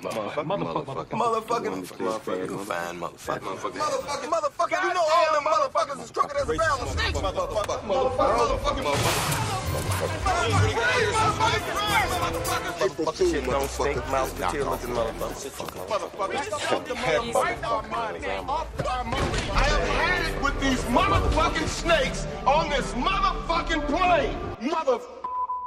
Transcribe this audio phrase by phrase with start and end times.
[0.00, 6.36] motherfucker, motherfucker, motherfucker, motherfucker, fine motherfucker, motherfucker, motherfucker, you know all them motherfuckers is crooked
[6.36, 9.50] as a barrel of snakes, motherfucker, motherfucker, motherfucker.
[13.14, 15.50] Shit don't stink, mouth potato looking motherfucker.
[19.52, 24.36] I have had it with these motherfucking snakes on this motherfucking plane.
[24.70, 24.98] Mother.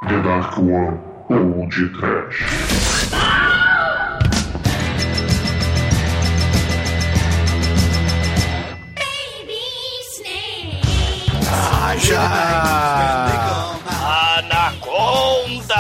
[0.01, 1.67] The Dark One ou
[11.97, 13.27] já!
[14.37, 15.75] Anaconda!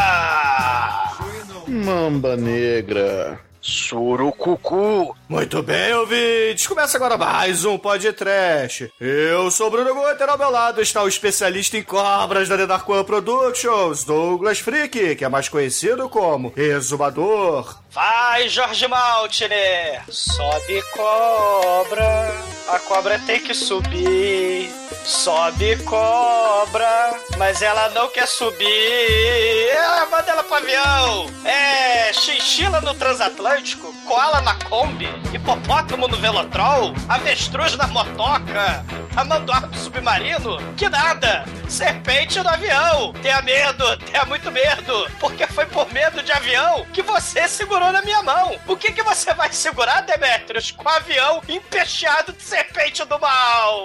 [1.67, 3.39] Mamba negra.
[3.61, 5.15] Surucucu!
[5.29, 6.67] Muito bem, ouvintes!
[6.67, 8.91] Começa agora mais um podcast.
[8.99, 12.67] Eu sou o Bruno Guter, ao meu lado está o especialista em cobras da The
[12.67, 17.82] Dark One Productions, Douglas Freak, que é mais conhecido como Exumador.
[17.93, 20.01] Vai, Jorge Maltner!
[20.09, 22.33] Sobe cobra,
[22.67, 24.73] a cobra tem que subir.
[25.05, 29.77] Sobe cobra, mas ela não quer subir.
[29.77, 31.27] Ah, manda ela pro avião.
[31.45, 38.83] É, chinchila no transatlântico, koala na Kombi, hipopótamo no velotrol, avestruz na motoca,
[39.13, 40.57] tamanduá no submarino.
[40.75, 41.45] Que nada!
[41.69, 43.13] Serpente no avião.
[43.21, 48.01] Tenha medo, tenha muito medo, porque foi por medo de avião que você segurou na
[48.01, 48.57] minha mão.
[48.67, 53.83] O que, que você vai segurar, Demetrius, com o avião empecheado de serpente do mal?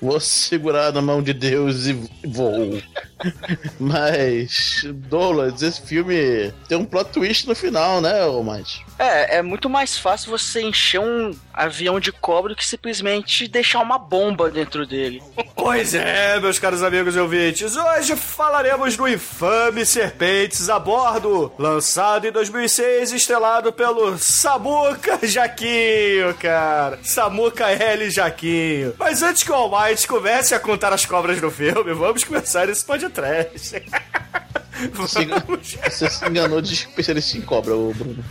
[0.00, 1.92] Vou segurar na mão de Deus e
[2.24, 2.80] vou.
[3.80, 8.12] Mas, Douglas, esse filme tem um plot twist no final, né,
[8.44, 8.86] Mate?
[8.98, 13.80] É, é muito mais fácil você encher um avião de cobra do que simplesmente deixar
[13.80, 15.22] uma bomba dentro dele.
[15.54, 22.26] Pois é, meus caros amigos e ouvintes, hoje falaremos do infame Serpentes a Bordo, lançado
[22.26, 26.98] em 2006 e estrelado pelo Samuca Jaquinho, cara.
[27.02, 28.10] Samuca L.
[28.10, 28.94] Jaquinho.
[28.98, 32.84] Mas antes que o Almighty comece a contar as cobras do filme, vamos começar esse
[32.84, 33.82] podcast.
[34.94, 35.26] Você,
[35.90, 38.24] você se enganou de especialista em cobra, ô Bruno.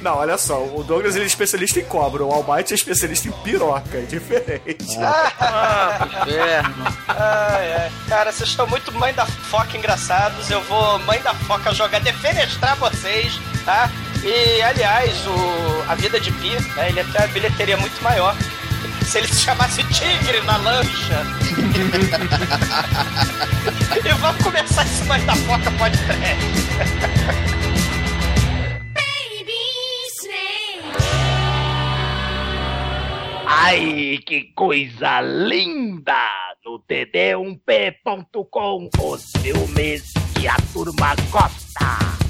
[0.00, 3.32] Não, olha só, o Douglas ele é especialista em cobra, o Almighty é especialista em
[3.42, 4.96] piroca, é diferente.
[4.98, 6.84] Ah, inferno.
[7.08, 7.92] Ai, ai.
[8.08, 10.50] Cara, vocês estão muito mãe da foca engraçados.
[10.50, 13.90] Eu vou, mãe da foca, jogar, defenestrar vocês, tá?
[14.22, 18.34] E, aliás, o, a vida de Pi, né, ele tem uma bilheteria muito maior.
[19.14, 21.22] Se ele se chamasse Tigre na lancha.
[24.04, 25.96] e vamos começar esse mãe da foca pode
[33.46, 36.18] Ai, que coisa linda!
[36.64, 42.23] No td1p.com, os filmes que a turma gosta.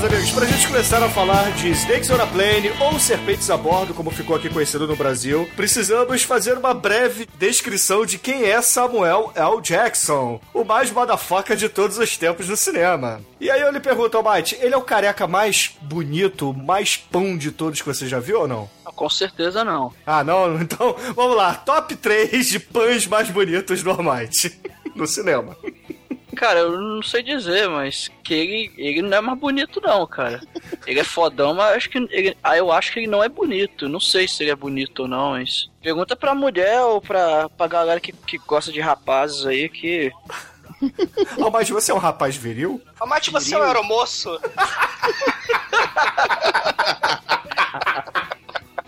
[0.00, 3.56] Meus amigos, pra gente começar a falar de Snakes on a Plane ou Serpentes a
[3.56, 8.62] Bordo, como ficou aqui conhecido no Brasil, precisamos fazer uma breve descrição de quem é
[8.62, 9.60] Samuel L.
[9.60, 13.20] Jackson, o mais motherfucker de todos os tempos no cinema.
[13.38, 17.50] E aí eu lhe pergunto, Almighty, ele é o careca mais bonito, mais pão de
[17.50, 18.70] todos que você já viu ou não?
[18.84, 19.92] Com certeza não.
[20.06, 20.60] Ah, não?
[20.62, 21.54] Então, vamos lá.
[21.54, 24.58] Top 3 de pães mais bonitos do Almighty
[24.96, 25.56] no cinema.
[26.40, 30.40] Cara, eu não sei dizer, mas que ele, ele não é mais bonito não, cara.
[30.86, 33.90] Ele é fodão, mas acho que ele, ah, eu acho que ele não é bonito.
[33.90, 37.66] Não sei se ele é bonito ou não, mas pergunta pra mulher ou pra, pra
[37.66, 40.10] galera que, que gosta de rapazes aí que
[41.38, 42.80] Almighty, você é um rapaz viril?
[42.98, 44.40] Amate, você é um aeromoço?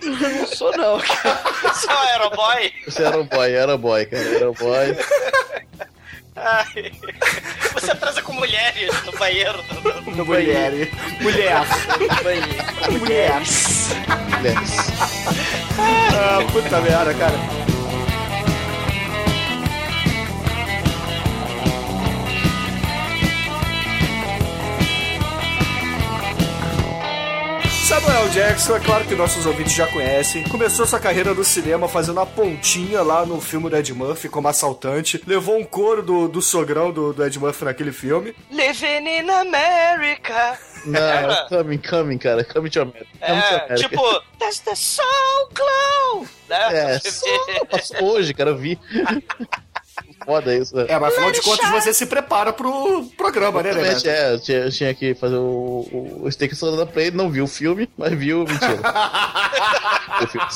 [0.01, 1.43] não sou não, cara.
[1.65, 2.73] Você é um aeroboy?
[2.87, 4.97] Você era um boy, era boy, cara, era um boy.
[6.37, 6.93] Ai.
[7.75, 10.73] Você transa com mulheres no banheiro do, do- No Mulher.
[11.21, 11.63] Mulher.
[12.21, 12.93] Mulher.
[12.99, 13.79] Mulheres.
[15.79, 17.35] Ah, puta merda, cara.
[27.93, 32.21] Samuel Jackson, é claro que nossos ouvintes já conhecem, começou sua carreira no cinema fazendo
[32.21, 36.41] a pontinha lá no filme do Ed Murphy como assaltante, levou um couro do, do
[36.41, 38.35] sogrão do, do Ed Murphy naquele filme.
[38.51, 40.59] Living in America.
[40.87, 43.07] Não, coming, coming, cara, coming to America.
[43.21, 43.75] Coming to É, America.
[43.75, 46.27] tipo, Does the soul glow?
[46.49, 46.95] Né?
[46.95, 48.79] É, só hoje, cara, eu vi.
[50.25, 50.87] Foda isso, né?
[50.89, 53.81] É, mas afinal de contas você se prepara pro programa, né, né?
[53.93, 57.11] Exatamente, é, eu tinha, eu tinha que fazer o, o, o Steak Soda da Play,
[57.11, 58.81] não viu o filme, mas viu, mentira.
[60.23, 60.47] o filme.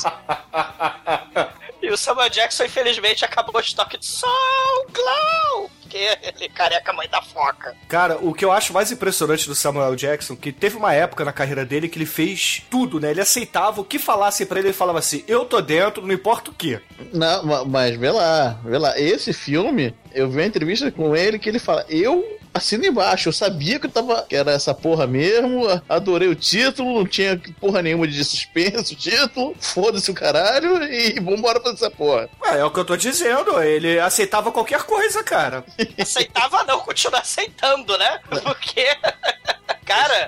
[1.87, 5.71] E o Samuel Jackson, infelizmente, acabou o estoque de Sol Glow.
[5.81, 7.77] Porque ele careca mãe da foca.
[7.89, 11.33] Cara, o que eu acho mais impressionante do Samuel Jackson, que teve uma época na
[11.33, 13.13] carreira dele que ele fez tudo, né?
[13.13, 16.51] Ele aceitava o que falassem pra ele, ele falava assim: eu tô dentro, não importa
[16.51, 16.81] o que.
[17.13, 18.99] Não, ma- mas vê lá, vê lá.
[18.99, 23.33] Esse filme, eu vi uma entrevista com ele que ele fala: Eu assino embaixo, eu
[23.33, 27.83] sabia que, eu tava, que era essa porra mesmo, adorei o título, não tinha porra
[27.83, 32.29] nenhuma de suspense o título, foda-se o caralho e vambora pra essa porra.
[32.45, 35.65] É, é o que eu tô dizendo, ele aceitava qualquer coisa, cara.
[35.99, 38.21] Aceitava não, continua aceitando, né?
[38.29, 38.87] Porque.
[39.87, 40.27] Cara,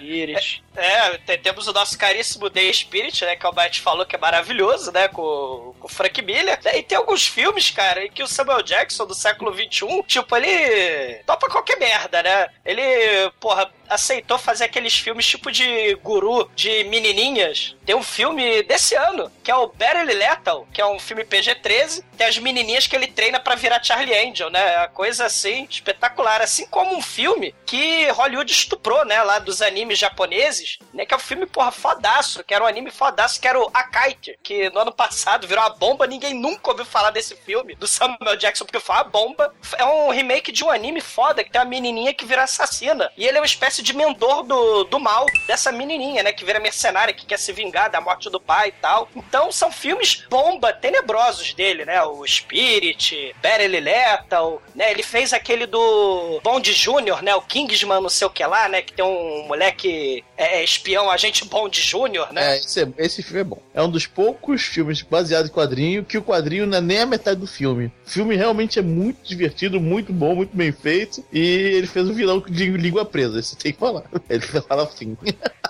[0.77, 3.35] é, te- temos o nosso caríssimo The Spirit, né?
[3.37, 5.09] Que o Bart falou que é maravilhoso, né?
[5.09, 6.59] Com, com o Frank Miller.
[6.75, 11.17] E tem alguns filmes, cara, em que o Samuel Jackson do século XXI, tipo, ele
[11.27, 12.49] topa qualquer merda, né?
[12.65, 17.77] Ele, porra, aceitou fazer aqueles filmes tipo de guru de menininhas.
[17.85, 22.05] Tem um filme desse ano, que é o Barely Lethal, que é um filme PG-13.
[22.17, 24.75] Tem as menininhas que ele treina pra virar Charlie Angel, né?
[24.75, 26.43] É uma coisa assim, espetacular.
[26.43, 29.23] Assim como um filme que Hollywood estuprou, né?
[29.23, 31.07] Lá dos animes japoneses, né?
[31.07, 34.39] Que é um filme, porra, fodaço, que era um anime fodaço, que era o Akaite,
[34.43, 36.07] que no ano passado virou uma bomba.
[36.07, 39.55] Ninguém nunca ouviu falar desse filme, do Samuel Jackson, porque foi uma bomba.
[39.77, 43.11] É um remake de um anime foda, que tem uma menininha que vira assassina.
[43.17, 46.33] E ele é uma espécie de mentor do, do mal dessa menininha, né?
[46.33, 49.09] Que vira mercenária, que quer se vingar da morte do pai e tal.
[49.15, 52.03] Então são filmes bomba, tenebrosos dele, né?
[52.03, 54.91] O Spirit, Barely Lethal, né?
[54.91, 57.35] Ele fez aquele do Bond Júnior, né?
[57.35, 58.83] O Kingsman, não sei o que lá, né?
[58.83, 62.55] Que tem um moleque é, espião, agente Bond Júnior, né?
[62.55, 63.63] É, esse, é- esse filme é bom.
[63.75, 67.07] É um dos poucos filmes baseados em quadrinho que o quadrinho não é nem a
[67.07, 67.93] metade do filme.
[68.07, 71.25] O filme realmente é muito divertido, muito bom, muito bem feito.
[71.33, 74.05] E ele fez um vilão de língua presa, isso tem que falar.
[74.29, 75.17] Ele fala assim.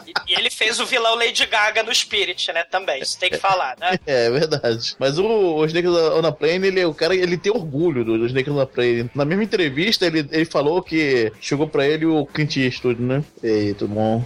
[0.06, 2.64] E, e ele fez o vilão Lady Gaga no Spirit, né?
[2.64, 3.98] Também, isso tem que falar, né?
[4.06, 4.96] É, é verdade.
[4.98, 8.18] Mas o, o Snake on a Plane, ele é o cara, ele tem orgulho do,
[8.18, 9.10] do Snake on a Plane.
[9.14, 13.22] Na mesma entrevista, ele, ele falou que chegou pra ele o Clint Eastwood, né?
[13.42, 14.24] Ei, tudo bom?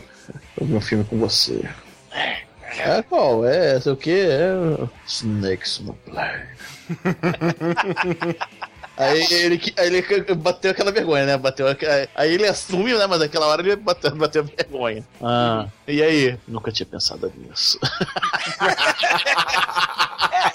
[0.60, 1.68] Eu vi um filme com você.
[2.78, 3.44] É, qual?
[3.44, 4.10] É, sei o que?
[4.10, 4.52] É
[5.06, 6.52] Snakes on a Plane.
[9.02, 11.36] Aí ele, aí ele bateu aquela vergonha, né?
[11.36, 11.66] Bateu,
[12.14, 13.06] aí ele assume, né?
[13.06, 15.04] Mas naquela hora ele bateu, bateu vergonha.
[15.20, 16.38] Ah, e aí?
[16.46, 17.78] Nunca tinha pensado nisso.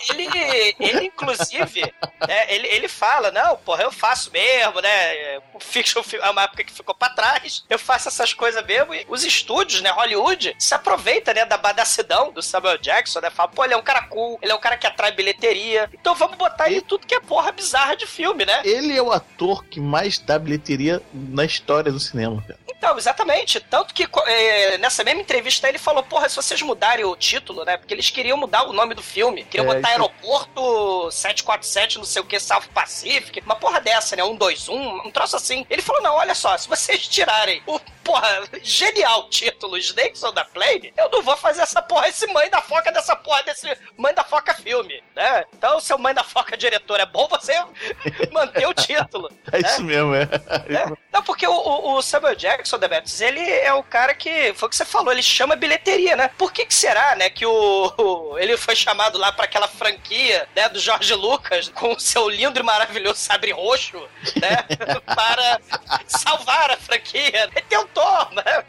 [0.10, 1.82] Ele, ele inclusive,
[2.28, 5.38] né, ele, ele fala, não, porra, eu faço mesmo, né?
[5.54, 8.94] O fiction fi- é uma época que ficou pra trás, eu faço essas coisas mesmo.
[8.94, 13.30] E os estúdios, né, Hollywood, se aproveita, né, da badacidão do Samuel Jackson, né?
[13.30, 15.90] Fala, pô, ele é um cara cool, ele é um cara que atrai bilheteria.
[15.94, 18.62] Então vamos botar ele tudo que é porra bizarra de filme, né?
[18.64, 22.60] Ele é o ator que mais dá bilheteria na história do cinema, cara.
[22.78, 23.60] Então, exatamente.
[23.60, 27.76] Tanto que é, nessa mesma entrevista ele falou, porra, se vocês mudarem o título, né?
[27.76, 29.44] Porque eles queriam mudar o nome do filme.
[29.46, 33.42] Queriam É, botar isso- Aeroporto 747, não sei o que, South Pacific.
[33.46, 34.24] Uma porra dessa, né?
[34.24, 35.66] 121, um troço assim.
[35.70, 40.44] Ele falou, não, olha só, se vocês tirarem o, porra, genial título Snakes on the
[40.46, 43.68] Plane, eu não vou fazer essa porra, esse mãe da foca dessa porra, desse
[43.98, 45.44] mãe da foca filme, né?
[45.54, 47.54] Então, seu mãe da foca diretor é bom você
[48.32, 49.30] manter o título.
[49.52, 49.70] É né?
[49.70, 50.24] isso mesmo, é.
[50.24, 50.92] É.
[51.12, 51.54] Não, porque o,
[51.96, 55.24] o- Samuel Jackson, Demetrius, ele é o cara que, foi o que você falou, ele
[55.24, 56.30] chama bilheteria, né?
[56.38, 60.48] Por que que será, né, que o, o- ele foi chamado lá pra aquela franquia,
[60.56, 63.98] né, do Jorge Lucas, com o seu lindo e maravilhoso sabre roxo,
[64.36, 64.66] né,
[65.16, 65.60] para
[66.08, 67.50] salvar a franquia.
[67.56, 67.97] Ele tentou,
[68.34, 68.64] né?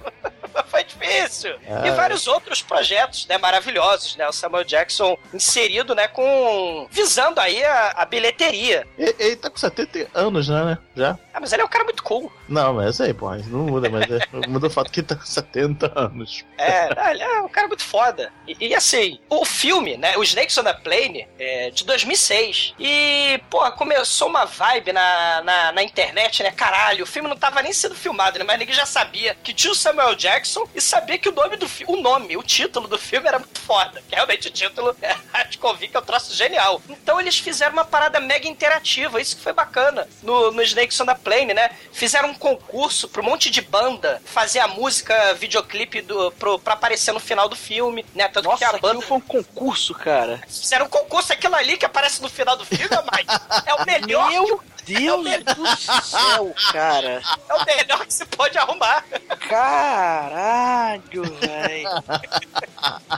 [0.66, 1.50] Foi difícil.
[1.84, 1.94] E Ah.
[1.94, 4.26] vários outros projetos, né, maravilhosos, né?
[4.28, 6.86] O Samuel Jackson inserido, né, com...
[6.90, 8.86] visando aí a, a bilheteria.
[8.98, 10.78] Ele, ele tá com 70 anos, né?
[10.96, 11.18] Já?
[11.32, 12.32] Ah, mas ele é um cara muito cool.
[12.48, 15.06] Não, mas isso aí, pô, isso não muda, mas é, muda o fato que ele
[15.06, 16.44] tá com 70 anos.
[16.56, 18.32] É, não, ele é um cara muito foda.
[18.46, 22.74] E, e, assim, o filme, né, o Snakes on the Plane, é de 2006.
[22.78, 26.50] E, pô, começou uma vibe na, na, na internet, né?
[26.50, 28.44] Caralho, o filme não tava nem sendo filmado, né?
[28.44, 31.68] Mas ninguém já sabia que tinha o Samuel Jackson e sabia que o nome do
[31.68, 34.02] filme, o nome, o título do filme era muito foda.
[34.08, 35.14] Que realmente o título, é,
[35.44, 36.80] te convicto, é um troço genial.
[36.88, 41.06] Então eles fizeram uma parada mega interativa, isso que foi bacana no, no Snakes on
[41.06, 41.70] the Plane, né?
[41.92, 46.74] Fizeram um concurso pra um monte de banda fazer a música, videoclipe do, pro, pra
[46.74, 48.28] aparecer no final do filme, né?
[48.28, 49.00] Tanto Nossa, que a banda.
[49.02, 50.40] foi um concurso, cara.
[50.48, 53.26] Fizeram um concurso, aquilo ali que aparece no final do filme, mas
[53.66, 54.28] é o melhor.
[54.30, 57.22] Meu que- é Deus do céu, cara.
[57.48, 59.04] É o melhor que se pode arrumar.
[59.48, 61.88] Caralho, velho.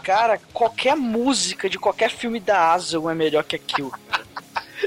[0.02, 3.92] Cara, qualquer música de qualquer filme da Asylum é melhor que aquilo.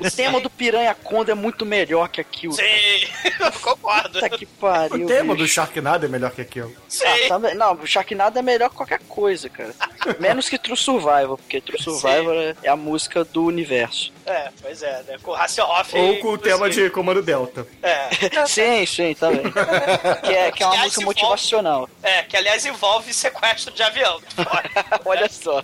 [0.02, 2.54] O tema do Piranha Conda é muito melhor que aquilo.
[2.54, 2.64] Sim,
[3.40, 4.14] eu concordo.
[4.20, 5.06] Puta que pariu.
[5.06, 5.54] O tema do bicho.
[5.54, 6.74] Sharknado é melhor que aquilo.
[6.88, 7.06] Sim.
[7.06, 7.40] Ah, tá.
[7.54, 9.74] Não, o Sharknado é melhor que qualquer coisa, cara.
[10.20, 14.12] Menos que True Survival, porque True Survival é- é a música do universo.
[14.26, 15.18] É, pois é, né?
[15.22, 15.98] Com o Hasselhoff.
[15.98, 17.68] Ou com o tema de Comando Delta.
[17.82, 18.10] É.
[18.48, 19.44] Sim, sim, tá bem.
[20.22, 21.90] Que é, que é uma Aliás, música envolve- motivacional.
[22.02, 24.22] É, que aliás envolve sequestro de avião.
[25.06, 25.64] Olha só.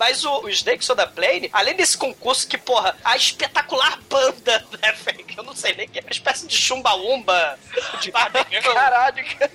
[0.00, 4.66] Mas o, o Snakes on the Plane, além desse concurso que, porra, a espetacular banda,
[4.80, 5.22] né, velho?
[5.26, 7.58] que Eu não sei nem que é uma espécie de chumba-umba,
[8.00, 9.50] de Caralho, cara.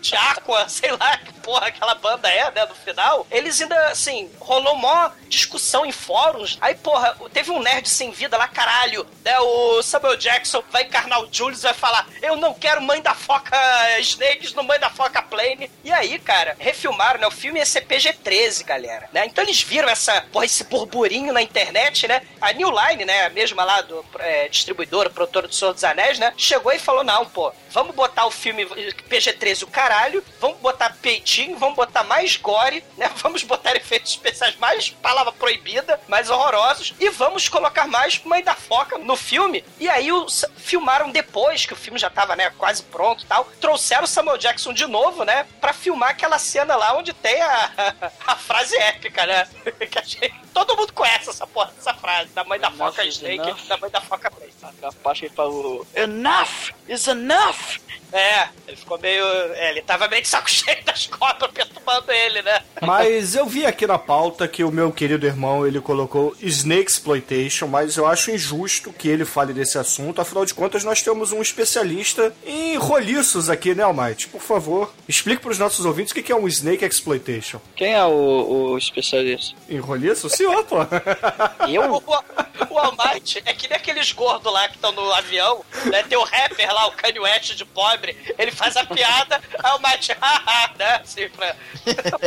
[0.00, 3.26] De aqua, sei lá que porra aquela banda é, né, no final.
[3.30, 6.58] Eles ainda, assim, rolou mó discussão em fóruns.
[6.60, 11.22] Aí, porra, teve um nerd sem vida lá, caralho, né, o Samuel Jackson vai encarnar
[11.22, 13.56] o Julius e vai falar, eu não quero Mãe da Foca
[14.00, 15.70] Snakes no Mãe da Foca Plane.
[15.84, 19.26] E aí, cara, refilmaram, né, o filme ia ser PG-13, galera, né?
[19.26, 22.22] Então eles viram essa, porra, esse burburinho na internet, né?
[22.40, 26.18] A New Line, né, a mesma lá do é, distribuidora, produtora do Senhor dos Anéis,
[26.18, 28.64] né, chegou e falou, não, pô, vamos botar o filme
[29.08, 33.10] PG-13 o caralho, vamos botar peitinho, vamos botar mais gore, né?
[33.20, 38.54] Vamos botar efeitos especiais mais palavra proibida, mais horrorosos e vamos colocar mais Mãe da
[38.54, 39.64] Foca no filme.
[39.78, 40.08] E aí
[40.56, 43.44] filmaram depois que o filme já tava, né, quase pronto e tal.
[43.60, 47.70] Trouxeram o Samuel Jackson de novo, né, pra filmar aquela cena lá onde tem a,
[48.26, 49.48] a, frase épica, né?
[49.90, 53.04] que a gente, todo mundo conhece essa porra dessa frase, da Mãe da Enough Foca
[53.04, 53.66] Snake, enough.
[53.68, 54.50] da Mãe da Foca Play.
[54.82, 57.78] A parte que ele falou: Enough is enough!
[58.12, 59.24] É, ele ficou meio.
[59.54, 62.62] É, ele tava meio de saco cheio das cobras perturbando ele, né?
[62.82, 67.66] Mas eu vi aqui na pauta que o meu querido irmão ele colocou Snake Exploitation,
[67.66, 70.20] mas eu acho injusto que ele fale desse assunto.
[70.20, 74.28] Afinal de contas, nós temos um especialista em roliços aqui, né, Almighty?
[74.28, 77.60] Por favor, explique para os nossos ouvintes o que que é um Snake Exploitation.
[77.76, 79.54] Quem é o, o especialista?
[79.68, 80.26] Em roliço?
[80.26, 80.76] O senhor, pô.
[81.68, 81.92] Eu?
[81.92, 86.02] O, o, o Almighty é que nem aqueles gordos lá que estão no avião, né?
[86.02, 89.40] Tem o rapper lá, o Kanye West de pobre, ele faz a piada,
[89.76, 91.00] aí o haha, né?
[91.02, 91.56] Assim, pra...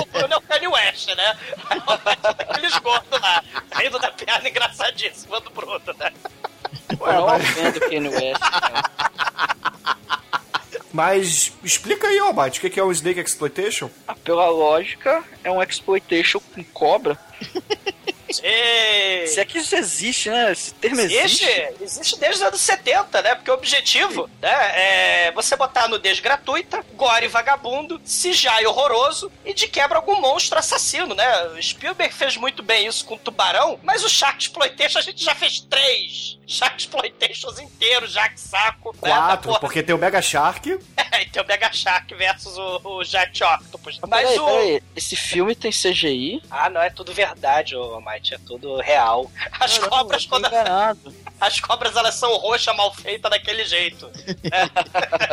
[0.01, 1.37] O Bruno é o Kanye West, né?
[1.69, 3.43] Aí o é aqueles gordos lá,
[3.75, 6.13] rindo da piada engraçadíssima do Bruno, né?
[6.89, 8.83] Eu não ofendo Kanye West, cara.
[10.93, 13.89] Mas explica aí, Almighty, o que que é um Snake Exploitation?
[14.07, 17.17] Ah, Pela lógica, é um exploitation com cobra.
[18.41, 19.27] Ei.
[19.27, 20.51] Se é que isso existe, né?
[20.51, 21.45] Esse termo existe.
[21.45, 23.35] Existe, existe desde os anos 70, né?
[23.35, 29.67] Porque o objetivo né, é você botar nudez gratuita, gore vagabundo, CGI horroroso e de
[29.67, 31.47] quebra algum monstro assassino, né?
[31.47, 35.35] O Spielberg fez muito bem isso com Tubarão, mas o Shark Exploitation a gente já
[35.35, 38.93] fez três Shark Exploitations inteiros, já que saco.
[38.93, 39.59] né, Quatro, porra.
[39.59, 40.77] porque tem o Mega Shark.
[41.13, 43.99] É, e tem o Mega Shark versus o, o Jet Octopus.
[43.99, 44.45] Mas Mas peraí, o...
[44.45, 44.83] peraí.
[44.95, 46.41] Esse filme tem CGI?
[46.49, 49.31] Ah, não, é tudo verdade, ô Might, é tudo real.
[49.59, 51.15] As Caramba, cobras, quando enganado.
[51.41, 54.09] as cobras elas são roxas, mal feitas daquele jeito.
[54.51, 55.32] É.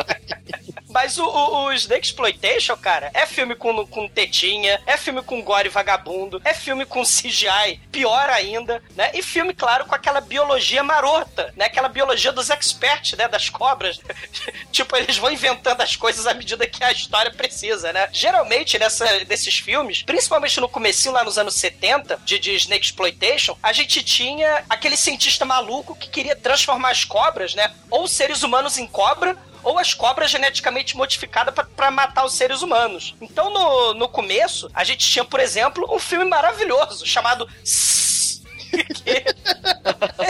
[1.11, 5.41] Mas o, o, o Snake Exploitation, cara, é filme com, com tetinha, é filme com
[5.41, 9.11] gore vagabundo, é filme com CGI, pior ainda, né?
[9.13, 11.65] E filme, claro, com aquela biologia marota, né?
[11.65, 13.27] Aquela biologia dos experts, né?
[13.27, 13.99] Das cobras.
[14.71, 18.07] tipo, eles vão inventando as coisas à medida que a história precisa, né?
[18.13, 23.57] Geralmente, nessa, nesses filmes, principalmente no comecinho lá nos anos 70, de, de Snake Exploitation,
[23.61, 27.69] a gente tinha aquele cientista maluco que queria transformar as cobras, né?
[27.89, 33.15] Ou seres humanos em cobra, ou as cobras geneticamente modificadas para matar os seres humanos.
[33.21, 37.47] Então, no, no começo, a gente tinha, por exemplo, um filme maravilhoso chamado.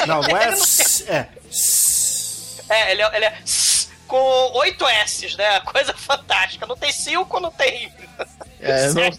[0.08, 0.50] Não, não é.
[1.08, 1.28] É.
[2.70, 3.38] É, ele é, ele é
[4.08, 5.60] com oito S's, né?
[5.62, 6.66] Coisa fantástica.
[6.66, 7.94] Não tem cinco, não tem.
[8.60, 9.10] É, não.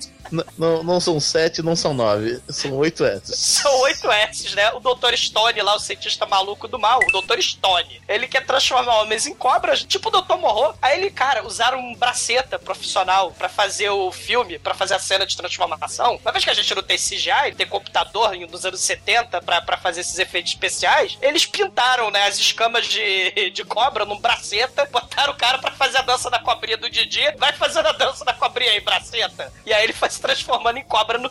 [0.58, 2.40] Não, não- são sete, não são nove.
[2.48, 3.32] São oito S.
[3.62, 4.70] São oito S's, né?
[4.72, 5.14] O Dr.
[5.16, 7.40] Stone lá, o cientista maluco do mal, o Dr.
[7.40, 8.00] Stone.
[8.08, 10.36] Ele quer transformar homens em cobras, tipo o Dr.
[10.36, 10.74] Morro.
[10.80, 15.26] Aí ele, cara, usaram um braceta profissional pra fazer o filme, pra fazer a cena
[15.26, 16.18] de transformação.
[16.22, 19.76] Uma vez que a gente não tem CGI, tem computador nos anos 70 pra, pra
[19.76, 25.32] fazer esses efeitos especiais, eles pintaram, né, as escamas de, de cobra num braceta, botaram
[25.32, 27.22] o cara pra fazer a dança da cobrinha do Didi.
[27.38, 29.52] Vai fazendo a dança da cobrinha aí, braceta.
[29.66, 31.30] E aí ele se transformando em cobra no.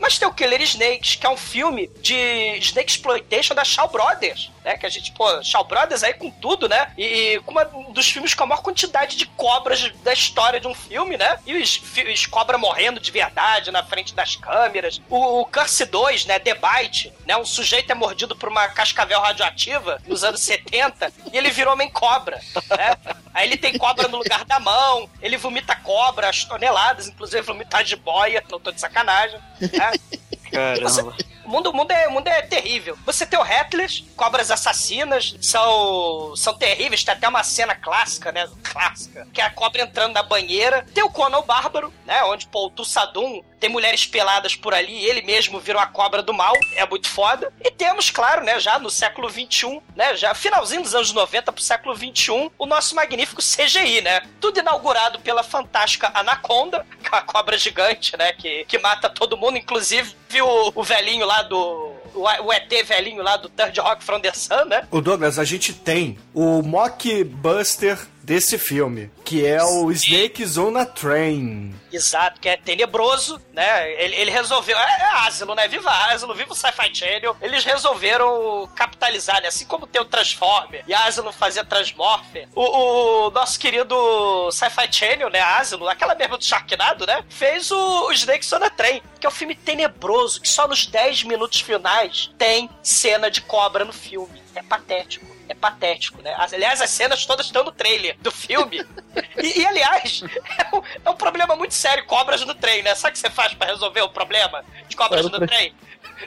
[0.00, 4.50] Mas tem o Killer Snakes, que é um filme de Snake Exploitation da Shaw Brothers,
[4.64, 4.76] né?
[4.76, 6.90] Que a gente, pô, Shaw Brothers aí com tudo, né?
[6.96, 10.58] E, e com uma, um dos filmes com a maior quantidade de cobras da história
[10.58, 11.38] de um filme, né?
[11.46, 11.80] E os,
[12.12, 15.00] os cobras morrendo de verdade na frente das câmeras.
[15.08, 16.38] O, o Curse 2, né?
[16.38, 17.36] The Bite, né?
[17.36, 21.90] Um sujeito é mordido por uma cascavel radioativa nos anos 70 e ele virou homem
[21.90, 22.40] cobra,
[22.76, 22.96] né?
[23.34, 27.82] Aí ele tem cobra no lugar da mão, ele vomita cobra, as toneladas, inclusive vomitar
[27.82, 29.40] de boia, não tô de sacanagem.
[29.60, 29.92] Né?
[30.52, 31.16] Caramba.
[31.44, 32.96] O mundo, o mundo, é, o mundo é terrível.
[33.04, 37.04] Você tem o Hetlers, cobras assassinas, são, são terríveis.
[37.04, 38.48] Tem até uma cena clássica, né?
[38.62, 39.26] Clássica.
[39.32, 40.86] Que é a cobra entrando na banheira.
[40.94, 42.22] Tem o Conan o Bárbaro, né?
[42.24, 45.06] Onde, pô, o Tussadum tem mulheres peladas por ali.
[45.06, 46.52] Ele mesmo virou a cobra do mal.
[46.76, 47.50] É muito foda.
[47.62, 48.60] E temos, claro, né?
[48.60, 50.14] Já no século XXI, né?
[50.16, 54.20] Já finalzinho dos anos 90 pro século XXI, o nosso magnífico CGI, né?
[54.38, 58.34] Tudo inaugurado pela fantástica Anaconda, a cobra gigante, né?
[58.34, 61.94] Que, que mata todo mundo, inclusive o, o velhinho lá do.
[62.14, 64.86] O, ET velhinho lá do Third Rock from the Sun, né?
[64.90, 70.86] O Douglas, a gente tem o mockbuster desse filme, que é o Snakes on a
[70.86, 71.74] Train.
[71.92, 73.92] Exato, que é tenebroso, né?
[74.02, 74.76] Ele, ele resolveu.
[74.76, 75.68] É, é Asilo, né?
[75.68, 77.36] Viva Asilo, viva o Sci-Fi Channel.
[77.40, 79.48] Eles resolveram capitalizar, né?
[79.48, 85.30] Assim como tem o Transformer e Asilo fazia Transmorpher, o, o nosso querido Sci-Fi Channel,
[85.30, 85.40] né?
[85.40, 87.22] Asilo, aquela mesma do Sharknado, né?
[87.28, 90.86] Fez o, o Snakes on a Train, que é um filme tenebroso, que só nos
[90.86, 94.42] 10 minutos finais tem cena de cobra no filme.
[94.54, 96.34] É patético é patético, né?
[96.36, 98.84] Aliás, as cenas todas estão no trailer do filme.
[99.36, 100.22] E, e aliás,
[100.58, 102.94] é um, é um, problema muito sério, cobras no trem, né?
[102.96, 105.46] Sabe o que você faz para resolver o problema de cobras no trem?
[105.46, 105.74] trem?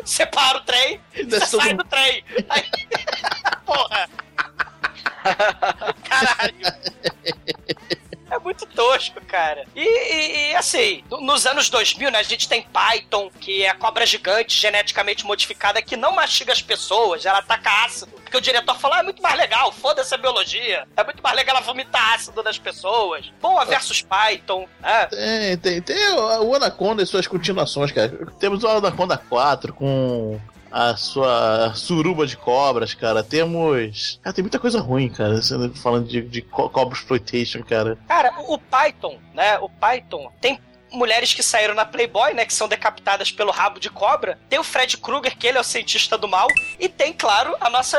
[0.05, 2.23] Você para o trem, você sai do trem.
[2.49, 2.63] Aí...
[3.65, 4.09] Porra!
[6.07, 6.55] Caralho!
[8.37, 9.65] É muito tosco, cara.
[9.75, 13.75] E, e, e, assim, nos anos 2000, né, a gente tem Python, que é a
[13.75, 18.11] cobra gigante geneticamente modificada que não mastiga as pessoas, ela ataca ácido.
[18.11, 20.85] Porque o diretor falou: ah, é muito mais legal, foda-se a biologia.
[20.95, 23.31] É muito mais legal ela vomitar ácido nas pessoas.
[23.41, 24.67] Boa versus Python.
[24.81, 25.05] Né?
[25.07, 28.11] Tem, tem, tem o Anaconda e suas continuações, cara.
[28.39, 30.39] Temos o Anaconda 4 com
[30.71, 33.23] a sua suruba de cobras, cara.
[33.23, 34.19] Temos.
[34.21, 35.39] Cara, tem muita coisa ruim, cara.
[35.75, 37.97] Falando de, de Cobra Exploitation, cara.
[38.07, 39.57] Cara, o Python, né?
[39.59, 40.59] O Python tem
[40.91, 42.45] mulheres que saíram na Playboy, né?
[42.45, 44.39] Que são decapitadas pelo rabo de cobra.
[44.49, 46.47] Tem o Fred Krueger, que ele é o cientista do mal.
[46.79, 47.97] E tem, claro, a nossa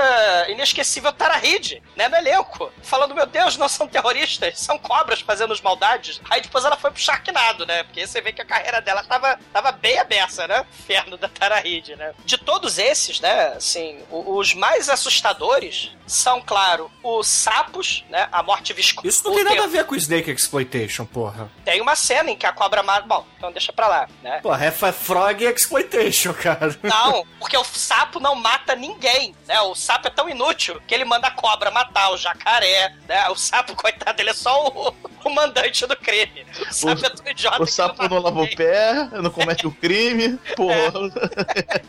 [0.48, 2.08] inesquecível Tara Reid, né?
[2.08, 2.72] No elenco.
[2.82, 6.20] Falando, meu Deus, não são terroristas, são cobras fazendo as maldades.
[6.30, 7.82] Aí depois ela foi pro Sharknado, né?
[7.84, 10.64] Porque você vê que a carreira dela tava, tava bem aberta, né?
[10.80, 12.12] Inferno da Tara Reid, né?
[12.24, 13.54] De todos esses, né?
[13.56, 18.28] Assim, os mais assustadores são, claro, os sapos, né?
[18.32, 19.06] A morte viscosa.
[19.08, 21.50] Isso não tem nada a ver com Snake Exploitation, porra.
[21.64, 24.40] Tem uma cena em que a cobra Bom, então deixa pra lá, né?
[24.40, 26.76] Porra, é Frog Exploitation, cara.
[26.82, 29.60] Não, porque o sapo não mata ninguém, né?
[29.62, 33.28] O sapo é tão inútil que ele manda a cobra matar o jacaré, né?
[33.28, 36.46] O sapo, coitado, ele é só o, o mandante do crime.
[36.68, 39.66] O sapo o, é tão idiota O sapo não, não lava o pé, não comete
[39.66, 40.74] o crime, porra.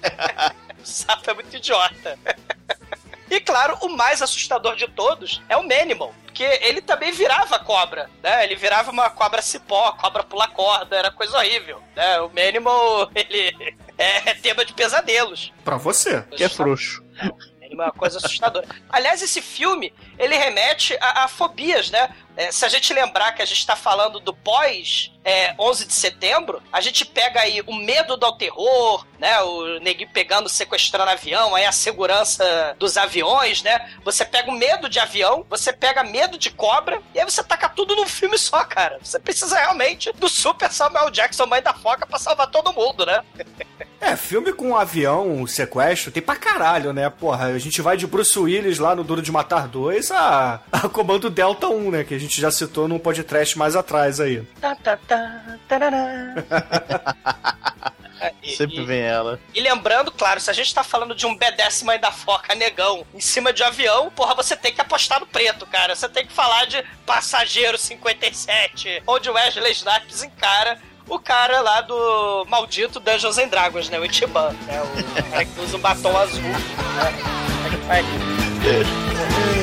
[0.02, 0.82] É.
[0.82, 2.18] o sapo é muito idiota.
[3.30, 8.10] E claro, o mais assustador de todos é o Manimal, porque ele também virava cobra,
[8.24, 8.44] né?
[8.44, 12.20] Ele virava uma cobra cipó, cobra pula corda, era coisa horrível, né?
[12.22, 15.54] O Manimal, ele é tema de pesadelos.
[15.64, 17.04] Pra você, que é frouxo.
[17.62, 18.68] É uma coisa assustadora.
[18.90, 22.10] Aliás, esse filme, ele remete a, a fobias, né?
[22.36, 25.94] É, se a gente lembrar que a gente está falando do pós é, 11 de
[25.94, 29.42] setembro, a gente pega aí o medo do terror, né?
[29.42, 33.92] O neguinho pegando, sequestrando avião, aí a segurança dos aviões, né?
[34.06, 37.68] Você pega o medo de avião, você pega medo de cobra, e aí você taca
[37.68, 39.00] tudo num filme só, cara.
[39.04, 43.22] Você precisa realmente do Super Samuel Jackson, mãe da foca, pra salvar todo mundo, né?
[44.02, 47.10] É, filme com um avião, um sequestro, tem pra caralho, né?
[47.10, 50.90] Porra, a gente vai de Bruce Willis lá no Duro de Matar 2 a, a
[50.90, 52.04] Comando Delta 1, né?
[52.04, 54.44] Que a gente já citou num podcast mais atrás aí.
[54.60, 55.58] Tá, tá, tá,
[58.44, 59.40] e, Sempre vem ela.
[59.54, 63.06] E lembrando, claro, se a gente tá falando de um B10 mãe da foca negão
[63.14, 65.96] em cima de um avião, porra, você tem que apostar no preto, cara.
[65.96, 72.46] Você tem que falar de Passageiro 57, onde Wesley Snipes encara o cara lá do
[72.48, 74.00] maldito Dungeons and Dragons, né?
[74.00, 74.82] O Ichiban, né?
[74.82, 76.60] O cara que usa um batom azul, né?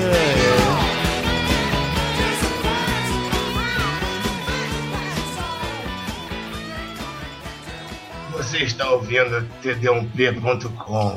[8.46, 11.14] Você está ouvindo td1p.com.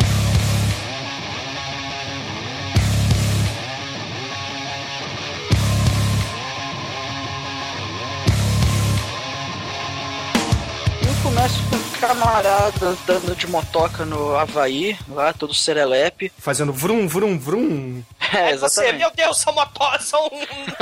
[11.21, 16.31] começa com camarada andando de motoca no Havaí, lá, todo serelepe.
[16.37, 18.03] Fazendo vrum, vrum, vrum.
[18.33, 18.91] É, exatamente.
[18.91, 20.01] Você, meu Deus, são, moto...
[20.01, 20.29] são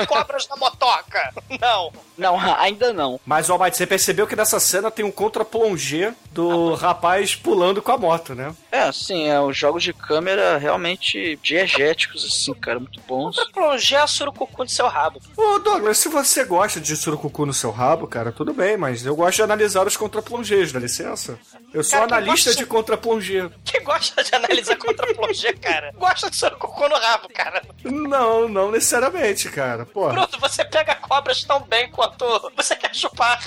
[0.08, 1.34] cobras na motoca.
[1.60, 1.92] Não.
[2.18, 3.20] Não, ainda não.
[3.26, 7.92] Mas, Almighty, você percebeu que nessa cena tem um contra-plongé do ah, rapaz pulando com
[7.92, 8.54] a moto, né?
[8.78, 13.36] É, É, sim, é, os jogos de câmera realmente diegéticos, assim, cara, muito bons.
[13.36, 15.20] Pra plonger a surucucu do seu rabo.
[15.36, 19.16] Ô, Douglas, se você gosta de surucucu no seu rabo, cara, tudo bem, mas eu
[19.16, 21.40] gosto de analisar os contraplongers, dá licença?
[21.74, 23.50] Eu sou Cara, analista gosta- de contraplonger.
[23.66, 25.92] Quem gosta de analisar contra plonger, cara?
[25.98, 27.62] Gosta de surucucu no rabo, cara.
[27.84, 29.86] Não, não necessariamente, cara.
[29.86, 30.14] Porra.
[30.14, 33.40] Bruno, você pega cobras tão bem quanto você quer chupar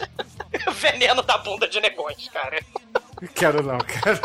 [0.67, 2.59] o veneno da bunda de negões, cara.
[3.35, 4.21] Quero não, quero.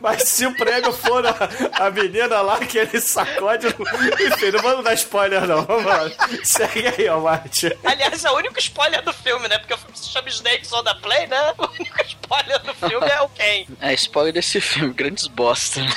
[0.00, 1.34] Mas se o prêmio for a,
[1.86, 3.68] a menina lá que ele sacode.
[3.68, 5.62] Enfim, não vamos dar spoiler, não.
[5.64, 6.10] Vamos lá.
[6.42, 7.76] Segue aí, ó, Mate.
[7.84, 9.58] Aliás, é o único spoiler do filme, né?
[9.58, 11.54] Porque o filme se chama Snakes on the Play, né?
[11.56, 13.66] O único spoiler do filme é o Ken.
[13.80, 15.80] É, spoiler desse filme, grandes bosta.
[15.80, 15.92] né?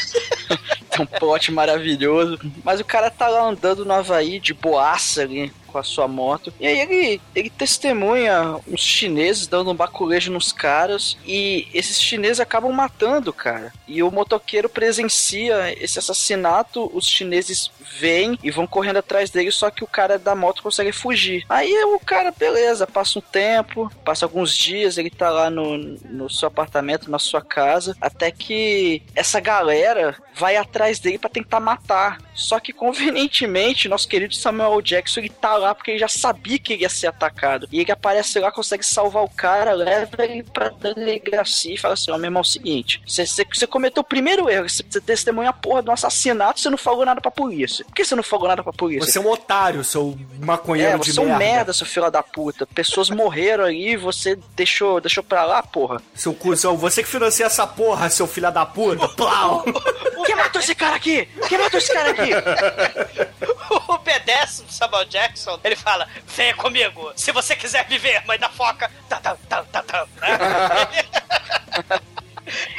[0.92, 2.40] Tem um plot maravilhoso.
[2.64, 6.54] Mas o cara tá lá andando no Havaí de boaça ali com a sua moto.
[6.58, 11.18] E aí ele, ele testemunha uns chineses dando um baculejo nos caras.
[11.26, 13.74] E esses chineses acabam matando o cara.
[13.86, 16.90] E o motoqueiro presencia esse assassinato.
[16.94, 19.52] Os chineses veem e vão correndo atrás dele.
[19.52, 21.46] Só que o cara da moto consegue fugir.
[21.50, 24.98] Aí o cara, beleza, passa um tempo, passa alguns dias.
[24.98, 27.98] Ele tá lá no, no seu apartamento, na sua casa.
[28.00, 32.18] Até que essa galera vai atrás dele pra tentar matar.
[32.34, 36.74] Só que convenientemente, nosso querido Samuel Jackson ele tá lá porque ele já sabia que
[36.74, 37.68] ele ia ser atacado.
[37.72, 42.12] E ele aparece lá, consegue salvar o cara, leva ele pra delegacia e fala assim:
[42.12, 45.00] Ó, meu irmão, é o seguinte, você- você você cometeu o primeiro erro, você você
[45.02, 47.86] testemunha a porra de um assassinato, você não falou nada pra polícia.
[47.86, 49.10] Por que você não falou nada pra polícia?
[49.10, 51.40] Você é um otário, seu maconheiro É, de você é um merda.
[51.40, 52.66] merda, seu filho da puta.
[52.68, 56.02] Pessoas morreram aí e você deixou, deixou pra lá, porra.
[56.14, 59.08] Seu cuzão, você que financia essa porra, seu filho da puta.
[59.10, 59.64] Plau!
[60.26, 61.26] Quem matou esse cara aqui?
[61.48, 62.32] Quem matou esse cara aqui?
[63.88, 68.50] O B10 do Samuel Jackson, ele fala: Venha comigo, se você quiser viver, mãe da
[68.50, 68.92] foca.
[69.10, 70.08] Tá, tá, tá, tá, tá.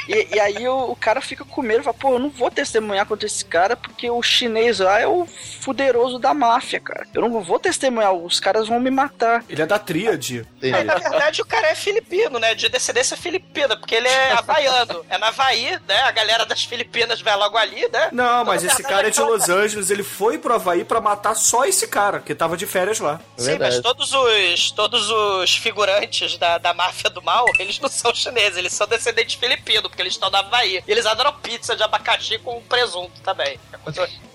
[0.07, 3.05] E, e aí o, o cara fica com medo, fala, pô, eu não vou testemunhar
[3.05, 5.25] contra esse cara porque o chinês lá é o
[5.59, 7.05] fuderoso da máfia, cara.
[7.13, 9.43] Eu não vou testemunhar, os caras vão me matar.
[9.49, 10.45] Ele é da tríade.
[10.61, 12.55] Aí, na verdade, o cara é filipino, né?
[12.55, 15.05] De descendência filipina, porque ele é havaiano.
[15.09, 16.01] É na Havaí, né?
[16.03, 18.09] A galera das Filipinas vai logo ali, né?
[18.11, 20.99] Não, mas Então, esse cara é de verdade, Los Angeles, ele foi pro Havaí pra
[20.99, 23.19] matar só esse cara, que tava de férias lá.
[23.37, 28.13] Sim, mas todos os, todos os figurantes da, da máfia do mal, eles não são
[28.13, 29.56] chineses, eles são descendentes filipinos,
[29.89, 30.83] porque eles estão na Havaí.
[30.87, 33.59] E eles adoram pizza de abacaxi com presunto também.
[33.73, 33.77] É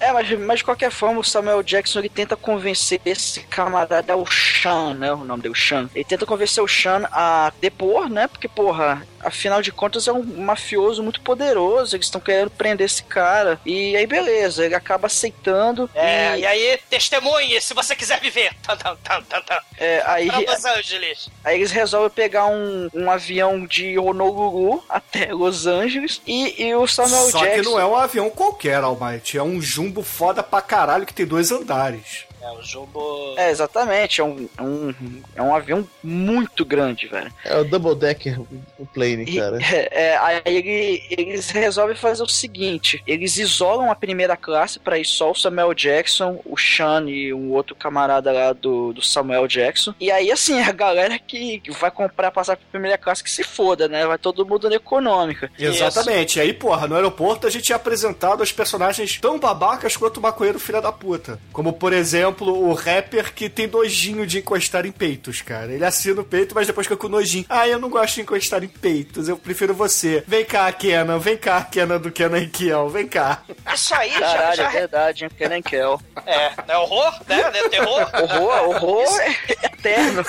[0.01, 4.17] É, mas, mas de qualquer forma, o Samuel Jackson ele tenta convencer esse camarada, é
[4.17, 5.13] o Sean, né?
[5.13, 5.89] O nome dele, o Sean.
[5.95, 8.27] Ele tenta convencer o Sean a depor, né?
[8.27, 11.97] Porque, porra, afinal de contas é um mafioso muito poderoso.
[11.97, 13.61] Eles estão querendo prender esse cara.
[13.65, 15.89] E aí, beleza, ele acaba aceitando.
[15.95, 18.53] É, e, e aí, testemunhe se você quiser viver.
[18.63, 19.61] Tan, tan, tan, tan.
[19.77, 21.29] é, aí, Los Angeles.
[21.45, 26.87] Aí eles resolvem pegar um, um avião de Honolulu até Los Angeles e, e o
[26.87, 27.63] Samuel Só Jackson.
[27.63, 29.37] que não é um avião qualquer, Almighty.
[29.39, 32.25] É um jumbo foda pra caralho que tem dois andares.
[32.43, 33.35] É, o Jumbo.
[33.37, 34.21] É, exatamente.
[34.21, 34.95] É um, é um,
[35.37, 37.33] é um avião muito grande, velho.
[37.45, 38.41] É o Double Decker
[38.79, 39.59] o plane, E- cara.
[39.63, 44.99] é, é, aí ele- eles resolvem fazer o seguinte: eles isolam a primeira classe pra
[44.99, 49.47] ir só o Samuel Jackson, o Sean e um outro camarada lá do, do Samuel
[49.47, 49.95] Jackson.
[50.01, 53.45] E aí, assim, a galera que, que vai comprar passar pra primeira classe que se
[53.45, 54.05] foda, né?
[54.07, 55.51] Vai todo mundo na econômica.
[55.59, 56.39] Exatamente.
[56.39, 60.21] E aí, porra, no aeroporto a gente é apresentado aos personagens tão babacas quanto o
[60.23, 61.39] maconheiro filha da puta.
[61.53, 65.73] Como, por exemplo, o rapper que tem nojinho de encostar em peitos, cara.
[65.73, 67.45] Ele assina o peito, mas depois fica com nojinho.
[67.49, 70.23] Ah, eu não gosto de encostar em peitos, eu prefiro você.
[70.27, 73.43] Vem cá, Kenan, vem cá, Kenan do Kenan e Kiel, vem cá.
[73.73, 75.31] Isso aí já, Caralho, já é verdade, hein?
[75.37, 76.01] Kenan Kel.
[76.27, 77.51] É, é horror, né?
[77.51, 77.69] né?
[77.69, 78.11] Terror.
[78.15, 80.23] Horror, horror é eterno.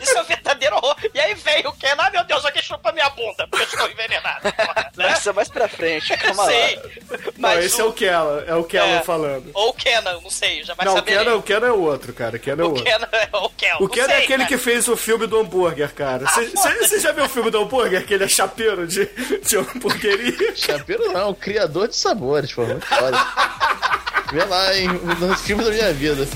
[0.00, 0.96] Isso é um verdadeiro horror.
[1.12, 3.90] E aí vem o Ken, ah, meu Deus, alguém chupa minha bunda, porque eu estou
[3.90, 4.40] envenenado.
[4.52, 5.08] porra, né?
[5.10, 6.48] Essa é mais pra frente, calma lá.
[6.50, 6.76] Sei.
[6.76, 9.02] Não, Mas esse é o Kenan, é o Kenan É.
[9.02, 9.50] falando.
[9.54, 11.18] Ou o Kenan, não sei, já vai Não, o saber.
[11.18, 12.36] Kenan, o Kenan é o outro, cara.
[12.36, 12.84] O Kenan é o O outro.
[12.84, 13.76] Kenan é o Kel.
[13.80, 16.24] O Kenan é aquele que fez o filme do hambúrguer, cara.
[16.26, 18.04] Você já viu o filme do hambúrguer?
[18.06, 20.54] Que ele é chapeiro de, de hambúrgueria?
[20.56, 22.62] Chapeiro não, o criador de sabores, pô.
[22.64, 23.18] Muito foda.
[24.32, 24.88] Vê lá, hein?
[24.88, 26.26] No filme da minha vida.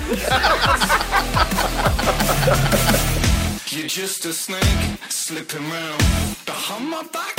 [3.70, 4.62] You're just a snake
[5.10, 5.98] slipping round
[6.46, 7.34] behind my back.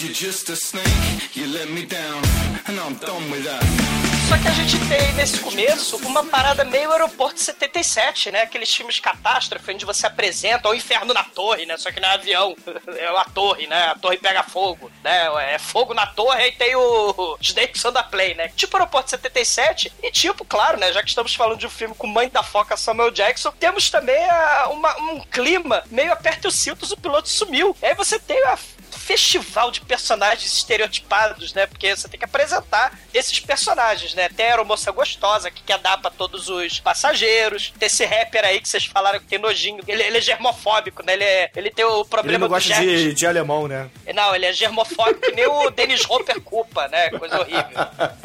[0.00, 2.24] You're just a snake, you let me down,
[2.66, 4.09] and I'm done with that.
[4.30, 8.42] Só que a gente tem nesse começo uma parada meio Aeroporto 77, né?
[8.42, 11.76] Aqueles filmes catástrofe onde você apresenta o inferno na torre, né?
[11.76, 12.54] Só que não é avião,
[12.96, 13.88] é a torre, né?
[13.88, 15.52] A torre pega fogo, né?
[15.52, 18.48] É fogo na torre e tem o on the Play, né?
[18.54, 20.92] Tipo Aeroporto 77 e tipo, claro, né?
[20.92, 24.24] Já que estamos falando de um filme com mãe da foca Samuel Jackson, temos também
[24.30, 27.76] a- uma- um clima meio aperta os cintos, o piloto sumiu.
[27.82, 28.56] E aí você tem a
[28.92, 31.66] festival de personagens estereotipados, né?
[31.66, 34.19] Porque você tem que apresentar esses personagens, né?
[34.28, 37.72] Tem a aeromoça gostosa que quer dar pra todos os passageiros.
[37.78, 39.82] Tem esse rapper aí que vocês falaram que tem nojinho.
[39.86, 41.14] Ele, ele é germofóbico, né?
[41.14, 43.88] Ele, é, ele tem o Ele problema não do gosta de, de alemão, né?
[44.14, 47.10] Não, ele é germofóbico que nem o Dennis Hopper culpa, né?
[47.10, 47.60] Coisa horrível.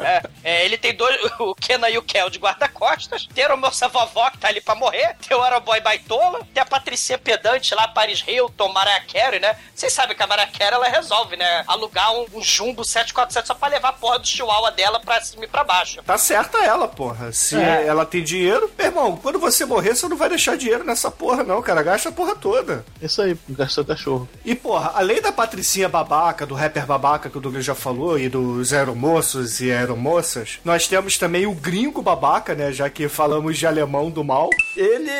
[0.00, 3.88] É, é, ele tem dois, o Kenan e o Kel de guarda-costas, tem a moça
[3.88, 7.88] vovó que tá ali pra morrer, tem o Aeroboy Baitola, tem a Patricinha Pedante lá,
[7.88, 9.56] Paris Hilton, Mariah Carey, né?
[9.74, 11.64] Vocês sabem que a Mariah Carey, ela resolve, né?
[11.66, 15.44] Alugar um, um Jumbo 747 só pra levar a porra do chihuahua dela pra cima
[15.44, 15.85] e pra baixo.
[16.04, 17.32] Tá certa ela, porra.
[17.32, 17.86] Se É.
[17.86, 21.42] ela tem dinheiro, meu irmão, quando você morrer, você não vai deixar dinheiro nessa porra,
[21.44, 21.82] não, cara.
[21.82, 22.84] Gasta a porra toda.
[23.00, 24.28] Isso aí, gastou cachorro.
[24.44, 28.28] E, porra, além da Patricinha babaca, do rapper babaca que o Douglas já falou, e
[28.28, 32.72] dos aeromoços e aeromoças, nós temos também o gringo babaca, né?
[32.72, 34.50] Já que falamos de alemão do mal.
[34.76, 35.10] Ele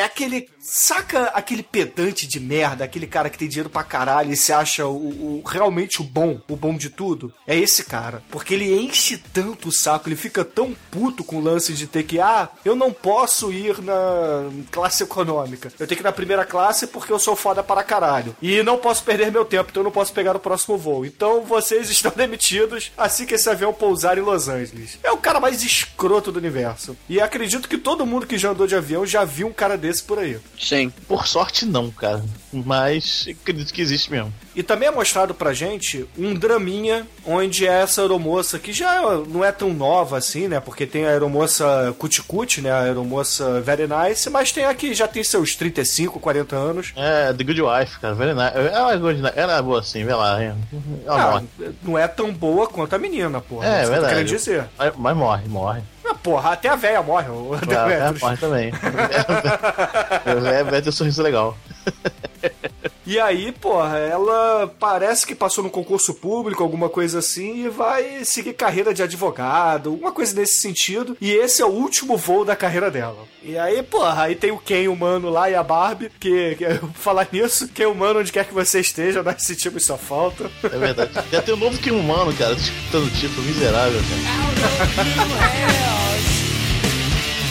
[0.00, 0.48] é aquele.
[0.60, 4.86] Saca aquele pedante de merda, aquele cara que tem dinheiro pra caralho e se acha
[4.86, 7.32] o, o- realmente o bom, o bom de tudo?
[7.46, 8.22] É esse cara.
[8.30, 12.02] Porque ele enche tanto o saco, ele fica tão puto com o lance de ter
[12.02, 15.72] que, ah, eu não posso ir na classe econômica.
[15.78, 18.36] Eu tenho que ir na primeira classe porque eu sou foda para caralho.
[18.42, 21.06] E não posso perder meu tempo, então eu não posso pegar o próximo voo.
[21.06, 24.98] Então vocês estão demitidos assim que esse avião pousar em Los Angeles.
[25.02, 26.94] É o cara mais escroto do universo.
[27.08, 29.87] E acredito que todo mundo que já andou de avião já viu um cara desse
[30.00, 30.38] por aí.
[30.58, 30.90] Sim.
[31.06, 32.22] Por sorte, não, cara.
[32.52, 34.32] Mas acredito que existe mesmo.
[34.54, 39.52] E também é mostrado pra gente um draminha onde essa aeromoça, que já não é
[39.52, 40.58] tão nova assim, né?
[40.58, 42.70] Porque tem a aeromoça cuticute, né?
[42.70, 46.92] A aeromoça very nice, mas tem a que já tem seus 35, 40 anos.
[46.96, 48.14] É, The Good Wife, cara.
[48.14, 48.52] Very nice.
[48.56, 50.42] Ela, é good, ela é boa assim, vê lá.
[50.42, 50.56] Ela
[51.06, 51.46] Ah, morre.
[51.82, 53.66] não é tão boa quanto a menina, porra.
[53.66, 54.12] É, tô verdade.
[54.14, 54.64] querendo dizer.
[54.78, 55.82] Mas, mas morre, morre.
[56.10, 57.28] Ah, porra, até a véia morre.
[57.28, 58.00] o Ela, Demetrius.
[58.00, 58.72] ela morre também.
[60.56, 61.56] É, vai ter um sorriso legal.
[63.08, 68.22] E aí, porra, ela parece que passou no concurso público, alguma coisa assim, e vai
[68.22, 71.16] seguir carreira de advogado, alguma coisa nesse sentido.
[71.18, 73.24] E esse é o último voo da carreira dela.
[73.42, 76.66] E aí, porra, aí tem o Ken humano lá e a Barbie, que, que
[77.00, 80.50] falar nisso, Ken humano, onde quer que você esteja, nós sentimos sua falta.
[80.64, 81.10] É verdade.
[81.32, 85.38] Já tem um novo que humano, cara, escutando o título miserável, cara.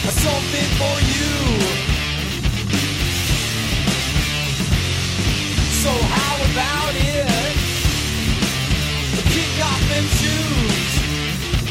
[0.08, 1.57] something for you.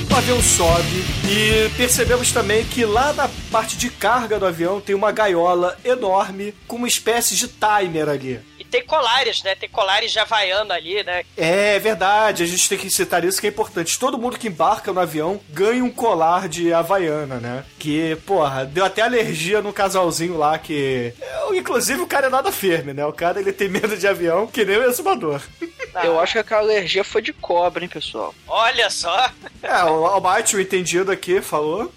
[0.10, 4.96] O avião sobe e percebemos também que lá na parte de carga do avião tem
[4.96, 8.40] uma gaiola enorme com uma espécie de timer ali.
[8.70, 9.56] Tem colares, né?
[9.56, 11.24] Tem colares de havaiana ali, né?
[11.36, 13.98] É verdade, a gente tem que citar isso que é importante.
[14.00, 17.66] Todo mundo que embarca no avião ganha um colar de Havaiana, né?
[17.80, 21.14] Que, porra, deu até alergia no casalzinho lá que.
[21.20, 23.06] é, Inclusive o cara é nada firme, né?
[23.06, 25.42] O cara ele tem medo de avião que nem o exumador.
[26.04, 28.34] Eu acho que aquela alergia foi de cobra, hein, pessoal.
[28.48, 29.32] Olha só.
[29.64, 31.92] É, o Almighty, o entendido aqui, falou.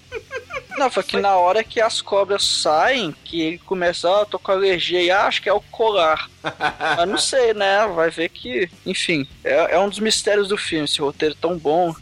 [0.81, 4.51] Não, foi que na hora que as cobras saem, que ele começa, ah, tô com
[4.51, 6.27] alergia e ah, acho que é o colar.
[6.97, 7.85] Mas não sei, né?
[7.85, 11.93] Vai ver que, enfim, é, é um dos mistérios do filme, esse roteiro tão bom.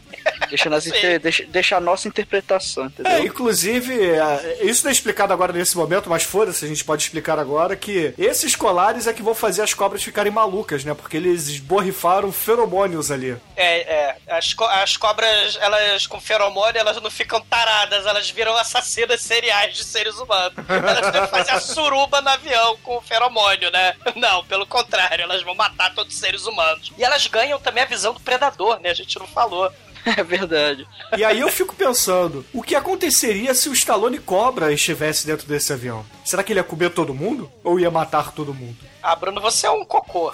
[0.48, 0.90] Deixa, nas Sim.
[0.90, 3.12] inter- deixa, deixa a nossa interpretação, entendeu?
[3.12, 7.02] É, inclusive, é, isso não é explicado agora nesse momento, mas foda-se, a gente pode
[7.02, 10.94] explicar agora que esses colares é que vão fazer as cobras ficarem malucas, né?
[10.94, 13.36] Porque eles esborrifaram feromônios ali.
[13.56, 14.16] É, é.
[14.28, 19.76] As, co- as cobras, elas com feromônio, elas não ficam taradas, elas viram assassinas seriais
[19.76, 20.54] de seres humanos.
[20.68, 23.94] Elas têm que fazer a suruba no avião com o feromônio, né?
[24.16, 26.92] Não, pelo contrário, elas vão matar todos os seres humanos.
[26.96, 28.90] E elas ganham também a visão do predador, né?
[28.90, 29.70] A gente não falou.
[30.16, 30.86] É verdade.
[31.16, 35.72] E aí eu fico pensando, o que aconteceria se o Stallone Cobra estivesse dentro desse
[35.72, 36.04] avião?
[36.24, 37.50] Será que ele ia comer todo mundo?
[37.62, 38.76] Ou ia matar todo mundo?
[39.02, 40.32] Ah, Bruno, você é um cocô.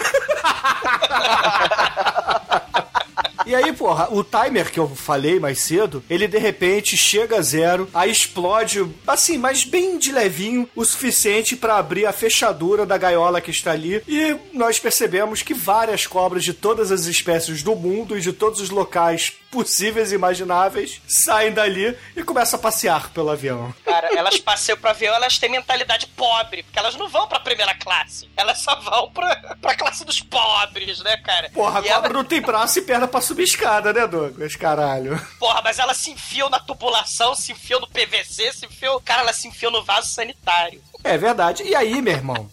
[3.47, 7.43] E aí, porra, o timer que eu falei mais cedo, ele de repente chega a
[7.43, 12.99] zero, aí explode, assim, mas bem de levinho, o suficiente pra abrir a fechadura da
[12.99, 14.03] gaiola que está ali.
[14.09, 18.61] E nós percebemos que várias cobras de todas as espécies do mundo e de todos
[18.61, 23.75] os locais possíveis e imagináveis saem dali e começam a passear pelo avião.
[23.85, 27.75] Cara, elas passeiam pro avião, elas têm mentalidade pobre, porque elas não vão pra primeira
[27.75, 28.29] classe.
[28.37, 31.49] Elas só vão pra, pra classe dos pobres, né, cara?
[31.55, 34.55] Porra, a E ela- não tem braço e perna pra subir escada, né, Douglas?
[34.57, 35.19] Caralho.
[35.39, 39.01] Porra, mas ela se enfiou na tubulação, se enfiou no PVC, se enfiou.
[39.01, 40.83] Cara, ela se enfiou no vaso sanitário.
[41.03, 41.63] É verdade.
[41.63, 42.51] E aí, meu irmão?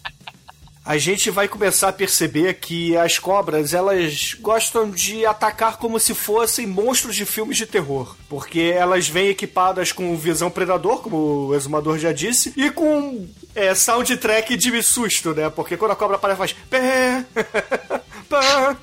[0.84, 6.12] A gente vai começar a perceber que as cobras, elas gostam de atacar como se
[6.12, 8.14] fossem monstros de filmes de terror.
[8.28, 13.74] Porque elas vêm equipadas com visão predador, como o exumador já disse, e com é,
[13.74, 15.48] soundtrack de susto, né?
[15.48, 17.24] Porque quando a cobra aparece, faz pé,
[18.28, 18.76] pá.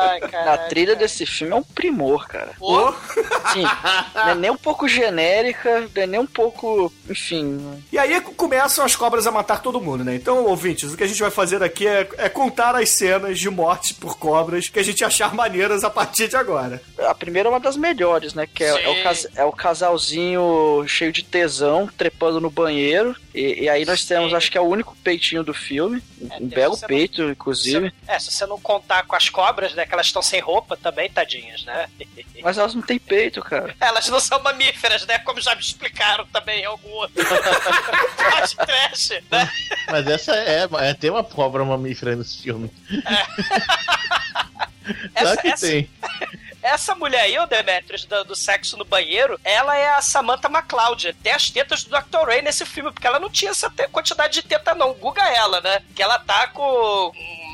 [0.00, 2.52] Ai, A trilha desse filme é um primor, cara.
[3.52, 3.62] Sim,
[4.14, 6.92] não é nem um pouco genérica, não é nem um pouco.
[7.08, 7.82] Enfim.
[7.92, 10.14] E aí começam as cobras a matar todo mundo, né?
[10.14, 13.50] Então, ouvintes, o que a gente vai fazer aqui é, é contar as cenas de
[13.50, 16.80] morte por cobras que a gente achar maneiras a partir de agora.
[16.98, 18.46] A primeira é uma das melhores, né?
[18.52, 23.14] Que é, é o, cas- é o casalzinho cheio de tesão, trepando no banheiro.
[23.34, 24.36] E, e aí nós temos, Sim.
[24.36, 26.02] acho que é o único peitinho do filme.
[26.20, 27.92] Um tem belo você não- peito, inclusive.
[28.06, 29.86] É, se você não contar com as cobras, né?
[29.90, 31.88] Que elas estão sem roupa também, tadinhas, né?
[32.44, 33.74] Mas elas não têm peito, cara.
[33.80, 35.18] Elas não são mamíferas, né?
[35.18, 39.50] Como já me explicaram também em algum outro podcast trash, né?
[39.88, 42.70] Mas essa é, é tem uma cobra mamífera nesse filme.
[45.12, 45.90] Essa, Claro que essa, tem.
[46.62, 51.12] Essa mulher aí, o Demetrius, do, do sexo no banheiro, ela é a Samantha McCloud.
[51.22, 52.26] Tem as tetas do Dr.
[52.26, 54.92] Ray nesse filme, porque ela não tinha essa quantidade de teta, não.
[54.94, 55.82] Guga ela, né?
[55.94, 57.12] Que ela tá com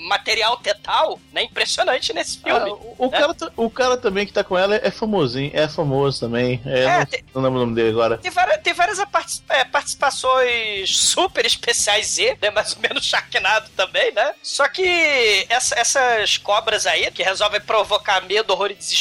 [0.09, 1.43] material tetal, né?
[1.43, 2.71] Impressionante nesse filme.
[2.71, 6.21] Ah, o, o cara, o cara também que tá com ela é famosinho, é famoso
[6.21, 6.61] também.
[6.65, 8.17] É, É, não, tem- não lembro o nome dele agora.
[8.19, 9.01] Tem várias, tem várias
[9.49, 12.51] é, participações super especiais Z, né?
[12.51, 14.33] Mais ou menos Sharknado também, né?
[14.43, 18.96] Só que essa- essas cobras aí, que resolvem provocar medo, horror e desespero,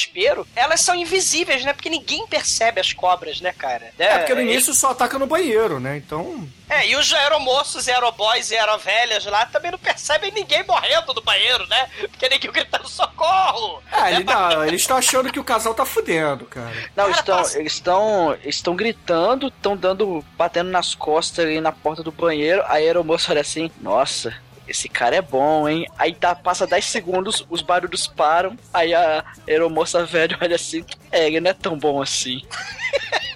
[0.55, 1.73] elas são invisíveis, né?
[1.73, 3.91] Porque ninguém percebe as cobras, né, cara?
[3.97, 5.97] É, porque no início só ataca no banheiro, né?
[5.97, 6.47] Então.
[6.67, 11.67] É, e os aeromoços, aeroboys e aerovelhas lá também não percebem ninguém morrendo no banheiro,
[11.67, 11.89] né?
[12.09, 13.83] Porque ninguém gritando socorro!
[13.91, 16.73] É, ele, não, eles estão achando que o casal tá fudendo, cara.
[16.95, 22.01] Não, Cara, estão, eles estão estão gritando, estão dando, batendo nas costas ali na porta
[22.01, 22.63] do banheiro.
[22.67, 24.35] Aí a aeromoça olha assim, nossa,
[24.67, 25.87] esse cara é bom, hein?
[25.97, 31.27] Aí tá, passa 10 segundos, os barulhos param, aí a aeromoça velha olha assim, é,
[31.27, 32.41] ele não é tão bom assim.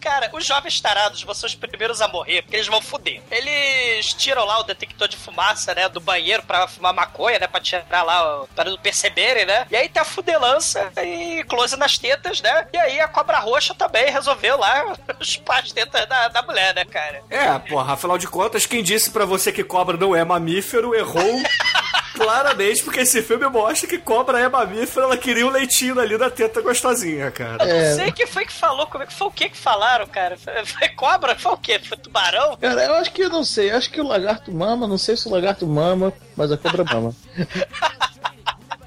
[0.00, 3.20] Cara, os jovens tarados vão ser os primeiros a morrer, porque eles vão fuder.
[3.30, 7.60] Eles tiram lá o detector de fumaça, né, do banheiro pra fumar maconha, né, pra
[7.60, 9.66] tirar lá, pra não perceberem, né?
[9.70, 12.68] E aí tá a fudelança e close nas tetas, né?
[12.72, 16.84] E aí a cobra roxa também resolveu lá chupar as tetas da, da mulher, né,
[16.84, 17.22] cara?
[17.30, 21.42] É, porra, afinal de contas, quem disse pra você que cobra não é mamífero errou
[22.18, 26.28] claramente, porque esse filme mostra que cobra é mamífero, ela queria um leitinho ali da
[26.28, 27.62] teta gostosinha, cara.
[27.64, 27.90] É.
[27.90, 30.36] Não sei quem foi que falou, como é que foi o que que falaram, cara?
[30.36, 31.38] Foi, foi cobra?
[31.38, 31.78] Foi o quê?
[31.78, 32.56] Foi tubarão?
[32.56, 33.70] Cara, eu acho que eu não sei.
[33.70, 37.14] Acho que o lagarto mama, não sei se o lagarto mama, mas a cobra mama.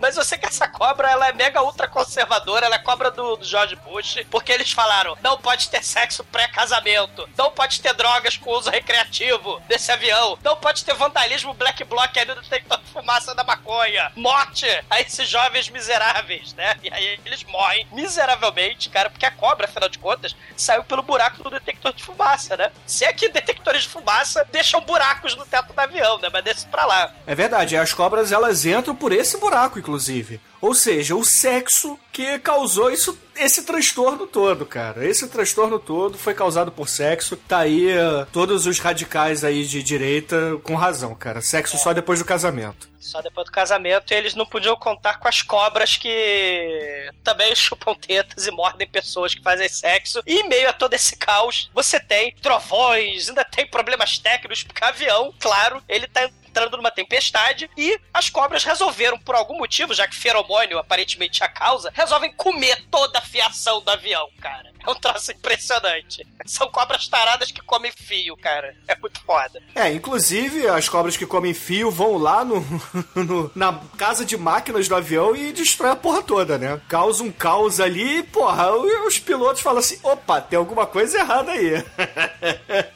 [0.01, 3.35] Mas eu sei que essa cobra, ela é mega ultra conservadora, ela é cobra do,
[3.35, 8.35] do George Bush, porque eles falaram, não pode ter sexo pré-casamento, não pode ter drogas
[8.35, 12.91] com uso recreativo desse avião, não pode ter vandalismo black bloc ali no detector de
[12.91, 16.75] fumaça da maconha, morte a esses jovens miseráveis, né?
[16.81, 21.43] E aí eles morrem miseravelmente, cara, porque a cobra, afinal de contas, saiu pelo buraco
[21.43, 22.71] do detector de fumaça, né?
[22.87, 26.29] Se é que detectores de fumaça deixam buracos no teto do avião, né?
[26.33, 27.13] Mas deixa pra lá.
[27.27, 30.39] É verdade, as cobras elas entram por esse buraco, inclusive inclusive.
[30.61, 35.03] Ou seja, o sexo que causou isso, esse transtorno todo, cara.
[35.05, 37.35] Esse transtorno todo foi causado por sexo.
[37.35, 41.41] Tá aí eh, todos os radicais aí de direita com razão, cara.
[41.41, 42.91] Sexo só depois do casamento.
[42.99, 48.45] Só depois do casamento eles não podiam contar com as cobras que também chupam tetas
[48.45, 50.21] e mordem pessoas que fazem sexo.
[50.27, 54.83] E em meio a todo esse caos, você tem trovões, ainda tem problemas técnicos, porque
[54.83, 60.05] avião, claro, ele tá entrando numa tempestade e as cobras resolveram, por algum motivo, já
[60.05, 64.71] que feromônio aparentemente é a causa, resolvem comer toda a fiação do avião, cara.
[64.85, 66.25] É um troço impressionante.
[66.45, 68.75] São cobras taradas que comem fio, cara.
[68.87, 69.61] É muito foda.
[69.75, 72.61] É, inclusive as cobras que comem fio vão lá no,
[73.15, 76.81] no- na casa de máquinas do avião e destrói a porra toda, né?
[76.89, 78.71] Causa um caos ali e, porra,
[79.05, 81.73] os pilotos falam assim: opa, tem alguma coisa errada aí.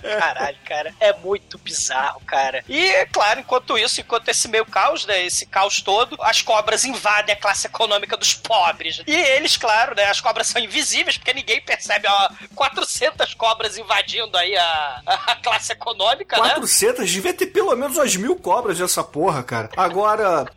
[0.01, 2.63] Caralho, cara, é muito bizarro, cara.
[2.67, 7.35] E, claro, enquanto isso, enquanto esse meio caos, né, esse caos todo, as cobras invadem
[7.35, 9.03] a classe econômica dos pobres.
[9.05, 14.35] E eles, claro, né, as cobras são invisíveis, porque ninguém percebe, ó, 400 cobras invadindo
[14.35, 16.49] aí a, a classe econômica, né?
[16.49, 19.69] 400, devia ter pelo menos umas mil cobras dessa porra, cara.
[19.77, 20.47] Agora.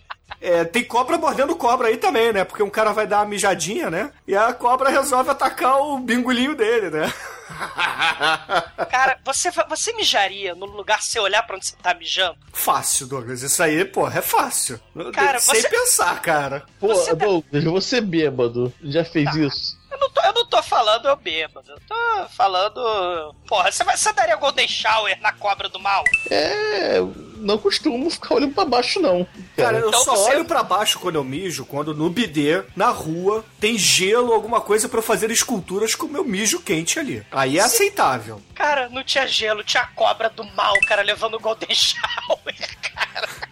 [0.40, 2.44] é, tem cobra mordendo cobra aí também, né?
[2.44, 4.10] Porque um cara vai dar uma mijadinha, né?
[4.26, 7.12] E a cobra resolve atacar o bingolinho dele, né?
[8.90, 12.36] Cara, você, você mijaria no lugar se você olhar pra onde você tá mijando?
[12.52, 13.42] Fácil, Douglas.
[13.42, 14.80] Isso aí, porra, é fácil.
[15.12, 16.64] Cara, Sem você- pensar, cara.
[16.80, 19.78] Pô, Você tá- Douglas, você bêbado, já fez isso?
[19.90, 23.34] Eu não, tô, eu não tô falando eu bêbado, eu tô falando.
[23.46, 26.04] Porra, você, vai, você daria Golden Shower na cobra do mal?
[26.30, 26.98] É,
[27.38, 29.26] não costumo ficar olhando pra baixo, não.
[29.56, 32.88] Cara, eu Então só você- olho pra baixo quando eu mijo, quando no bidê, na
[32.88, 37.24] rua, tem gelo, alguma coisa pra eu fazer esculturas com o meu mijo quente ali.
[37.32, 38.40] Aí é aceitável.
[38.54, 42.54] Cara, não tinha gelo, tinha cobra do mal, cara, levando o Golden Shower,
[42.94, 43.47] cara.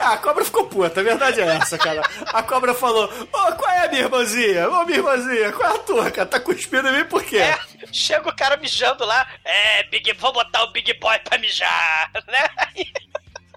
[0.00, 2.02] Ah, a cobra ficou puta, a verdade é essa, cara.
[2.26, 4.68] A cobra falou: Ô, qual é, minha irmãzinha?
[4.68, 6.26] Ô, minha irmãzinha, qual é a tua, cara?
[6.28, 7.38] Tá cuspindo em mim por quê?
[7.38, 7.58] É,
[7.92, 12.84] chega o cara mijando lá, é, Big, vou botar o Big Boy pra mijar, né?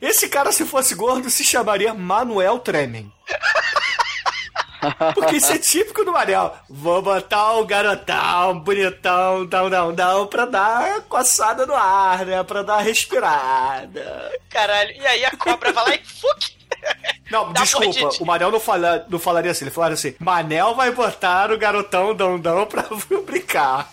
[0.02, 3.12] Esse cara, se fosse gordo, se chamaria Manuel Tremen.
[5.14, 6.54] Porque isso é típico do Manel.
[6.70, 12.44] Vou botar o garotão, bonitão, dão, dão, dão, pra dar coçada no ar, né?
[12.44, 14.32] Pra dar respirada.
[14.50, 16.60] Caralho, e aí a cobra vai lá e fuck!
[17.30, 18.24] Não, Dá desculpa, mordidinha.
[18.24, 22.16] o Manel não, fala, não falaria assim, ele falaria assim: Manel vai botar o garotão
[22.16, 22.86] dão pra
[23.26, 23.92] brincar.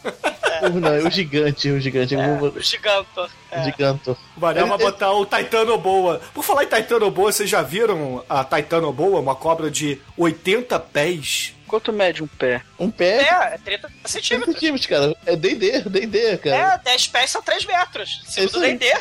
[0.75, 2.15] Não, é o gigante, o gigante.
[2.15, 3.31] eu vou- O giganto.
[3.53, 4.19] O giganto.
[4.37, 6.21] Vai Ele- botar o Taitano Boa.
[6.35, 10.79] Por falar em Taitano Boa, vocês já viram a Taitano Boa, uma cobra de 80
[10.81, 11.53] pés?
[11.67, 12.63] Quanto mede um pé?
[12.79, 13.23] Um pé.
[13.23, 14.55] É, é 30 30 centímetros.
[14.55, 15.17] centímetros, cara.
[15.27, 16.75] É D&D, D&D, cara.
[16.75, 18.23] É, 10 pés são 3 metros.
[18.25, 18.77] Segundo aí.
[18.79, 18.97] D&D.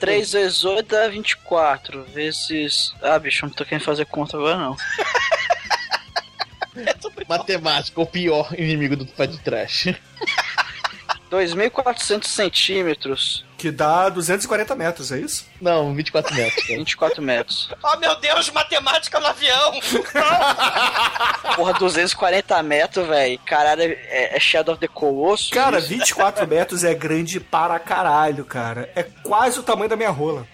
[0.00, 2.02] 3 vezes 8 dá 24.
[2.12, 2.92] Vezes.
[3.00, 4.76] Ah, bicho, eu não tô querendo fazer conta agora não.
[6.86, 7.24] É.
[7.28, 9.94] Matemática, o pior inimigo do pai de trash.
[11.30, 13.44] 2.400 centímetros.
[13.58, 15.46] Que dá 240 metros, é isso?
[15.60, 16.78] Não, 24 metros, cara.
[16.78, 17.70] 24 metros.
[17.82, 19.72] Oh, meu Deus, matemática no avião.
[21.56, 23.38] Porra, 240 metros, velho.
[23.46, 25.48] Caralho, é, é Shadow of the Colossus?
[25.50, 25.88] Cara, isso?
[25.88, 28.90] 24 metros é grande para caralho, cara.
[28.94, 30.46] É quase o tamanho da minha rola.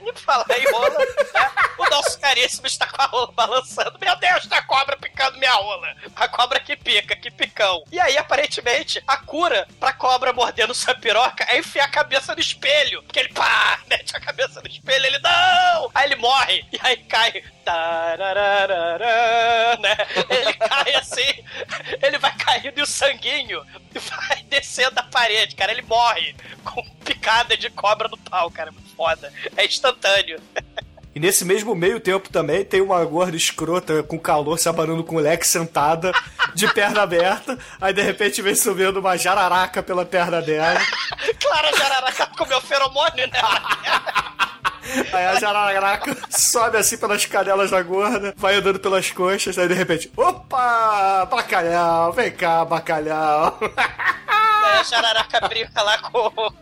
[0.00, 0.90] Me fala aí, rola.
[0.98, 1.50] né?
[1.78, 3.98] O nosso caríssimo está com a rola balançando.
[4.00, 4.96] Meu Deus, tá a cobra
[5.32, 5.94] minha rola.
[6.16, 7.84] A cobra que pica, que picão.
[7.90, 12.40] E aí, aparentemente, a cura pra cobra mordendo sua piroca é enfiar a cabeça no
[12.40, 13.02] espelho.
[13.02, 15.90] Porque ele, pá, mete a cabeça no espelho, ele, não!
[15.94, 16.64] Aí ele morre.
[16.72, 17.42] E aí cai.
[19.80, 19.96] Né?
[20.28, 21.44] Ele cai assim,
[22.02, 23.64] ele vai caindo e o sanguinho
[24.00, 25.72] vai descendo da parede, cara.
[25.72, 28.72] Ele morre com picada de cobra no pau, cara.
[28.96, 29.32] Foda.
[29.56, 30.40] É instantâneo.
[31.14, 35.16] E nesse mesmo meio tempo também tem uma gorda escrota com calor se abanando com
[35.16, 36.12] o leque sentada,
[36.54, 37.56] de perna aberta.
[37.80, 40.80] Aí de repente vem subindo uma jararaca pela perna dela.
[41.40, 43.40] Clara Jararaca comeu feromônio, né?
[45.12, 49.72] Aí a jararaca sobe assim pelas canelas da gorda, vai andando pelas coxas, aí de
[49.72, 51.24] repente, opa!
[51.24, 53.58] Bacalhau, vem cá, bacalhau.
[54.28, 56.52] Aí a Jararaca brinca lá com.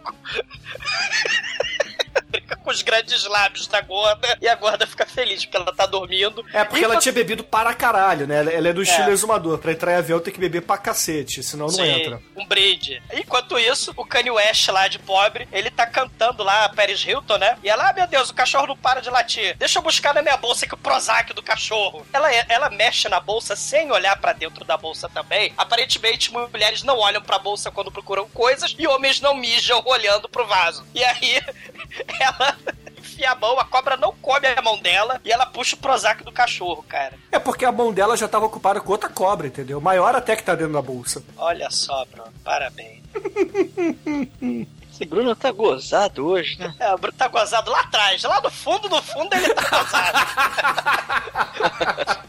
[2.57, 5.73] Com- brinca com os grandes lábios da gorda e a gorda fica feliz porque ela
[5.75, 6.45] tá dormindo.
[6.53, 8.39] É porque ela Enquanto- tinha bebido para caralho, né?
[8.41, 9.13] Ela- Ela é do estilo É.
[9.13, 9.59] exumador.
[9.59, 12.21] Pra entrar em avião tem que beber pra cacete, senão não Sim, entra.
[12.37, 13.03] um brinde.
[13.13, 17.39] Enquanto isso, o Kanye West lá de pobre, ele tá cantando lá a Paris Hilton,
[17.39, 17.57] né?
[17.63, 19.57] E ela, ah, meu Deus, o cachorro não para de latir.
[19.57, 22.07] Deixa eu buscar na minha bolsa aqui o Prozac do cachorro.
[22.13, 25.53] Ela, ela mexe na bolsa sem olhar pra dentro da bolsa também.
[25.57, 30.47] Aparentemente, mulheres não olham pra bolsa quando procuram coisas e homens não mijam olhando pro
[30.47, 30.85] vaso.
[30.95, 31.41] E aí,
[32.21, 32.42] ela
[32.99, 36.23] enfia a mão, a cobra não come a mão dela e ela puxa o Prozac
[36.25, 37.15] do cachorro, cara.
[37.31, 39.81] É porque a mão dela já tava ocupada com outra cobra, entendeu?
[39.81, 41.23] Maior até que tá dentro da bolsa.
[41.37, 43.03] Olha só, Bruno, parabéns.
[44.93, 46.75] Esse Bruno tá gozado hoje, né?
[46.79, 48.23] É, o Bruno tá gozado lá atrás.
[48.25, 50.19] Lá no fundo, no fundo, ele tá gozado.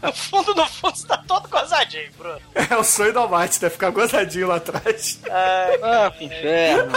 [0.02, 2.40] no fundo, no fundo, você tá todo gozadinho, Bruno.
[2.54, 3.68] É o sonho do Almighty, né?
[3.68, 5.20] Ficar gozadinho lá atrás.
[5.30, 6.92] Ai, Ah, que inferno.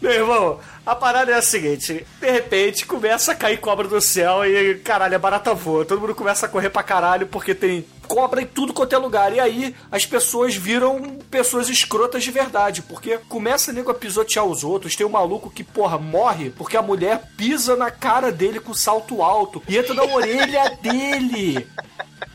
[0.00, 4.44] Meu irmão, a parada é a seguinte: de repente começa a cair cobra do céu
[4.44, 5.84] e caralho, a barata voa.
[5.84, 9.32] Todo mundo começa a correr pra caralho porque tem cobra em tudo quanto é lugar.
[9.34, 12.80] E aí as pessoas viram pessoas escrotas de verdade.
[12.82, 14.96] Porque começa nego a pisotear os outros.
[14.96, 19.22] Tem um maluco que, porra, morre porque a mulher pisa na cara dele com salto
[19.22, 21.68] alto e entra na orelha dele.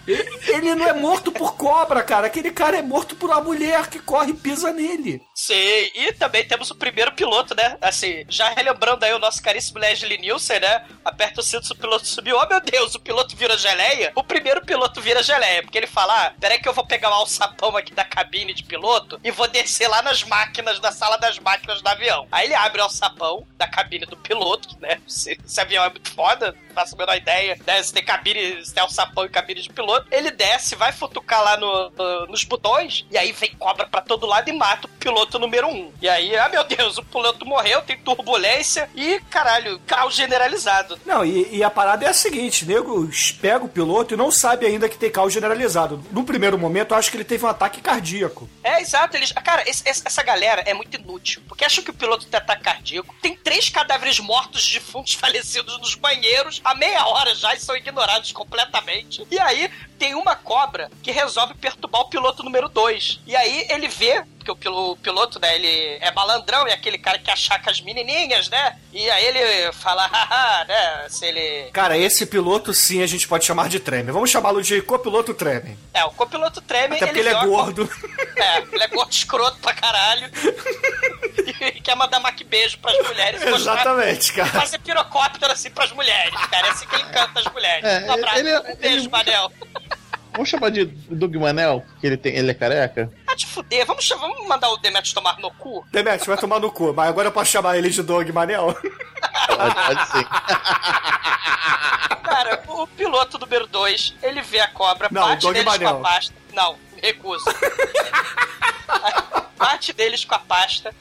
[0.07, 2.28] Ele ele não é morto por cobra, cara.
[2.28, 5.22] Aquele cara é morto por uma mulher que corre e pisa nele.
[5.38, 5.54] Sim,
[5.94, 7.78] e também temos o primeiro piloto, né?
[7.82, 10.86] Assim, já relembrando aí o nosso caríssimo Leslie Nielsen, né?
[11.04, 12.38] Aperta o cinto, o piloto subiu.
[12.38, 14.14] Oh, meu Deus, o piloto vira geleia?
[14.16, 17.14] O primeiro piloto vira geleia, porque ele fala, ah, peraí que eu vou pegar o
[17.16, 21.38] alçapão aqui da cabine de piloto e vou descer lá nas máquinas, da sala das
[21.38, 22.26] máquinas do avião.
[22.32, 25.02] Aí ele abre o alçapão da cabine do piloto, né?
[25.06, 27.84] Esse, esse avião é muito foda, não faço a menor ideia, né?
[27.84, 30.08] Se tem cabine, se tem alçapão e cabine de piloto.
[30.12, 34.26] Ele desce, vai futucar lá no- no- nos botões, e aí vem cobra pra todo
[34.26, 35.92] lado e mata o piloto número um.
[36.02, 41.00] E aí, ah meu Deus, o piloto morreu, tem turbulência e, caralho, caos generalizado.
[41.06, 43.10] Não, e, e a parada é a seguinte: nego
[43.42, 46.04] pega o piloto e não sabe ainda que tem caos generalizado.
[46.12, 48.50] No primeiro momento, eu acho que ele teve um ataque cardíaco.
[48.64, 49.16] É, exato.
[49.18, 51.42] Eles, cara, esse- essa galera é muito inútil.
[51.48, 53.14] Porque acham que o piloto tem ataque cardíaco.
[53.22, 58.32] Tem três cadáveres mortos, defuntos, falecidos nos banheiros há meia hora já e são ignorados
[58.32, 59.26] completamente.
[59.30, 63.22] E aí, tem uma cobra que resolve perturbar o piloto número 2.
[63.26, 66.98] E aí ele vê, porque o pilo- o piloto, né, ele é malandrão, é aquele
[66.98, 68.78] cara que achaca as menininhas, né?
[68.93, 71.06] E aí ele fala, haha, né?
[71.10, 71.70] Se ele.
[71.72, 74.12] Cara, esse piloto sim a gente pode chamar de Treme.
[74.12, 75.78] Vamos chamá-lo de copiloto Treme.
[75.93, 76.96] É, o copiloto treme.
[76.98, 77.89] Até porque ele vê é gordo.
[78.36, 80.30] É, ele é gordo escroto pra caralho.
[81.62, 83.41] e quer mandar mac beijo pras mulheres.
[83.41, 84.50] e mostrar- Exatamente, cara.
[84.52, 86.68] Fazer pirocóptero assim pras mulheres, cara.
[86.68, 87.86] É assim que ele canta as mulheres.
[87.86, 89.52] É, um abraço, ele é- um beijo, ele- Manel.
[90.36, 93.10] Vamos chamar de Doug Manel, que ele, tem, ele é careca?
[93.26, 95.86] Ah, te fuder, vamos, vamos mandar o Demetrius tomar no cu?
[95.92, 96.94] Demet, vai tomar no cu.
[96.94, 98.74] Mas agora eu posso chamar ele de Dog Manel?
[99.48, 100.26] Pode, pode sim.
[102.24, 105.98] Cara, o piloto número 2, ele vê a cobra, Não, bate Dog deles com Manel.
[105.98, 106.34] a pasta.
[106.54, 107.46] Não, recuso.
[109.58, 110.93] bate deles com a pasta.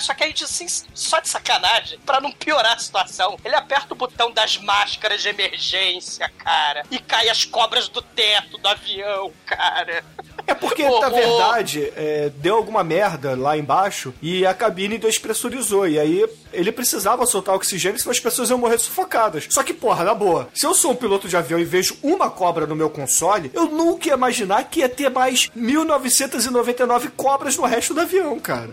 [0.00, 3.96] Só que aí, assim, só de sacanagem, pra não piorar a situação, ele aperta o
[3.96, 6.84] botão das máscaras de emergência, cara.
[6.90, 10.04] E cai as cobras do teto do avião, cara.
[10.46, 15.86] É porque, Ô, na verdade, é, deu alguma merda lá embaixo e a cabine despressurizou.
[15.86, 19.46] E aí ele precisava soltar oxigênio, senão as pessoas iam morrer sufocadas.
[19.50, 22.30] Só que, porra, na boa, se eu sou um piloto de avião e vejo uma
[22.30, 27.66] cobra no meu console, eu nunca ia imaginar que ia ter mais 1999 cobras no
[27.66, 28.70] resto do avião, cara.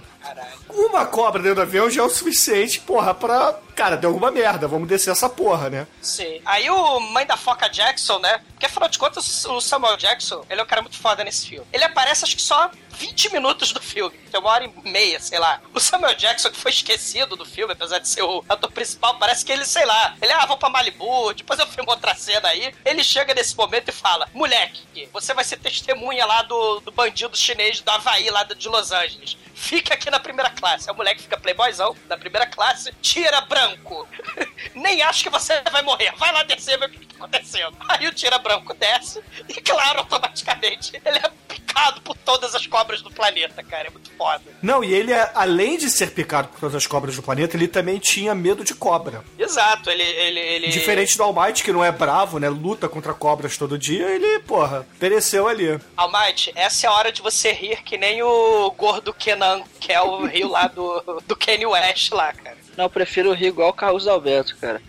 [0.69, 3.55] Uma cobra dentro do avião já é o suficiente, porra, pra.
[3.75, 5.87] Cara, deu alguma merda, vamos descer essa porra, né?
[6.01, 6.41] Sim.
[6.45, 8.39] Aí o mãe da foca Jackson, né?
[8.51, 11.67] Porque afinal de contas, o Samuel Jackson, ele é um cara muito foda nesse filme.
[11.71, 14.17] Ele aparece acho que só 20 minutos do filme.
[14.31, 15.61] Tem uma hora e meia, sei lá.
[15.73, 19.45] O Samuel Jackson, que foi esquecido do filme, apesar de ser o ator principal, parece
[19.45, 22.73] que ele, sei lá, ele, ah, vou pra Malibu, depois eu filmo outra cena aí.
[22.83, 27.37] Ele chega nesse momento e fala: Moleque, você vai ser testemunha lá do, do bandido
[27.37, 29.37] chinês do Havaí, lá de Los Angeles.
[29.53, 30.91] Fica aqui na primeira classe.
[30.91, 34.07] O moleque fica playboyzão na primeira classe, tira branco.
[34.75, 36.13] Nem acho que você vai morrer.
[36.17, 37.75] Vai lá descer, que tá acontecendo.
[37.89, 43.01] Aí o tira branco desce e, claro, automaticamente ele é picado por todas as cobras
[43.01, 43.87] do planeta, cara.
[43.87, 44.43] É muito foda.
[44.61, 47.99] Não, e ele, além de ser picado por todas as cobras do planeta, ele também
[47.99, 49.23] tinha medo de cobra.
[49.37, 50.03] Exato, ele.
[50.03, 50.67] ele, ele...
[50.67, 52.49] Diferente do All Might, que não é bravo, né?
[52.49, 55.79] Luta contra cobras todo dia, ele, porra, pereceu ali.
[55.97, 60.01] Almighty, essa é a hora de você rir que nem o gordo Kenan, que é
[60.01, 62.57] o rio lá do, do Kanye West lá, cara.
[62.77, 64.81] Não, eu prefiro rir igual o Carlos Alberto, cara.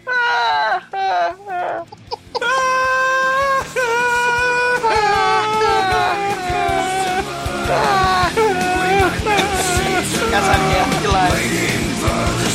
[10.30, 12.45] Casamento que lá.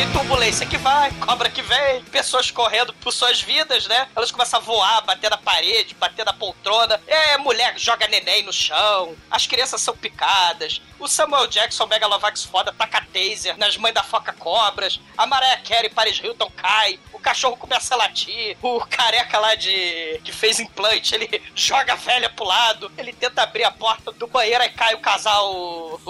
[0.00, 4.08] Tem turbulência que vai, cobra que vem, pessoas correndo por suas vidas, né?
[4.16, 6.98] Elas começam a voar, bater na parede, bater na poltrona.
[7.06, 10.80] É, mulher joga neném no chão, as crianças são picadas.
[10.98, 14.98] O Samuel Jackson, Megalovax foda, taca taser nas mães da foca cobras.
[15.18, 16.98] A Mariah Carey Paris Hilton cai.
[17.12, 18.56] O cachorro começa a latir.
[18.62, 20.18] O careca lá de.
[20.24, 22.90] que fez implante, ele joga a velha pro lado.
[22.96, 26.00] Ele tenta abrir a porta do banheiro e cai o casal.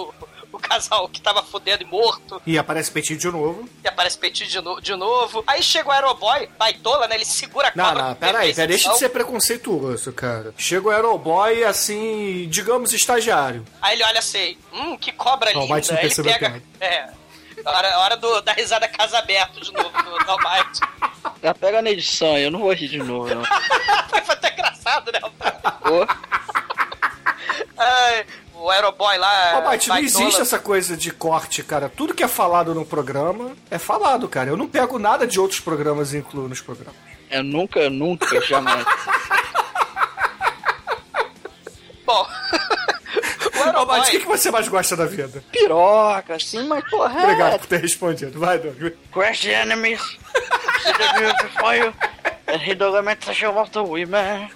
[0.51, 2.41] O, casal que tava fudendo e morto.
[2.45, 3.67] E aparece Petit de novo.
[3.83, 5.43] E aparece Petit de, no- de novo.
[5.47, 7.15] Aí chega o Aeroboy, baitola, né?
[7.15, 8.03] Ele segura a Não, cobra.
[8.03, 8.67] não, com pera aí, perfeição.
[8.67, 10.53] deixa de ser preconceituoso, cara.
[10.57, 13.65] Chega o Aeroboy, assim, digamos, estagiário.
[13.81, 15.81] Aí ele olha assim, hum, que cobra Não, linda.
[15.91, 16.61] Não Aí ele pega.
[16.79, 17.09] É.
[17.63, 20.79] Hora, hora do, da risada casa aberto de novo do, Almighty.
[21.43, 23.43] Já pega na edição aí, eu não vou rir de novo, não.
[24.09, 25.19] Foi até engraçado, né?
[25.23, 26.05] Ô,
[27.77, 28.25] Ai,
[28.61, 29.57] o Aeroboy lá.
[29.57, 31.89] Ó, Mate, não existe essa coisa de corte, cara.
[31.89, 34.49] Tudo que é falado no programa é falado, cara.
[34.49, 36.95] Eu não pego nada de outros programas e incluo nos programas.
[37.29, 38.85] eu nunca, nunca, jamais.
[42.05, 42.27] Bom.
[43.81, 43.85] o.
[43.85, 45.43] Mate, o que, que você mais gosta da vida?
[45.51, 47.23] Piroca, assim, mas porra.
[47.23, 48.39] Obrigado por ter respondido.
[48.39, 48.93] Vai, Doug.
[49.11, 50.01] Crash the enemies.
[50.83, 51.93] See the view before you.
[52.47, 54.49] And he don't make the show of the women.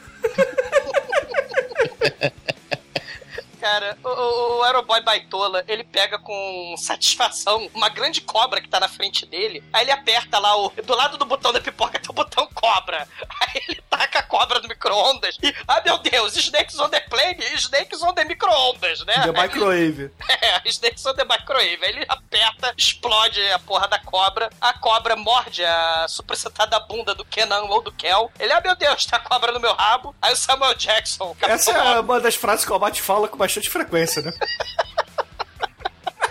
[3.66, 8.80] Cara, o, o, o Aeroboy Baitola, ele pega com satisfação uma grande cobra que tá
[8.80, 9.64] na frente dele.
[9.74, 10.70] Aí ele aperta lá o.
[10.70, 13.08] Do lado do botão da pipoca tem o botão cobra.
[13.42, 15.40] Aí ele taca a cobra no micro-ondas.
[15.42, 19.16] E, ah meu Deus, Snakes on the plane, Snakes on the micro-ondas, né?
[19.24, 20.12] The Microwave.
[20.46, 21.80] É, Snakes on the microwave.
[21.82, 24.50] Aí ele aperta, explode a porra da cobra.
[24.62, 28.32] A cobra morde a supracetada bunda do Kenan ou do Kel.
[28.40, 30.16] Ele, ah meu Deus, tá a cobra no meu rabo.
[30.22, 31.36] Aí o Samuel Jackson.
[31.42, 34.32] Essa é uma das frases que o Mate fala com bastante frequência, né?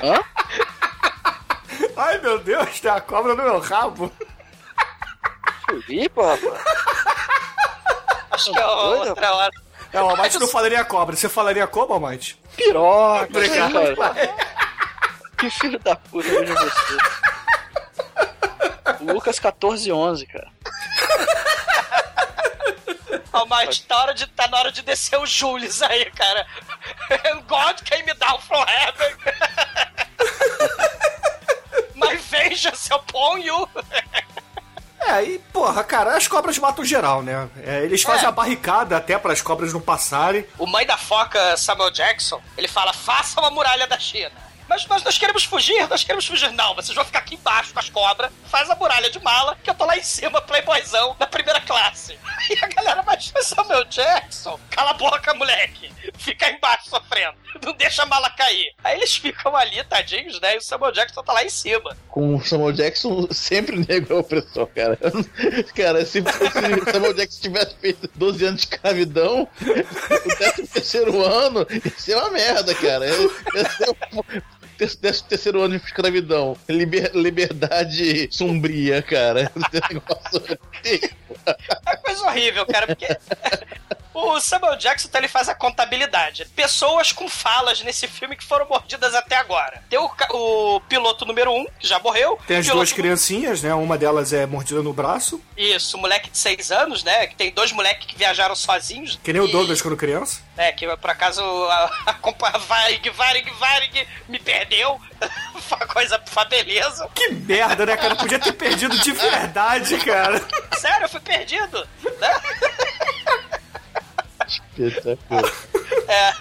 [0.03, 0.25] Hã?
[1.97, 4.11] Ai, meu Deus, tem a cobra no meu rabo.
[6.15, 6.65] Pô, rapaz.
[8.31, 9.09] Acho que é Doido?
[9.11, 9.51] outra hora.
[9.93, 11.15] É, o Almighty não falaria cobra.
[11.15, 12.41] Você falaria como, Almighty?
[12.57, 13.27] Piroca.
[13.27, 13.75] Obrigado.
[15.39, 17.34] Que filho da puta, veja você.
[19.13, 20.49] Lucas 1411, cara.
[23.33, 26.47] Ó, mas tá, hora de, tá na hora de descer o Julius aí, cara.
[27.49, 29.17] God came down from heaven.
[31.95, 33.69] My vengeance upon you.
[35.01, 37.49] É, e porra, cara, as cobras matam geral, né?
[37.65, 38.29] É, eles fazem É.
[38.29, 40.47] a barricada até para as cobras não passarem.
[40.59, 44.33] O mãe da foca, Samuel Jackson, ele fala: faça uma muralha da China.
[44.69, 46.51] Mas, mas nós queremos fugir, nós queremos fugir.
[46.53, 49.71] Não, vocês vão ficar aqui embaixo com as cobras, faz a muralha de mala, que
[49.71, 52.19] eu tô lá em cima, playboyzão, da primeira classe.
[52.51, 55.91] E a galera, mas Samuel Jackson, cala a boca, moleque.
[56.19, 57.35] Fica embaixo sofrendo.
[57.65, 58.75] Não deixa a mala cair.
[58.83, 60.55] Aí eles ficam ali, tadinhos, né?
[60.55, 61.97] E o Samuel Jackson tá lá em cima.
[62.09, 64.99] Com o Samuel Jackson, sempre negro é opressor, cara.
[65.75, 71.93] Cara, se, se Samuel Jackson tivesse feito 12 anos de escravidão, o 13 ano ia
[71.97, 73.07] ser uma merda, cara.
[73.07, 74.23] Ia ser um,
[75.01, 76.57] décimo terceiro ano de escravidão.
[76.69, 79.51] Liber- liberdade sombria, cara.
[79.73, 80.59] Esse negócio-
[81.87, 83.07] É coisa horrível, cara, porque.
[84.15, 86.45] O Samuel Jackson então, ele faz a contabilidade.
[86.55, 89.83] Pessoas com falas nesse filme que foram mordidas até agora.
[89.91, 92.39] Tem o, o piloto número um, que já morreu.
[92.47, 93.75] Tem as duas criancinhas, né?
[93.75, 97.27] Uma delas é mordida no braço, Isso, moleque de seis anos, né?
[97.27, 99.19] Que tem dois moleques que viajaram sozinhos.
[99.23, 100.41] que nem o E- Douglas quando criança.
[100.57, 105.01] É, que por acaso a, a Varig, Varig, Varig me perdeu.
[105.65, 107.09] Foi coisa, foi beleza.
[107.15, 108.15] Que merda, né, cara?
[108.17, 110.39] Podia ter perdido de verdade, cara.
[110.77, 111.89] Sério, eu fui perdido.
[112.21, 112.41] Né?
[114.77, 115.45] Espetacular.
[116.07, 116.33] É,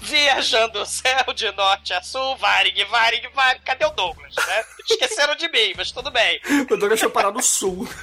[0.00, 3.62] viajando o céu de norte a sul, Varig, Varig, Varig.
[3.64, 4.64] Cadê o Douglas, né?
[4.90, 6.40] Esqueceram de mim, mas tudo bem.
[6.68, 7.88] O Douglas foi parar no sul.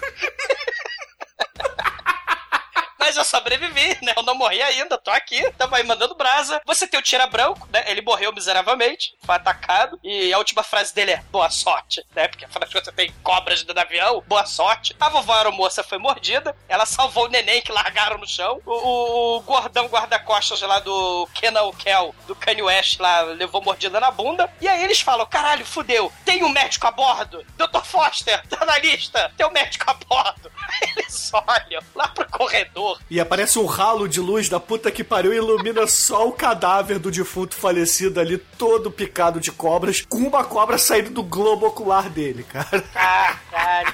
[3.04, 4.14] Mas eu sobrevivi, né?
[4.16, 6.62] Eu não morri ainda, tô aqui, tamo aí mandando brasa.
[6.66, 7.84] Você tem o Tira Branco, né?
[7.88, 10.00] Ele morreu miseravelmente, foi atacado.
[10.02, 12.30] E a última frase dele é boa sorte, né?
[12.30, 14.96] Porque afinal de contas você tem cobras dentro do avião, boa sorte.
[15.02, 18.62] A vovó aeromoça foi mordida, ela salvou o neném que largaram no chão.
[18.66, 24.00] O, o- o gordão guarda-costas lá do Kenan Kel, do Kanye West lá, levou mordida
[24.00, 24.50] na bunda.
[24.62, 27.46] E aí eles falam, caralho, fudeu, tem um médico a bordo.
[27.58, 27.84] Dr.
[27.84, 30.54] Foster, tá na lista, tem um médico a bordo.
[30.96, 32.93] Eles olham lá pro corredor.
[33.10, 37.00] E aparece um ralo de luz da puta que pariu e ilumina só o cadáver
[37.00, 42.10] do defunto falecido ali, todo picado de cobras, com uma cobra saindo do globo ocular
[42.10, 42.82] dele, cara.
[42.94, 43.94] Caralho.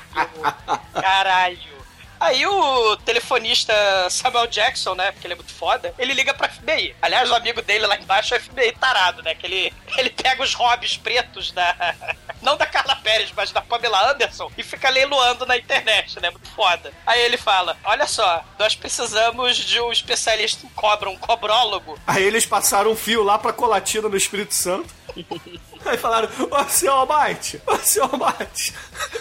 [0.93, 1.78] Caralho.
[2.19, 3.73] Aí o telefonista
[4.09, 5.11] Samuel Jackson, né?
[5.11, 6.95] Porque ele é muito foda, ele liga pra FBI.
[7.01, 9.33] Aliás, o amigo dele lá embaixo é o FBI tarado, né?
[9.35, 11.95] Que ele, ele pega os hobbies pretos da.
[12.41, 16.29] Não da Carla Pérez, mas da Pamela Anderson e fica leiloando na internet, né?
[16.29, 16.91] Muito foda.
[17.05, 21.99] Aí ele fala: Olha só, nós precisamos de um especialista em cobra, um cobrólogo.
[22.07, 24.93] Aí eles passaram um fio lá pra Colatina no Espírito Santo.
[25.85, 28.73] Aí falaram, ô seu Almighty, ô seu Almighty,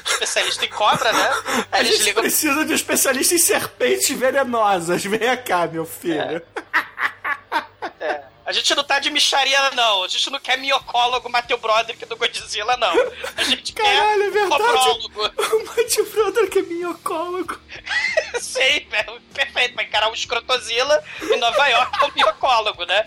[0.05, 1.31] Especialista em cobra, né?
[1.71, 5.05] a Aí eles gente ligam precisa de um especialista em serpentes venenosas.
[5.05, 6.43] Venha cá, meu filho.
[8.01, 8.23] É.
[8.49, 10.05] A gente não tá de micharia, não.
[10.05, 12.95] A gente não quer minhocólogo Mateu Broderick do Godzilla, não.
[13.37, 14.63] A gente Caralho, é quer verdade.
[14.63, 15.23] cobrólogo.
[15.37, 17.61] O Matthew Brother que é minhocólogo.
[18.41, 19.21] Sei, velho.
[19.35, 19.75] Perfeito.
[19.75, 23.05] Pra encarar um escrotozilla em Nova York é um minhocólogo, né?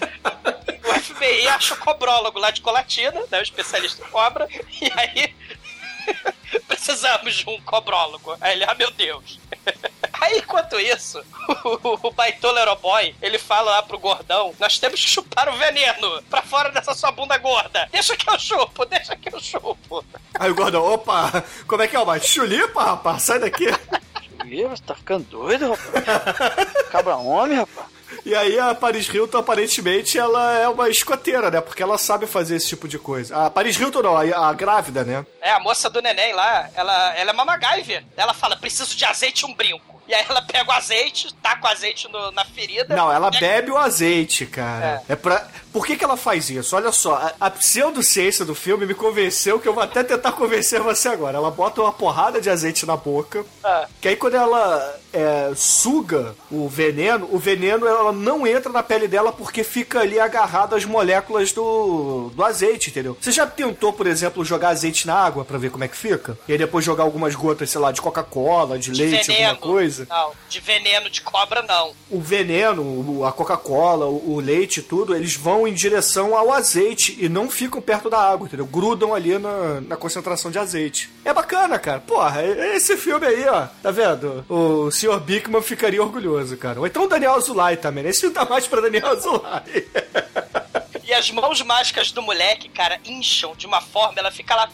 [0.85, 3.39] O FBI acha o cobrólogo lá de Colatina, né?
[3.39, 4.47] O especialista em cobra.
[4.79, 5.35] E aí...
[6.67, 8.35] Precisamos de um cobrólogo.
[8.41, 9.39] Aí ele, ah, meu Deus.
[10.19, 11.19] Aí, enquanto isso,
[11.83, 16.21] o, o baitola boy ele fala lá pro gordão, nós temos que chupar o veneno
[16.29, 17.89] pra fora dessa sua bunda gorda.
[17.91, 20.05] Deixa que eu chupo, deixa que eu chupo.
[20.39, 22.27] Aí o gordão, opa, como é que é, Almighty?
[22.27, 23.65] Chulipa, rapaz, sai daqui.
[24.45, 26.83] Ih, você tá ficando doido, rapaz?
[26.91, 28.00] Cabra homem, rapaz.
[28.25, 31.61] E aí a Paris Hilton, aparentemente, ela é uma escoteira, né?
[31.61, 33.45] Porque ela sabe fazer esse tipo de coisa.
[33.45, 35.25] A Paris Hilton não, a, a grávida, né?
[35.41, 38.03] É, a moça do neném lá, ela, ela é uma MacGyver.
[38.15, 40.00] Ela fala, preciso de azeite e um brinco.
[40.11, 42.93] E aí ela pega o azeite, taca o azeite no- na ferida.
[42.93, 45.01] Não, ela pega- bebe o azeite, cara.
[45.07, 45.47] É, pra...
[45.71, 46.75] Por que, que ela faz isso?
[46.75, 50.81] Olha só, a, a pseudociência do filme me convenceu que eu vou até tentar convencer
[50.81, 51.37] você agora.
[51.37, 53.87] Ela bota uma porrada de azeite na boca, Ah.
[54.01, 59.07] que aí quando ela é, suga o veneno, o veneno ela não entra na pele
[59.07, 63.17] dela porque fica ali agarrado às moléculas do, do azeite, entendeu?
[63.21, 66.37] Você já tentou, por exemplo, jogar azeite na água pra ver como é que fica?
[66.49, 69.51] E aí depois jogar algumas gotas, sei lá, de Coca-Cola, de, de leite, veneno.
[69.51, 70.00] alguma coisa?
[70.09, 71.93] Não, de veneno de cobra, não.
[72.09, 77.29] o veneno, a Coca-Cola, o, leite e tudo, eles vão em direção ao azeite e
[77.29, 78.65] não ficam perto da água, entendeu?
[78.65, 81.09] Grudam ali na, na concentração de azeite.
[81.23, 81.99] É bacana, cara.
[81.99, 82.43] Porra,
[82.75, 84.45] esse filme aí, ó, tá vendo?
[84.49, 85.19] O Sr.
[85.19, 86.79] Bickman ficaria orgulhoso, cara.
[86.79, 88.09] Ou então o Daniel Azulay também, né?
[88.09, 89.87] Esse filme tá mais pra Daniel Azulay.
[91.03, 94.69] E as mãos mágicas do moleque, cara, incham de uma forma, ela fica lá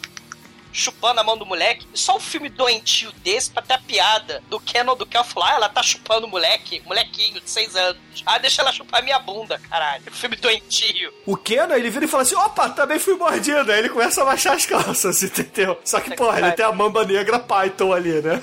[0.78, 1.86] chupando a mão do moleque.
[1.94, 5.54] Só um filme doentio desse pra ter a piada do ou do Kel falar, ah,
[5.56, 8.00] ela tá chupando o moleque, molequinho de 6 anos.
[8.24, 10.04] Ah, deixa ela chupar minha bunda, caralho.
[10.12, 11.12] Filme doentio.
[11.26, 13.70] O Kenan, ele vira e fala assim: opa, também fui mordido.
[13.72, 15.78] Aí ele começa a baixar as calças, entendeu?
[15.84, 18.42] Só que, porra, ele tem a mamba negra Python ali, né?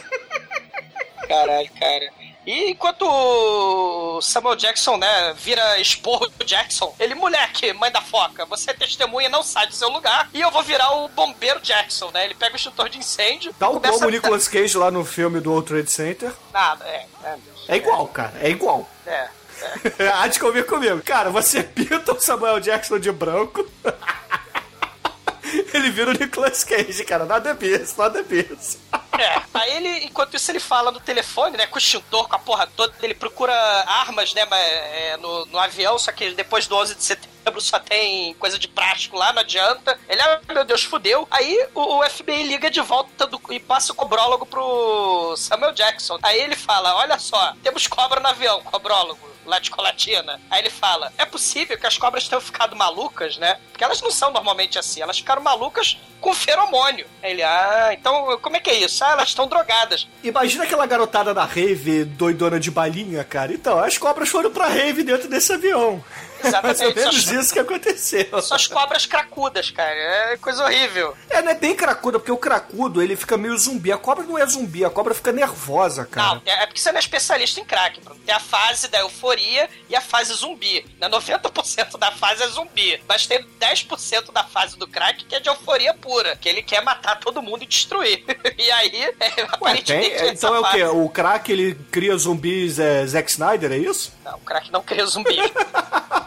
[1.28, 2.25] Caralho, cara.
[2.46, 8.46] E enquanto o Samuel Jackson, né, vira esporro do Jackson, ele, moleque, mãe da foca,
[8.46, 12.12] você é testemunha, não sai do seu lugar, e eu vou virar o bombeiro Jackson,
[12.12, 12.26] né?
[12.26, 13.54] Ele pega o extintor de incêndio.
[13.58, 16.32] Tal começa como o Nicolas Cage lá no filme do World Trade Center.
[16.54, 17.38] Nada, é, é,
[17.68, 18.88] É igual, cara, é igual.
[19.06, 19.30] é.
[20.14, 21.02] Há de comer comigo.
[21.02, 23.66] Cara, você pinta o Samuel Jackson de branco.
[25.74, 27.26] Ele vira o Nicolas Cage, cara.
[27.26, 28.78] Nada é bicho, nada é bicho.
[29.20, 32.40] É, aí ele, enquanto isso, ele fala no telefone, né, com o extintor, com a
[32.40, 33.54] porra toda, ele procura
[33.88, 38.34] armas, né, é, no, no avião, só que depois do 11 de setembro só tem
[38.36, 39.98] coisa de plástico lá, não adianta.
[40.10, 41.28] Ele, ah, meu Deus, fudeu.
[41.32, 46.18] Aí o, o FBI liga de volta do- e passa o cobrólogo pro Samuel Jackson.
[46.24, 49.35] Aí ele fala, olha só, temos cobra no avião, cobrólogo.
[49.70, 50.40] Colatina.
[50.50, 53.58] Aí ele fala: É possível que as cobras tenham ficado malucas, né?
[53.72, 55.02] Porque elas não são normalmente assim.
[55.02, 57.06] Elas ficaram malucas com feromônio.
[57.22, 59.04] Aí ele, ah, então como é que é isso?
[59.04, 60.08] Ah, elas estão drogadas.
[60.24, 63.54] Imagina aquela garotada da rave doidona de balinha, cara.
[63.54, 66.04] Então, as cobras foram pra rave dentro desse avião.
[66.48, 68.42] Exatamente, Mais ou menos só- isso que aconteceu.
[68.42, 69.94] São as cobras cracudas, cara.
[69.96, 71.16] É coisa horrível.
[71.30, 73.92] É, não é bem cracuda, porque o cracudo, ele fica meio zumbi.
[73.92, 76.36] A cobra não é zumbi, a cobra fica nervosa, cara.
[76.36, 78.00] Não, é é porque você não é especialista em crack.
[78.26, 80.86] Tem a fase da euforia e a fase zumbi.
[81.00, 81.08] Né?
[81.10, 83.02] 90% da fase é zumbi.
[83.08, 86.36] Mas tem 10% da fase do crack que é de euforia pura.
[86.36, 88.24] Que ele quer matar todo mundo e destruir.
[88.58, 89.46] e aí, é, tem?
[89.46, 90.84] aparentemente, essa Então é o quê?
[90.86, 94.12] O crack, ele cria zumbis é, Zack Snyder, é isso?
[94.24, 95.38] Não, o crack não cria zumbi.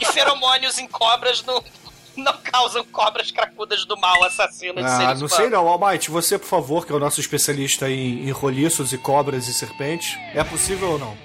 [0.01, 1.63] e feromônios em cobras não,
[2.17, 5.67] não causam cobras cracudas do mal, assassinas de Ah, seres não sei não.
[5.69, 9.55] Almighty, você, por favor, que é o nosso especialista em, em roliços e cobras e
[9.55, 11.17] serpentes, é possível ou não?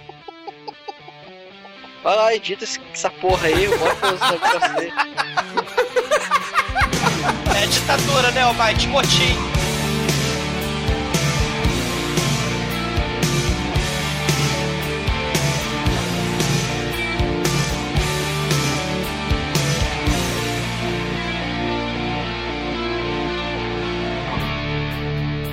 [2.04, 4.94] Vai lá, edita essa porra aí, bota os negócios aí.
[7.64, 8.88] É ditadura, né, Almighty?
[8.88, 9.38] Motim.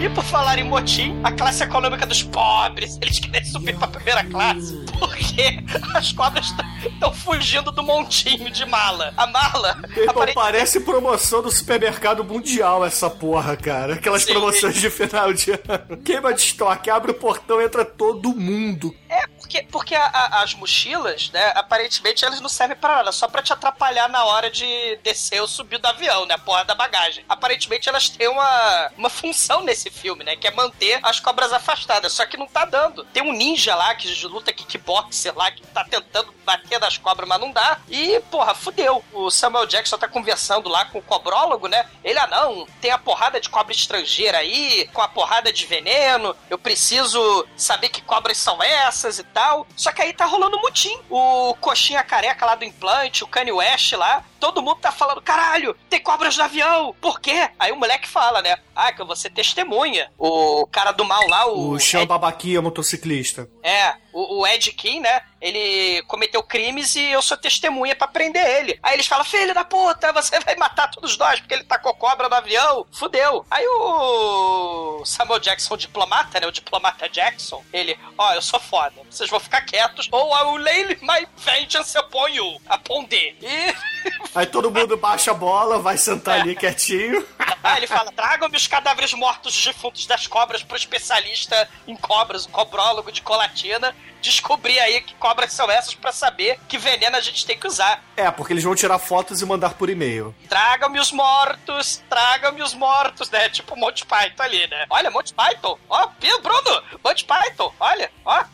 [0.01, 4.25] E por falar em motim, a classe econômica dos pobres, eles querem subir pra primeira
[4.25, 5.59] classe porque
[5.95, 9.13] as cobras estão fugindo do montinho de mala.
[9.17, 13.95] A mala, Então aparentemente, parece promoção do supermercado mundial essa porra, cara.
[13.95, 14.33] Aquelas Sim.
[14.33, 16.03] promoções de final de ano.
[16.03, 18.95] Queima de estoque, abre o portão, entra todo mundo.
[19.09, 23.27] É, porque, porque a- a- as mochilas, né, aparentemente elas não servem pra nada, só
[23.27, 26.75] pra te atrapalhar na hora de descer ou subir do avião, né, a porra da
[26.75, 27.25] bagagem.
[27.29, 32.13] Aparentemente elas têm uma, uma função nesse filme, né, que é manter as cobras afastadas,
[32.13, 33.05] só que não tá dando.
[33.07, 37.41] Tem um ninja lá que luta kickboxer lá, que tá tentando bater nas cobras, mas
[37.41, 37.79] não dá.
[37.89, 39.05] E, porra, fudeu.
[39.13, 42.99] O Samuel Jackson tá conversando lá com o cobrólogo, né, ele, ah não, tem a
[42.99, 48.37] porrada de cobra estrangeira aí, com a porrada de veneno, eu preciso saber que cobras
[48.39, 49.40] são essas e tal.
[49.77, 50.97] Só que aí tá rolando mutim.
[51.09, 55.77] O coxinha careca lá do implante, o Kanye West lá, todo mundo tá falando, caralho,
[55.89, 57.51] tem cobras no avião, por quê?
[57.59, 60.11] Aí o moleque fala, né, ah, que eu vou ser testemunha.
[60.19, 61.73] O cara do mal lá, o...
[61.73, 63.49] O Sean Babaquinha motociclista.
[63.63, 65.23] É, o, o Ed King, né?
[65.41, 68.79] Ele cometeu crimes e eu sou testemunha pra prender ele.
[68.83, 72.29] Aí eles falam: Filho da puta, você vai matar todos nós porque ele tacou cobra
[72.29, 72.87] no avião.
[72.93, 73.47] Fudeu.
[73.51, 76.47] Aí o Samuel Jackson, o diplomata, né?
[76.47, 79.01] O diplomata Jackson, ele: Ó, eu sou foda.
[79.09, 82.61] Vocês vão ficar quietos ou I will lay my vengeance upon you.
[82.71, 83.01] Upon.
[83.11, 83.75] E
[84.35, 87.27] Aí todo mundo baixa a bola, vai sentar ali quietinho.
[87.63, 92.47] Aí ele fala: tragam-me os cadáveres mortos dos defuntos das cobras pro especialista em cobras,
[92.47, 97.21] o cobrólogo de colatina, descobrir aí que cobras são essas pra saber que veneno a
[97.21, 98.03] gente tem que usar.
[98.17, 100.35] É, porque eles vão tirar fotos e mandar por e-mail.
[100.49, 103.49] Tragam-me os mortos, tragam-me os mortos, né?
[103.49, 104.87] Tipo Monty Python ali, né?
[104.89, 106.09] Olha, Monty Python, ó,
[106.43, 108.45] Bruno, Monty Python, olha, ó.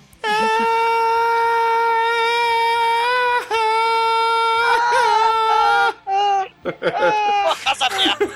[6.72, 8.26] Pô, casa aberta.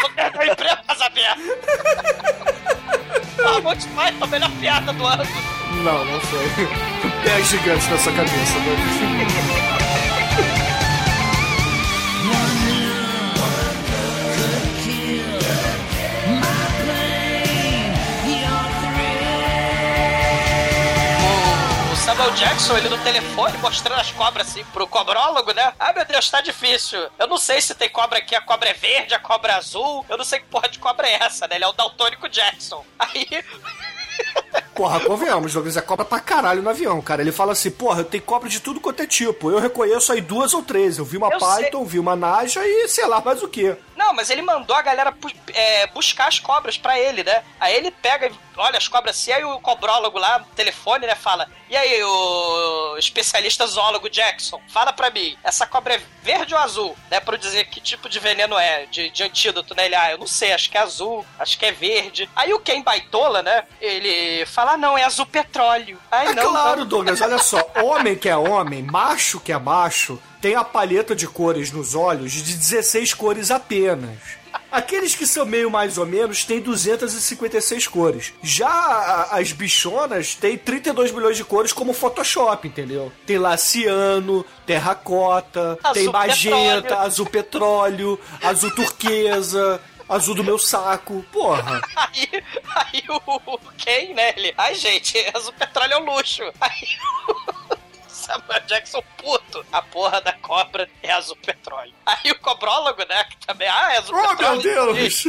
[0.00, 1.42] Vou perder o emprego, casa aberta.
[3.44, 5.24] Ah, Monty Python, a melhor piada do ano.
[5.82, 6.46] Não, não foi.
[7.24, 8.76] Pés gigantes na sua cabeça, né?
[22.22, 25.72] Samuel Jackson, ele no telefone, mostrando as cobras assim pro cobrólogo, né?
[25.76, 27.08] Ah, meu Deus, tá difícil.
[27.18, 30.06] Eu não sei se tem cobra aqui, a cobra é verde, a cobra é azul.
[30.08, 31.56] Eu não sei que porra de cobra é essa, né?
[31.56, 32.84] Ele é o Daltônico Jackson.
[32.96, 33.26] Aí.
[34.74, 37.20] Porra, convenhamos, Douglas, é cobra pra caralho no avião, cara.
[37.20, 39.50] Ele fala assim, porra, eu tenho cobra de tudo quanto é tipo.
[39.50, 40.98] Eu reconheço aí duas ou três.
[40.98, 41.64] Eu vi uma Eu sei.
[41.64, 43.76] Python, vi uma Naja e sei lá mais o que.
[44.02, 45.14] Não, mas ele mandou a galera
[45.54, 47.44] é, buscar as cobras pra ele, né?
[47.60, 51.14] Aí ele pega, e olha as cobras assim, aí o cobrólogo lá no telefone, né,
[51.14, 56.60] fala: E aí, o especialista zoólogo Jackson, fala pra mim, essa cobra é verde ou
[56.60, 56.96] azul?
[57.08, 59.86] Né, pra eu dizer que tipo de veneno é, de, de antídoto, né?
[59.86, 62.28] Ele, ah, eu não sei, acho que é azul, acho que é verde.
[62.34, 65.96] Aí o Ken Baitola, né, ele fala: ah, não, é azul petróleo.
[66.10, 66.86] Ai, É não, claro, não.
[66.86, 67.64] Douglas, olha só.
[67.84, 72.32] Homem que é homem, macho que é macho, tem a paleta de cores nos olhos
[72.32, 74.18] de 16 cores apenas.
[74.70, 78.32] Aqueles que são meio mais ou menos têm 256 cores.
[78.42, 83.10] Já a- as bichonas têm 32 milhões de cores como Photoshop, entendeu?
[83.26, 86.98] Tem lá ciano, terracota, Azul tem magenta, petróleo.
[87.06, 91.24] azul petróleo, azul turquesa, azul do meu saco.
[91.32, 91.80] Porra.
[91.96, 92.28] Aí,
[92.76, 96.42] aí o, o Ken, né, ele, ai gente, azul petróleo é um luxo.
[96.60, 96.88] Aí
[97.70, 97.76] o
[98.22, 101.92] Samuel Jackson puto, a porra da cobra é azul petróleo.
[102.06, 104.62] Aí o cobrólogo, né, que também, ah, é azul Oh, petróleo.
[104.62, 105.24] meu Deus!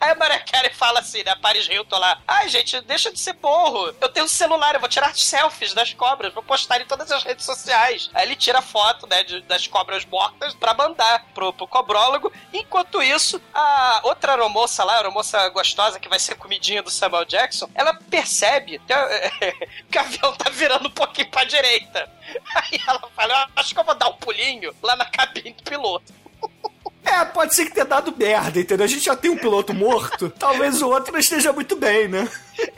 [0.00, 3.32] Aí a Maria Carey fala assim, né, Paris Hilton lá, ai gente, deixa de ser
[3.34, 7.10] burro, eu tenho um celular, eu vou tirar selfies das cobras, vou postar em todas
[7.10, 8.08] as redes sociais.
[8.14, 12.32] Aí ele tira foto, né, de- das cobras mortas pra mandar pro, pro cobrólogo.
[12.52, 17.24] Enquanto isso, a outra aeromoça lá, a aeromoça gostosa que vai ser comidinha do Samuel
[17.24, 18.94] Jackson, ela percebe que,
[19.90, 22.08] que o avião tá virando um pouquinho pra direita.
[22.54, 25.62] Aí ela fala, "Eu acho que eu vou dar um pulinho lá na cabine do
[25.64, 26.12] piloto.
[27.04, 28.84] É, pode ser que tenha dado merda, entendeu?
[28.84, 30.28] A gente já tem um piloto morto.
[30.38, 32.28] Talvez o outro não esteja muito bem, né?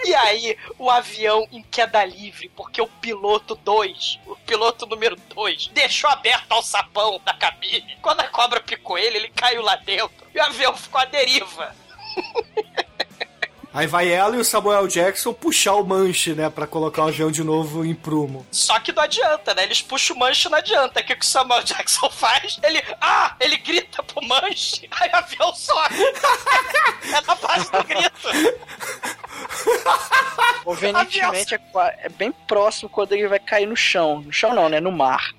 [0.05, 5.69] E aí, o avião em queda livre, porque o piloto 2, o piloto número 2,
[5.69, 7.97] deixou aberto ao sapão da cabine.
[8.03, 10.27] Quando a cobra picou ele, ele caiu lá dentro.
[10.35, 11.75] E o avião ficou à deriva.
[13.73, 16.51] Aí vai ela e o Samuel Jackson puxar o manche, né?
[16.51, 18.45] Pra colocar o avião de novo em prumo.
[18.51, 19.63] Só que não adianta, né?
[19.63, 21.01] Eles puxam o manche e não adianta.
[21.01, 22.59] O que, que o Samuel Jackson faz?
[22.63, 22.83] Ele.
[23.01, 23.37] Ah!
[23.39, 25.95] Ele grita pro manche, aí o avião sobe.
[26.03, 28.61] é na base do grito.
[30.65, 31.61] Convenientemente é,
[31.99, 34.21] é bem próximo quando ele vai cair no chão.
[34.21, 34.81] No chão não, né?
[34.81, 35.33] No mar.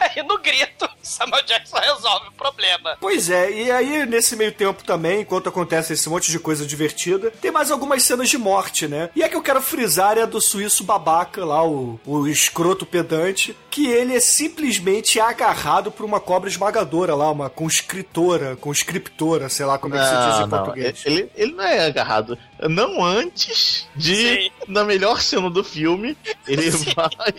[0.00, 2.96] Aí no grito, Samuel Jackson resolve o problema.
[3.00, 7.30] Pois é, e aí nesse meio tempo também, enquanto acontece esse monte de coisa divertida,
[7.40, 9.10] tem mais algumas cenas de morte, né?
[9.14, 12.84] E a que eu quero frisar é a do suíço babaca lá, o, o escroto
[12.86, 19.66] pedante, que ele é simplesmente agarrado por uma cobra esmagadora lá, uma conscritora, conscriptora, sei
[19.66, 20.48] lá como é que se diz em Não, não.
[20.48, 21.02] português.
[21.04, 22.38] Ele, ele não é agarrado.
[22.68, 24.50] Não antes de, Sim.
[24.68, 27.34] na melhor cena do filme, ele vai,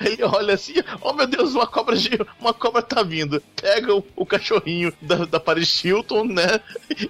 [0.00, 1.96] ele olha assim, oh meu Deus, uma cobra,
[2.40, 3.42] uma cobra tá vindo.
[3.60, 6.60] Pega o, o cachorrinho da, da Paris Hilton, né,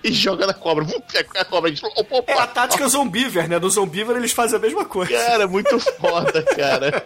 [0.04, 0.84] e joga na cobra.
[1.12, 2.32] Pega a cobra, opa, opa.
[2.32, 3.58] É a tática zombiver, né?
[3.58, 5.12] Do zombiver eles fazem a mesma coisa.
[5.12, 7.00] Cara, muito foda, cara.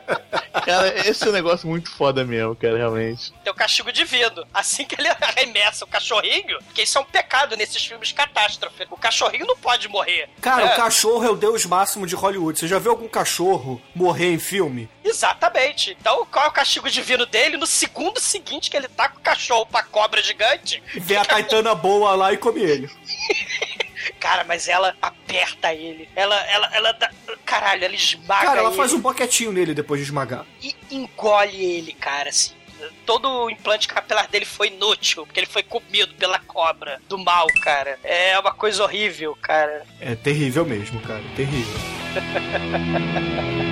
[0.64, 3.32] Cara, esse é um negócio muito foda mesmo, cara, realmente.
[3.43, 4.47] tem o castigo divino.
[4.53, 8.86] Assim que ele arremessa o cachorrinho, porque isso é um pecado nesses filmes catástrofe.
[8.90, 10.28] O cachorrinho não pode morrer.
[10.40, 12.58] Cara, É, o cachorro é o deus máximo de Hollywood.
[12.58, 14.88] Você já viu algum cachorro morrer em filme?
[15.04, 15.96] Exatamente.
[16.00, 17.56] Então, qual é o castigo divino dele?
[17.56, 20.82] No segundo seguinte que ele tá com o cachorro pra cobra gigante.
[20.94, 22.90] Vê a Caetana boa lá e come ele.
[24.18, 26.08] Cara, mas ela aperta ele.
[26.16, 27.10] Ela, ela, ela dá...
[27.44, 30.44] Caralho, ela esmaga Cara, ela ele faz um boquetinho nele depois de esmagar.
[30.60, 32.52] e engole ele, cara, assim.
[33.06, 37.46] Todo o implante capilar dele foi inútil, porque ele foi comido pela cobra do mal,
[37.62, 37.98] cara.
[38.02, 39.84] É uma coisa horrível, cara.
[40.00, 41.22] É terrível mesmo, cara.
[41.36, 41.80] Terrível.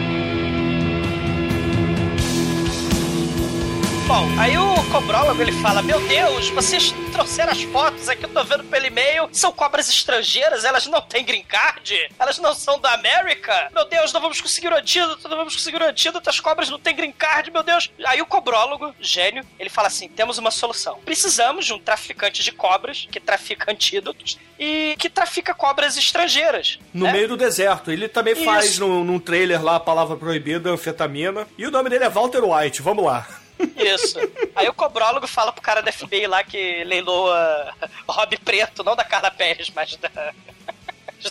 [4.10, 8.42] Bom, aí o cobrólogo ele fala: Meu Deus, vocês trouxeram as fotos aqui, eu tô
[8.42, 9.28] vendo pelo e-mail.
[9.30, 13.70] São cobras estrangeiras, elas não têm green card, elas não são da América.
[13.72, 16.80] Meu Deus, não vamos conseguir o antídoto, não vamos conseguir o antídoto, as cobras não
[16.80, 17.88] têm green card, meu Deus.
[18.04, 20.98] Aí o cobrólogo, gênio, ele fala assim: temos uma solução.
[21.04, 26.80] Precisamos de um traficante de cobras que trafica antídotos e que trafica cobras estrangeiras.
[26.92, 27.12] No né?
[27.12, 27.92] meio do deserto.
[27.92, 28.44] Ele também Isso.
[28.44, 31.46] faz num, num trailer lá a palavra proibida, anfetamina.
[31.56, 32.82] E o nome dele é Walter White.
[32.82, 33.39] Vamos lá.
[33.76, 34.18] Isso.
[34.54, 37.74] Aí o cobrólogo fala pro cara da FBI lá que leiloa
[38.08, 40.10] Rob Preto, não da Carla Pérez, mas da.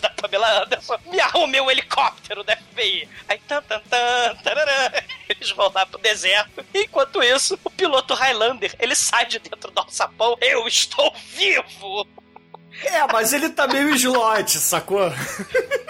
[0.00, 3.08] Da Pamela Anderson, me arrume um helicóptero da FBI.
[3.28, 4.88] Aí, tan, tan, tan, tararã,
[5.28, 6.64] eles vão lá pro deserto.
[6.72, 10.38] Enquanto isso, o piloto Highlander, ele sai de dentro do alçapão.
[10.40, 12.06] Eu estou vivo!
[12.84, 15.10] É, mas ele tá meio slot, sacou?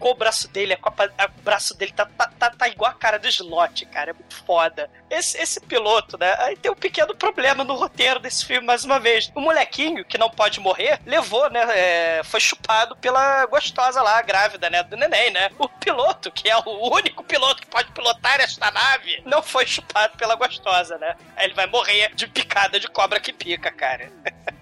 [0.00, 2.90] picou o braço dele, a copa, a- o braço dele tá, tá, tá, tá igual
[2.90, 4.10] a cara do slot, cara.
[4.12, 4.90] É muito foda.
[5.10, 6.34] Esse, esse piloto, né?
[6.38, 9.30] Aí tem um pequeno problema no roteiro desse filme, mais uma vez.
[9.34, 11.60] O molequinho, que não pode morrer, levou, né?
[11.74, 14.82] é, foi chupado pela gostosa lá, grávida, né?
[14.82, 15.50] Do neném, né?
[15.58, 20.16] O piloto, que é o único piloto que pode pilotar esta nave, não foi chupado
[20.16, 21.14] pela gostosa, né?
[21.36, 24.10] Aí ele vai morrer de picada de cobra que pica, cara.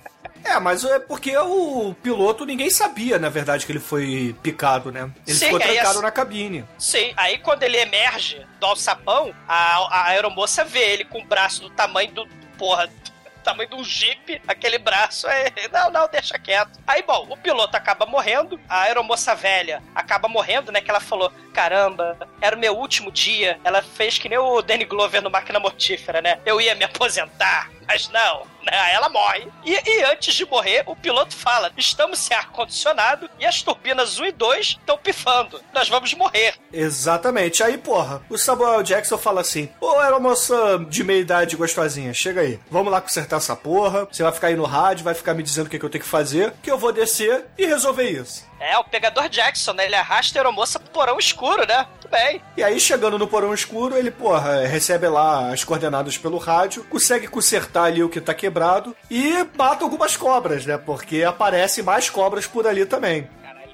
[0.49, 5.11] É, mas é porque o piloto ninguém sabia, na verdade, que ele foi picado, né?
[5.27, 6.65] Ele Sim, ficou aí trancado na cabine.
[6.79, 11.63] Sim, aí quando ele emerge do alçapão, a, a aeromoça vê ele com o braço
[11.63, 12.27] do tamanho do.
[12.57, 12.87] Porra.
[12.87, 15.51] do Tamanho de um jipe, aquele braço é.
[15.73, 16.79] Não, não, deixa quieto.
[16.87, 20.81] Aí, bom, o piloto acaba morrendo, a aeromoça velha acaba morrendo, né?
[20.81, 23.59] Que ela falou: caramba, era o meu último dia.
[23.65, 26.41] Ela fez que nem o Danny Glover no Máquina Mortífera, né?
[26.45, 28.93] Eu ia me aposentar, mas não, né?
[28.93, 29.49] Ela morre.
[29.65, 34.27] E, e antes de morrer, o piloto fala: estamos sem ar-condicionado e as turbinas 1
[34.27, 35.61] e 2 estão pifando.
[35.73, 36.55] Nós vamos morrer.
[36.71, 37.63] Exatamente.
[37.63, 42.43] Aí, porra, o Samuel Jackson fala assim: Ô, era moça de meia idade gostosinha, chega
[42.43, 42.61] aí.
[42.71, 44.05] Vamos lá consertar essa porra.
[44.05, 46.05] Você vai ficar aí no rádio, vai ficar me dizendo o que, que eu tenho
[46.05, 48.48] que fazer, que eu vou descer e resolver isso.
[48.61, 49.87] É, o pegador Jackson, né?
[49.87, 51.87] Ele arrasta a aeromoça pro porão escuro, né?
[52.01, 52.43] Tudo bem.
[52.57, 57.29] E aí, chegando no porão escuro, ele, porra, recebe lá as coordenadas pelo rádio, consegue
[57.29, 60.77] consertar ali o que tá quebrado e mata algumas cobras, né?
[60.77, 63.29] Porque aparecem mais cobras por ali também.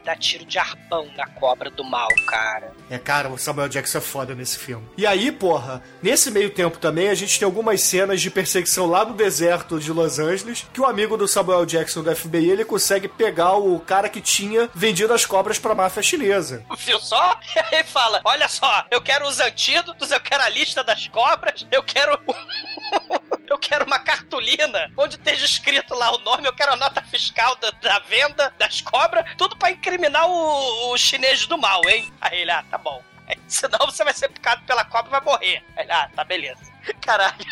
[0.05, 2.73] Ele dá tiro de arpão na cobra do mal, cara.
[2.91, 4.87] É, cara, o Samuel Jackson é foda nesse filme.
[4.99, 9.05] E aí, porra, nesse meio tempo também a gente tem algumas cenas de perseguição lá
[9.05, 13.09] no deserto de Los Angeles, que o amigo do Samuel Jackson do FBI, ele consegue
[13.09, 16.65] pegar o cara que tinha vendido as cobras pra máfia chinesa.
[16.79, 17.39] Viu só?
[17.73, 21.67] E aí fala: Olha só, eu quero os antídotos, eu quero a lista das cobras,
[21.73, 22.19] eu quero.
[23.47, 27.55] Eu quero uma cartolina onde esteja escrito lá o nome, eu quero a nota fiscal
[27.57, 32.13] da, da venda das cobras, tudo pra incriminar o, o chinês do mal, hein?
[32.21, 33.03] Aí ele, ah, tá bom.
[33.27, 35.65] Aí, Senão você vai ser picado pela cobra e vai morrer.
[35.77, 36.74] Aí ele, ah, tá beleza.
[37.01, 37.45] Caralho.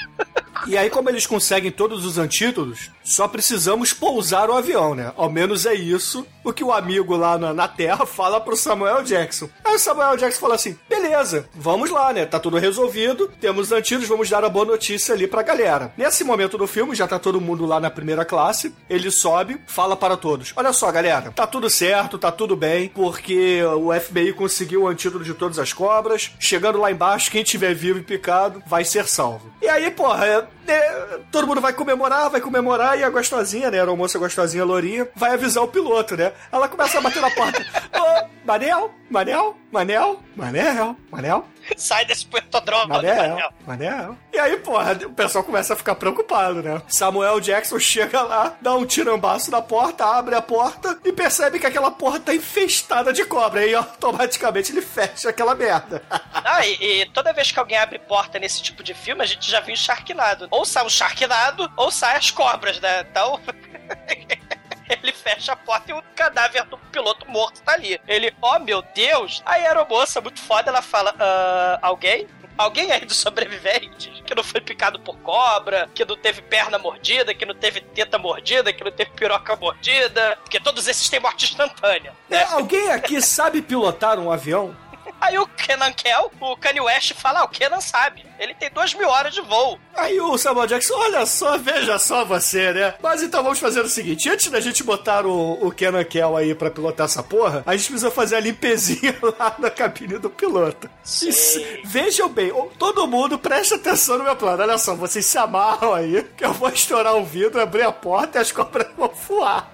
[0.66, 5.12] E aí, como eles conseguem todos os antídotos, só precisamos pousar o avião, né?
[5.16, 9.02] Ao menos é isso o que o amigo lá na, na Terra fala pro Samuel
[9.02, 9.48] Jackson.
[9.64, 12.24] Aí o Samuel Jackson fala assim: beleza, vamos lá, né?
[12.26, 15.92] Tá tudo resolvido, temos antídotos, vamos dar a boa notícia ali pra galera.
[15.96, 19.96] Nesse momento do filme, já tá todo mundo lá na primeira classe, ele sobe, fala
[19.96, 24.82] para todos: olha só, galera, tá tudo certo, tá tudo bem, porque o FBI conseguiu
[24.82, 26.30] o antídoto de todas as cobras.
[26.38, 29.21] Chegando lá embaixo, quem tiver vivo e picado vai ser salvo.
[29.60, 33.78] E aí, porra, é, é, todo mundo vai comemorar, vai comemorar, e a gostosinha, né?
[33.78, 36.32] Era a moça gostosinha lourinha, vai avisar o piloto, né?
[36.50, 37.60] Ela começa a bater na porta.
[37.98, 41.44] Ô, Manel, Manel, Manel, Manel, Manel.
[41.82, 43.52] Sai desse puertodrome, Manel, Manel.
[43.66, 44.16] Manel.
[44.32, 46.80] E aí, porra, o pessoal começa a ficar preocupado, né?
[46.88, 51.66] Samuel Jackson chega lá, dá um tirambaço na porta, abre a porta e percebe que
[51.66, 53.66] aquela porra tá infestada de cobra.
[53.66, 56.02] E automaticamente ele fecha aquela merda.
[56.44, 59.50] Ah, e, e toda vez que alguém abre porta nesse tipo de filme, a gente
[59.50, 60.48] já viu Sharknado.
[60.50, 63.06] Ou sai um Sharknado, ou sai as cobras, né?
[63.08, 63.40] Então.
[65.02, 68.00] Ele fecha a porta e o cadáver do piloto morto tá ali.
[68.06, 69.42] Ele, oh meu Deus!
[69.44, 72.26] Aí a aeromoça, muito foda, ela fala: "Ah, alguém?
[72.56, 77.34] Alguém aí dos sobreviventes que não foi picado por cobra, que não teve perna mordida,
[77.34, 81.44] que não teve teta mordida, que não teve piroca mordida, porque todos esses têm morte
[81.46, 82.12] instantânea.
[82.30, 84.76] É, alguém aqui sabe pilotar um avião?
[85.22, 88.26] Aí o Kenan Kel, o Kanye West, fala: ah, o Kenan sabe.
[88.40, 89.78] Ele tem duas mil horas de voo.
[89.96, 92.94] Aí o Samuel Jackson, olha só, veja só você, né?
[93.00, 96.54] Mas então vamos fazer o seguinte: antes da gente botar o, o Kenan Kel aí
[96.56, 100.90] pra pilotar essa porra, a gente precisa fazer a limpezinha lá na cabine do piloto.
[101.04, 104.62] Se- vejam bem, todo mundo preste atenção no meu plano.
[104.64, 108.38] Olha só, vocês se amarram aí, que eu vou estourar o vidro, abrir a porta
[108.38, 109.70] e as cobras vão voar.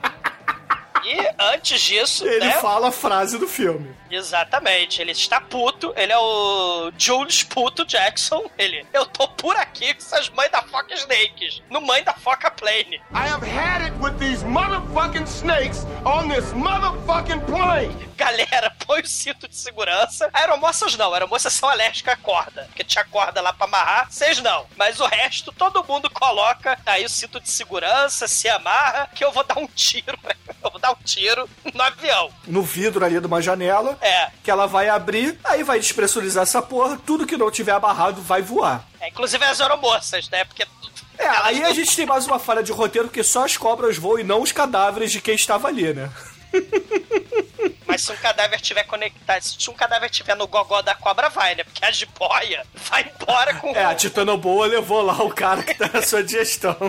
[1.09, 2.61] E antes disso, Ele né?
[2.61, 3.97] fala a frase do filme.
[4.11, 8.45] Exatamente, ele está puto, ele é o Jules Puto Jackson.
[8.59, 12.51] Ele, eu tô por aqui com essas mães da foca snakes, no mãe da foca
[12.51, 12.97] plane.
[13.13, 18.09] I have had it with these motherfucking snakes on this motherfucking plane.
[18.17, 20.29] Galera, põe o cinto de segurança.
[20.33, 22.65] Aeromoças não, aeromoças são alérgicas à corda.
[22.65, 24.67] Porque tinha corda lá pra amarrar, vocês não.
[24.77, 29.33] Mas o resto, todo mundo coloca aí o cinto de segurança, se amarra, que eu
[29.33, 30.19] vou dar um tiro.
[30.61, 32.31] Eu vou dar um tiro no avião.
[32.47, 34.31] No vidro ali de uma janela, É.
[34.43, 38.43] que ela vai abrir, aí vai despressurizar essa porra, tudo que não tiver amarrado vai
[38.43, 38.85] voar.
[39.01, 40.45] é inclusive as aeromoças, né?
[40.45, 40.67] Porque.
[41.19, 44.21] É, aí a gente tem mais uma falha de roteiro, porque só as cobras voam
[44.21, 46.11] e não os cadáveres de quem estava ali, né?
[47.87, 51.55] Mas se um cadáver tiver conectado, se um cadáver tiver no gogó da cobra, vai,
[51.55, 51.65] né?
[51.65, 53.71] Porque a jiboia vai embora com.
[53.75, 56.77] É, a Titana Boa levou lá o cara que tá na sua digestão.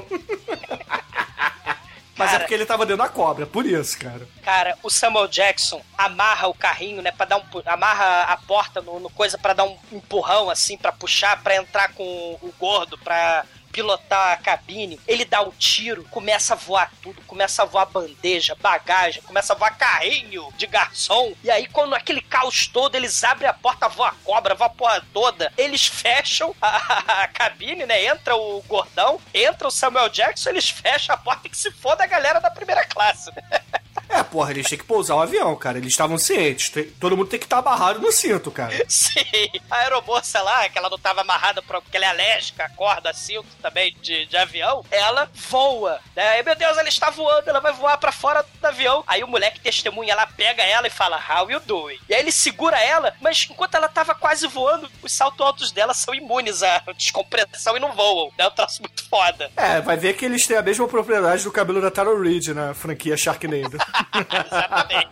[2.19, 2.39] Mas é Cara.
[2.43, 4.27] porque ele tava dentro da cobra, por isso, cara.
[4.43, 8.99] Cara, o Samuel Jackson amarra o carrinho, né, para dar um amarra a porta no,
[8.99, 13.45] no coisa pra dar um empurrão assim, pra puxar, pra entrar com o gordo, pra
[13.71, 14.99] pilotar a cabine.
[15.07, 19.55] Ele dá um tiro, começa a voar tudo, começa a voar bandeja, bagagem, começa a
[19.55, 21.33] voar carrinho de garçom.
[21.43, 25.51] E aí quando aquele caos todo, eles abrem a porta, voa cobra, voa porra toda.
[25.57, 28.05] Eles fecham a, a- a cabine, né?
[28.05, 32.03] Entra o gordão, entra o Samuel Jackson, eles fecham a porta e que se foda
[32.03, 33.29] a galera da primeira classe.
[34.09, 35.77] É, porra, eles têm que pousar o avião, cara.
[35.77, 36.71] Eles estavam cientes.
[36.99, 38.73] Todo mundo tem que estar amarrado no cinto, cara.
[38.89, 39.23] Sim,
[39.69, 43.47] a aeromoça lá, que ela não tava amarrada pra- porque ela é alérgica, corda, cinto
[43.61, 46.39] também de, de avião, ela voa, né?
[46.39, 49.03] E, meu Deus, ela está voando, ela vai voar pra fora do avião.
[49.07, 51.99] Aí o moleque testemunha lá, pega ela e fala, how you doing?
[52.09, 55.93] E aí ele segura ela, mas enquanto ela tava quase voando, os saltos altos dela
[55.93, 58.31] são imunes à descompressão e não voam.
[58.37, 59.51] É um troço muito foda.
[59.55, 62.73] É, vai ver que eles têm a mesma propriedade do cabelo da Tara Reid na
[62.73, 63.77] franquia Sharknado.
[64.45, 65.09] Exatamente.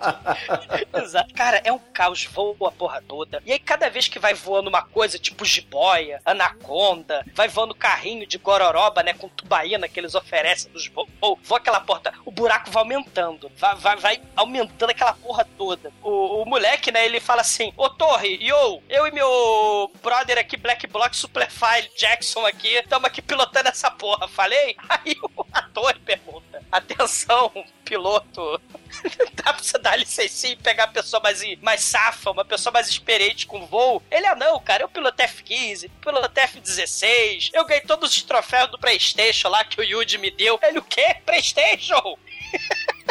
[1.04, 1.34] Exato.
[1.34, 3.42] Cara, é um caos, voa a porra toda.
[3.46, 8.26] E aí, cada vez que vai voando uma coisa, tipo jiboia, anaconda, vai voando carrinho
[8.26, 11.10] de gororoba, né, com tubaína que eles oferecem nos voos,
[11.44, 15.92] voa aquela porta, o buraco vai aumentando, vai, vai, vai aumentando aquela porra toda.
[16.02, 20.58] O, o moleque, né, ele fala assim, ô Torre, yo, eu e meu brother aqui,
[20.58, 24.76] Black Block Superfile Jackson aqui, estamos aqui pilotando essa porra, falei?
[24.90, 27.52] Aí o ator pergunta, atenção,
[27.88, 28.62] piloto,
[29.34, 32.90] dá pra você dar licença e pegar a pessoa mais, mais safa, uma pessoa mais
[32.90, 34.04] experiente com voo?
[34.12, 38.78] Ele, ah não, cara, eu piloto F-15, piloto F-16, eu ganhei todos os troféus do
[38.78, 40.60] Playstation lá que o Yuji me deu.
[40.62, 41.18] Ele, o quê?
[41.26, 42.18] Playstation?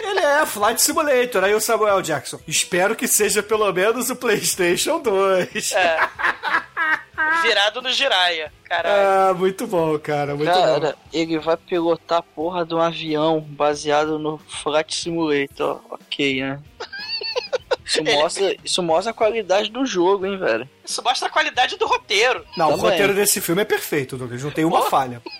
[0.02, 2.38] Ele é Flight Simulator, aí o Samuel Jackson.
[2.46, 5.72] Espero que seja pelo menos o PlayStation 2.
[5.72, 6.08] É.
[7.42, 9.30] Virado no Jiraya, caralho.
[9.30, 10.54] Ah, muito bom, cara, muito bom.
[10.54, 15.80] Cara, ele vai pilotar a porra de um avião baseado no Flight Simulator.
[15.90, 16.60] Ok, né?
[17.84, 20.68] Isso mostra, isso mostra a qualidade do jogo, hein, velho?
[20.84, 22.44] Isso mostra a qualidade do roteiro.
[22.56, 22.90] Não, o Também.
[22.90, 24.42] roteiro desse filme é perfeito, Douglas.
[24.44, 24.90] Não tem uma Pô.
[24.90, 25.20] falha.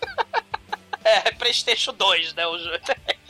[1.09, 2.45] É, Playstation 2, né?
[2.49, 2.79] O jogo.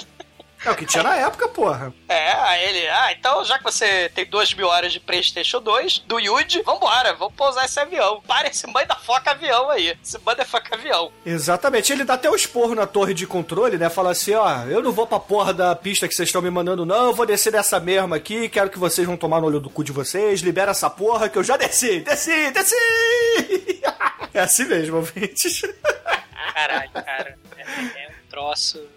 [0.65, 1.93] É o que tinha na época, porra.
[2.09, 6.01] É, aí ele, ah, então já que você tem duas mil horas de Playstation 2,
[6.07, 8.23] do Yuji, vambora, vamos pousar esse avião.
[8.27, 9.97] Para esse mãe da foca avião aí.
[10.03, 11.13] Esse mãe da foca avião.
[11.25, 11.93] Exatamente.
[11.93, 13.89] Ele dá até o esporro na torre de controle, né?
[13.89, 16.87] Fala assim, ó, eu não vou pra porra da pista que vocês estão me mandando,
[16.87, 17.07] não.
[17.07, 18.49] Eu vou descer dessa mesma aqui.
[18.49, 20.41] Quero que vocês vão tomar no olho do cu de vocês.
[20.41, 22.01] Libera essa porra que eu já desci.
[22.01, 22.77] Desci, desci!
[24.35, 25.63] É assim mesmo, ouvintes.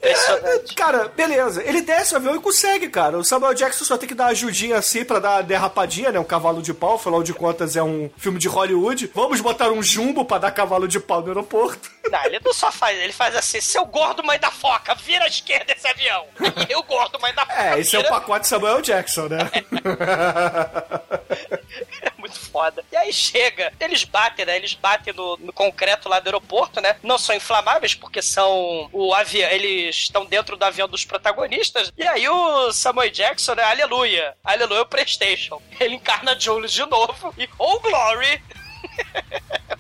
[0.01, 0.60] É, é.
[0.76, 1.64] Cara, beleza.
[1.64, 3.18] Ele desce o avião e consegue, cara.
[3.18, 6.20] O Samuel Jackson só tem que dar uma ajudinha assim pra dar uma derrapadinha, né?
[6.20, 6.95] Um cavalo de pau.
[6.95, 9.12] Afinal de contas, é um filme de Hollywood.
[9.14, 11.89] Vamos botar um jumbo pra dar cavalo de pau no aeroporto.
[12.10, 15.28] Não, ele não só faz, ele faz assim, seu gordo mãe da foca, vira à
[15.28, 16.26] esquerda esse avião.
[16.39, 17.62] E eu gordo mãe da foca.
[17.62, 18.16] É, esse é o vira.
[18.16, 19.38] pacote Samuel Jackson, né?
[22.30, 22.86] Muito foda.
[22.91, 24.55] E aí chega, eles batem, né?
[24.55, 26.95] Eles batem no, no concreto lá do aeroporto, né?
[27.01, 29.49] Não são inflamáveis, porque são o avião.
[29.49, 31.91] Eles estão dentro do avião dos protagonistas.
[31.97, 33.63] E aí o Samuel Jackson, né?
[33.63, 34.36] Aleluia.
[34.43, 35.61] Aleluia, o Playstation.
[35.80, 37.34] Ele encarna Jules de novo.
[37.38, 38.41] E, oh glory!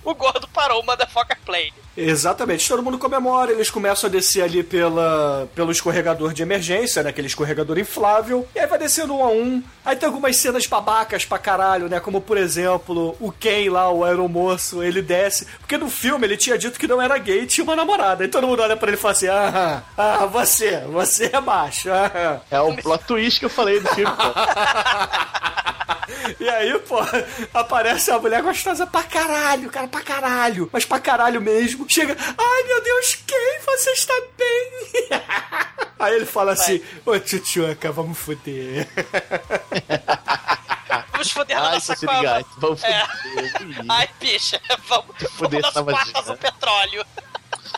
[0.03, 1.73] o gordo parou o Motherfucker Plane.
[1.95, 7.09] Exatamente, todo mundo comemora, eles começam a descer ali pela, pelo escorregador de emergência, né?
[7.09, 9.61] Aquele escorregador inflável, e aí vai descendo um a um.
[9.83, 11.99] Aí tem algumas cenas babacas pra caralho, né?
[11.99, 15.45] Como por exemplo, o Ken lá, o aeromoço, ele desce.
[15.59, 18.23] Porque no filme ele tinha dito que não era gay e tinha uma namorada.
[18.23, 21.89] Aí todo mundo olha pra ele e fala assim: ah, ah você, você é macho.
[21.91, 22.41] Ah.
[22.49, 24.23] É o plot twist que eu falei do filme, pô.
[26.39, 26.97] E aí, pô,
[27.53, 30.69] aparece a mulher gostosa pra caralho, cara, pra caralho.
[30.71, 31.85] Mas pra caralho mesmo.
[31.89, 33.59] Chega, ai meu Deus, quem?
[33.65, 34.71] Você está bem?
[35.99, 38.87] Aí ele fala assim, ô tchutchuca, vamos foder.
[41.11, 41.95] Vamos foder na Ai, nossa.
[41.97, 43.05] Sirigaito, vamos É.
[43.05, 43.85] foder.
[43.89, 46.33] Ai, bicha, vamos, vamos Foder nas essa quartas vagina.
[46.33, 47.05] do petróleo.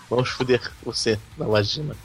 [0.10, 1.96] Vamos foder você na vagina.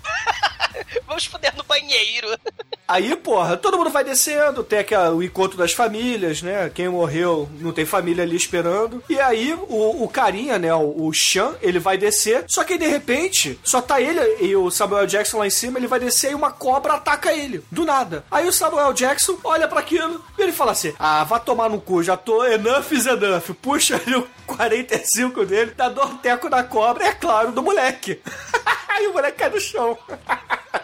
[1.16, 2.28] Vamos foder no banheiro.
[2.86, 6.70] Aí, porra, todo mundo vai descendo, tem aquela, o encontro das famílias, né?
[6.72, 9.02] Quem morreu não tem família ali esperando.
[9.08, 10.72] E aí, o, o carinha, né?
[10.72, 12.44] O, o Sean, ele vai descer.
[12.46, 15.88] Só que de repente, só tá ele e o Samuel Jackson lá em cima, ele
[15.88, 17.64] vai descer e uma cobra ataca ele.
[17.72, 18.24] Do nada.
[18.30, 21.80] Aí o Samuel Jackson olha pra aquilo e ele fala assim: Ah, vá tomar no
[21.80, 23.52] cu, já tô enough is enough.
[23.60, 28.20] Puxa ali o 45 dele, dá dorteco na cobra, é claro, do moleque.
[28.88, 29.98] Aí o moleque cai no chão.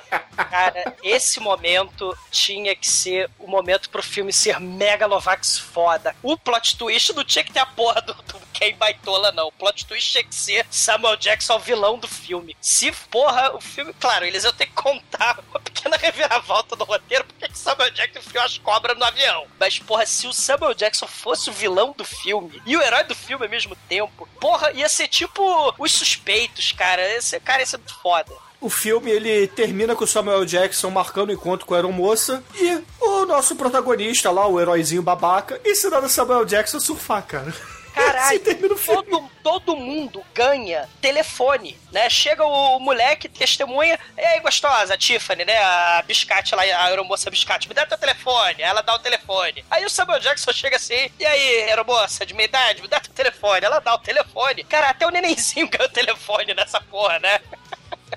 [0.45, 6.15] Cara, esse momento tinha que ser o momento pro filme ser megalovax foda.
[6.23, 9.49] O plot twist não tinha que ter a porra do, do Ken Baitola, não.
[9.49, 12.57] O plot twist tinha que ser Samuel Jackson, o vilão do filme.
[12.61, 13.93] Se, porra, o filme...
[13.95, 18.21] Claro, eles iam ter que contar uma pequena reviravolta do roteiro, porque que Samuel Jackson
[18.21, 19.47] enfiou as cobras no avião.
[19.59, 23.15] Mas, porra, se o Samuel Jackson fosse o vilão do filme e o herói do
[23.15, 27.03] filme ao mesmo tempo, porra, ia ser tipo os suspeitos, cara.
[27.17, 28.33] Esse, cara, ia ser foda
[28.63, 32.81] o filme ele termina com o Samuel Jackson marcando o encontro com a aeromoça e
[33.01, 37.53] o nosso protagonista lá, o heróizinho babaca, ensinando o Samuel Jackson a surfar, cara.
[37.93, 38.41] Caralho,
[38.87, 42.09] todo, todo mundo ganha telefone, né?
[42.09, 45.63] Chega o moleque, testemunha, e aí, gostosa, a Tiffany, né?
[45.63, 48.63] A biscate lá, a aeromoça biscate, me dá teu telefone.
[48.63, 49.63] Ela dá o telefone.
[49.71, 53.13] Aí o Samuel Jackson chega assim, e aí, aeromoça de meia idade, me dá teu
[53.13, 53.67] telefone.
[53.67, 54.65] Ela dá o telefone.
[54.65, 57.41] Cara, até o nenenzinho ganha o telefone nessa porra, né?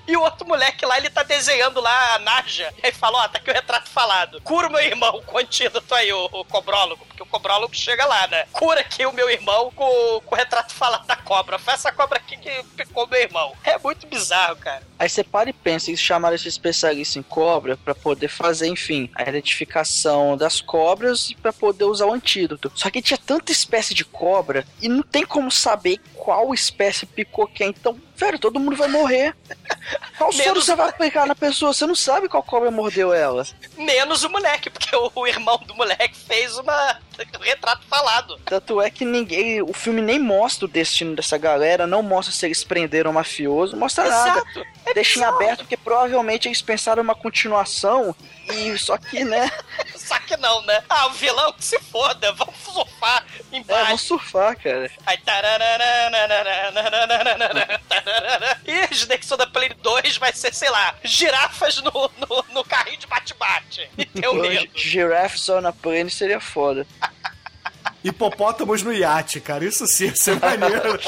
[0.06, 2.72] E o outro moleque lá, ele tá desenhando lá a Naja.
[2.82, 4.40] E aí fala: Ó, oh, tá aqui o retrato falado.
[4.42, 8.04] Cura o meu irmão, contido, tu aí, o, o cobrólogo porque o cobral logo chega
[8.04, 8.44] lá, né?
[8.52, 11.58] Cura aqui o meu irmão com, com o retrato falado da cobra.
[11.58, 13.54] Foi essa cobra aqui que picou meu irmão.
[13.64, 14.82] É muito bizarro, cara.
[14.98, 19.10] Aí você para e pensa, eles chamaram esse especialista em cobra para poder fazer, enfim,
[19.14, 22.70] a identificação das cobras e para poder usar o antídoto.
[22.74, 27.46] Só que tinha tanta espécie de cobra e não tem como saber qual espécie picou
[27.46, 27.68] quem.
[27.68, 29.34] Então, velho, todo mundo vai morrer.
[30.18, 30.44] Qual Menos...
[30.44, 31.72] soro você vai aplicar na pessoa?
[31.72, 33.46] Você não sabe qual cobra mordeu ela.
[33.76, 36.98] Menos o moleque, porque o irmão do moleque fez uma
[37.38, 38.38] o retrato falado.
[38.44, 39.62] Tanto é que ninguém.
[39.62, 43.76] O filme nem mostra o destino dessa galera, não mostra se eles prenderam o mafioso,
[43.76, 44.28] mostra Exato.
[44.28, 44.66] nada.
[44.86, 48.14] É Deixa em aberto, porque provavelmente eles pensaram uma continuação
[48.52, 49.50] e só que, né?
[49.96, 50.82] só que não, né?
[50.88, 53.82] Ah, o vilão que se foda, vamos surfar ah, embaixo.
[53.82, 54.90] É, vamos surfar, cara.
[55.04, 55.18] Aí
[58.64, 63.06] E Snakes da Play 2 vai ser, sei lá, girafas no, no, no carrinho de
[63.06, 63.88] bate-bate.
[63.96, 64.70] E teu medo.
[64.74, 66.86] Girafas só na plane seria foda.
[68.04, 69.64] Hipopótamos no iate, cara.
[69.64, 71.00] Isso sim, isso é maneiro.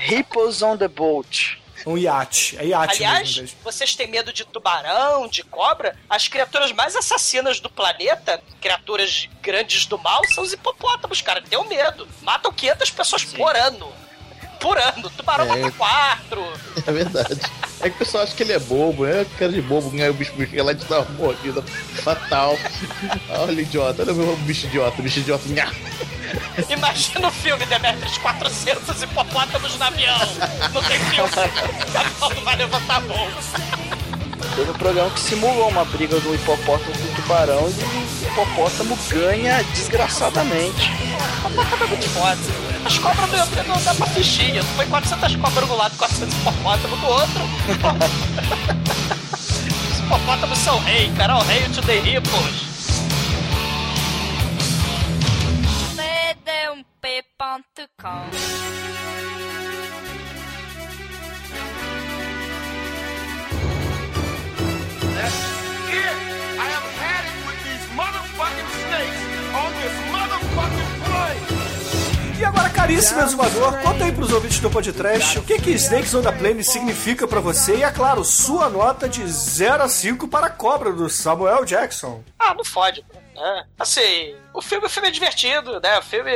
[0.00, 1.61] Hippos on the boat.
[1.86, 2.56] Um iate.
[2.58, 3.58] É iate Aliás, mesmo.
[3.62, 5.96] vocês têm medo de tubarão, de cobra?
[6.08, 11.42] As criaturas mais assassinas do planeta, criaturas grandes do mal, são os hipopótamos, cara.
[11.42, 12.08] Tenham medo.
[12.22, 13.92] Matam 500 pessoas por ano.
[14.62, 15.10] Por ano.
[15.10, 15.48] Tubarão É.
[15.60, 16.52] mata quatro.
[16.86, 17.40] É verdade.
[17.80, 20.14] É que o pessoal acha que ele é bobo, é cara de bobo, ganha o
[20.14, 21.60] bicho chega lá e te dá uma mordida
[22.02, 22.56] fatal.
[23.28, 25.48] Olha, idiota, olha o meu bicho idiota, o bicho idiota.
[25.48, 25.68] Nha.
[26.68, 30.18] Imagina o filme Demetrius 400 hipopótamos no avião.
[30.72, 31.30] Não tem filme.
[32.20, 33.28] O não vai levantar a mão.
[34.54, 37.72] Teve um programa que simulou uma briga do hipopótamo com o tubarão e
[38.24, 40.90] o hipopótamo ganha desgraçadamente.
[41.38, 42.38] Hipopótamo é muito foda.
[42.84, 44.62] As cobras não, não dá pra fichinha.
[44.62, 47.42] Foi 400 cobras de um lado, 400 hipopótamos do outro.
[49.90, 51.36] Os hipopótamos são rei, cara.
[51.36, 52.72] O rei to the hippos.
[57.04, 58.81] cdump.com
[72.82, 76.64] caríssimo exumador, conta aí pros ouvintes do podcast o que que Snakes on the Plane
[76.64, 80.92] significa pra você e, é claro, sua nota de 0 a 5 para a cobra
[80.92, 82.24] do Samuel Jackson.
[82.36, 83.04] Ah, não fode,
[83.36, 83.64] né?
[83.78, 85.96] Assim, o filme, o filme é divertido, né?
[85.96, 86.32] O filme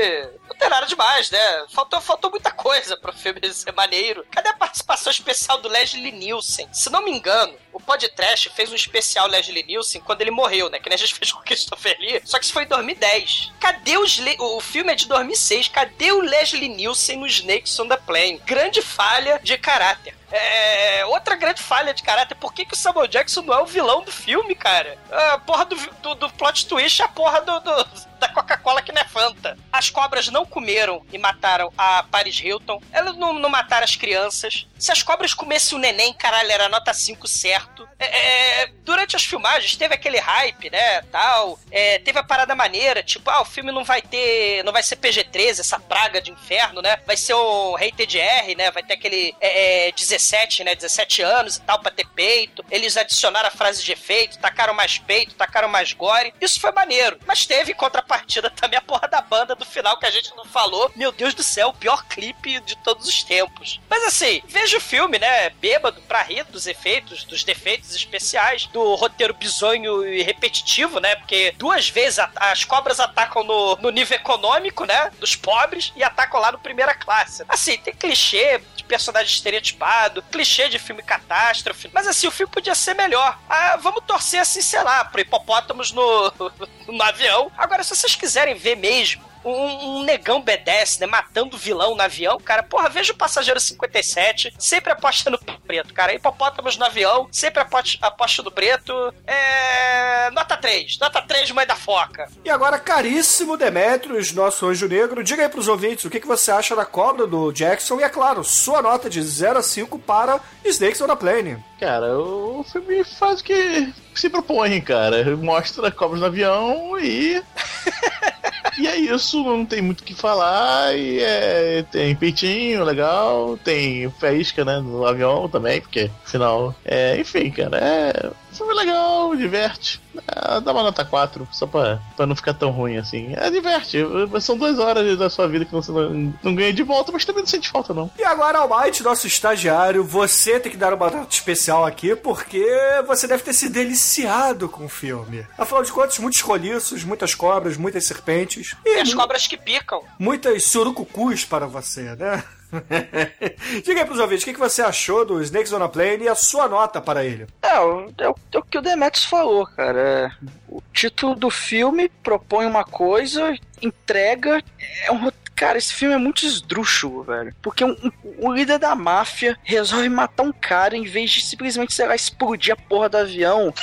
[0.49, 1.67] não tem nada demais, né?
[1.69, 4.25] Faltou, faltou muita coisa pro filme ser maneiro.
[4.31, 6.69] Cadê a participação especial do Leslie Nielsen?
[6.73, 10.79] Se não me engano, o Podcast fez um especial Leslie Nielsen quando ele morreu, né?
[10.79, 12.23] Que a gente fez com o Christopher Lee.
[12.25, 13.53] Só que isso foi em 2010.
[13.61, 14.17] Cadê os...
[14.19, 14.35] Le...
[14.41, 15.69] O filme é de 2006.
[15.69, 18.41] Cadê o Leslie Nielsen no Snakes on the Plane?
[18.47, 20.15] Grande falha de caráter.
[20.33, 23.67] É, outra grande falha de caráter, por que, que o Samuel Jackson não é o
[23.67, 24.99] vilão do filme, cara?
[25.09, 27.87] A porra do, do, do plot twist é a porra do, do-
[28.19, 29.57] da Coca-Cola que não é Fanta.
[29.73, 32.83] As cobras não comeram e mataram a Paris Hilton.
[32.91, 34.67] Elas não, não mataram as crianças.
[34.79, 37.66] Se as cobras comessem o neném, caralho, era nota 5 certo.
[37.99, 41.59] É, é, durante as filmagens teve aquele hype, né, tal.
[41.71, 44.97] É, teve a parada maneira, tipo, ah, o filme não vai ter, não vai ser
[44.97, 46.99] PG-13, essa praga de inferno, né?
[47.07, 48.71] Vai ser um rated R, né?
[48.71, 50.75] Vai ter aquele é, é, 17, né?
[50.75, 52.65] 17 anos e tal, pra ter peito.
[52.71, 56.35] Eles adicionaram a frase de efeito, tacaram mais peito, tacaram mais gore.
[56.41, 57.19] Isso foi maneiro.
[57.27, 60.45] Mas teve em contrapartida também a porra da banda do final que a gente não
[60.45, 60.91] falou.
[60.95, 63.81] Meu Deus do céu, o pior clipe de todos os tempos.
[63.89, 65.51] Mas assim, veja o filme, né?
[65.51, 67.56] Bêbado pra rir dos efeitos, dos defeitos
[67.95, 71.17] especiais, do roteiro bizonho e repetitivo, né?
[71.17, 75.11] Porque duas vezes as cobras atacam no, no nível econômico, né?
[75.19, 77.45] Dos pobres e atacam lá no primeira classe.
[77.49, 81.91] Assim, tem clichê de personagem estereotipado, clichê de filme catástrofe.
[81.93, 83.39] Mas assim, o filme podia ser melhor.
[83.49, 86.33] Ah, vamos torcer assim, sei lá, pro hipopótamos no,
[86.87, 87.51] no avião.
[87.57, 91.07] Agora, se vocês quiserem ver mesmo um, um negão B10, né?
[91.07, 92.63] Matando vilão no avião, cara.
[92.63, 96.15] Porra, veja o Passageiro 57, sempre aposta no preto, cara.
[96.15, 98.93] Hipopótamos no avião, sempre aposta, aposta no preto.
[99.27, 100.31] É.
[100.33, 102.29] Nota 3, nota 3, mãe da foca.
[102.45, 106.51] E agora, caríssimo Demetrius, nosso anjo negro, diga aí pros ouvintes o que, que você
[106.51, 110.41] acha da cobra do Jackson e, é claro, sua nota de 0 a 5 para
[110.65, 111.63] Snakes on a Plane.
[111.79, 115.37] Cara, o filme faz o que se propõe, cara.
[115.37, 117.43] Mostra cobras no avião e.
[118.79, 120.97] e é isso, não tem muito o que falar.
[120.97, 126.75] E é, tem peitinho legal, tem faísca, né, no avião também, porque afinal.
[126.85, 128.31] É, enfim, cara, é.
[128.57, 130.01] Filme legal, diverte.
[130.29, 133.35] É, dá uma nota 4, só pra, pra não ficar tão ruim assim.
[133.37, 133.99] É, diverte.
[134.41, 137.43] São duas horas da sua vida que você não, não ganha de volta, mas também
[137.43, 138.11] não sente falta, não.
[138.19, 142.65] E agora, Almighty, nosso estagiário, você tem que dar uma nota especial aqui, porque
[143.07, 145.47] você deve ter se deliciado com o filme.
[145.59, 148.75] Afinal de contas, muitos roliços, muitas cobras, muitas serpentes.
[148.85, 150.03] E as cobras que picam.
[150.19, 152.43] Muitas surucucus para você, né?
[153.85, 156.29] Diga aí pros ouvintes, o que, que você achou do Snakes on a Plane e
[156.29, 157.47] a sua nota para ele?
[157.63, 160.01] É, é, é o que o Demetrius falou, cara.
[160.01, 160.31] É,
[160.69, 164.63] o título do filme propõe uma coisa, entrega.
[165.05, 165.31] É um.
[165.57, 167.55] Cara, esse filme é muito esdrúxulo, velho.
[167.63, 168.13] Porque um, um-
[168.47, 172.75] o líder da máfia resolve matar um cara em vez de simplesmente, sei lá, explodir
[172.75, 173.73] a porra do avião.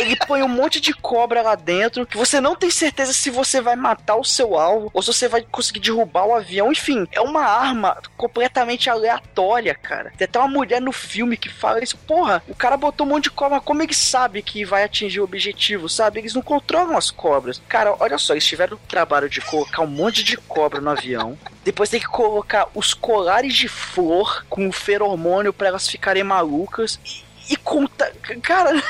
[0.00, 3.60] Ele põe um monte de cobra lá dentro que você não tem certeza se você
[3.60, 6.72] vai matar o seu alvo ou se você vai conseguir derrubar o avião.
[6.72, 10.12] Enfim, é uma arma completamente aleatória, cara.
[10.18, 11.96] Tem até uma mulher no filme que fala isso.
[11.98, 15.24] Porra, o cara botou um monte de cobra, como ele sabe que vai atingir o
[15.24, 16.18] objetivo, sabe?
[16.18, 17.62] Eles não controlam as cobras.
[17.68, 21.38] Cara, olha só, eles tiveram o trabalho de colocar um monte de cobra no avião.
[21.64, 26.98] Depois tem que colocar os colares de flor com feromônio pra elas ficarem malucas.
[27.04, 28.12] E, e conta.
[28.42, 28.70] Cara.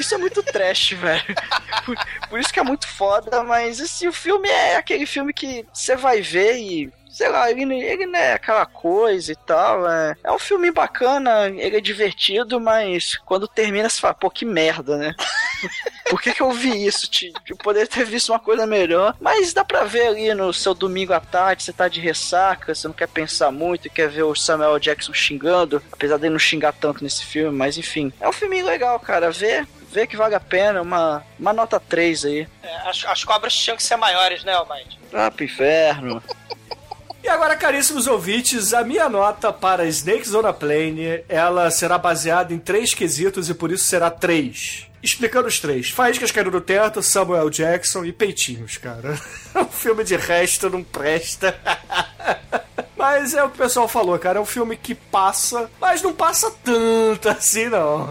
[0.00, 1.34] Isso é muito trash, velho.
[1.84, 1.96] Por,
[2.30, 5.94] por isso que é muito foda, mas assim, o filme é aquele filme que você
[5.94, 6.92] vai ver e.
[7.12, 9.86] Sei lá, ele, ele não é aquela coisa e tal.
[9.88, 14.46] É, é um filme bacana, ele é divertido, mas quando termina você fala, pô, que
[14.46, 15.14] merda, né?
[16.08, 17.08] Por que, que eu vi isso?
[17.48, 19.14] Eu poderia ter visto uma coisa melhor.
[19.20, 22.86] Mas dá pra ver ali no seu domingo à tarde, você tá de ressaca, você
[22.86, 27.04] não quer pensar muito, quer ver o Samuel Jackson xingando, apesar dele não xingar tanto
[27.04, 28.12] nesse filme, mas enfim.
[28.20, 29.30] É um filme legal, cara.
[29.30, 32.48] Vê, vê que vale a pena, uma, uma nota 3 aí.
[32.62, 34.98] É, as, as cobras tinham que ser maiores, né, Almighty?
[35.12, 36.22] Ah, pro inferno.
[37.22, 42.52] E agora, caríssimos ouvintes, a minha nota para Snakes on a Plane, ela será baseada
[42.52, 44.88] em três quesitos e por isso será três.
[45.00, 45.90] Explicando os três.
[45.90, 49.18] Faíscas caindo do teto, Samuel Jackson e peitinhos, cara.
[49.54, 51.56] O filme de resto não presta.
[52.96, 54.38] Mas é o que o pessoal falou, cara.
[54.38, 58.08] É um filme que passa, mas não passa tanto assim, não.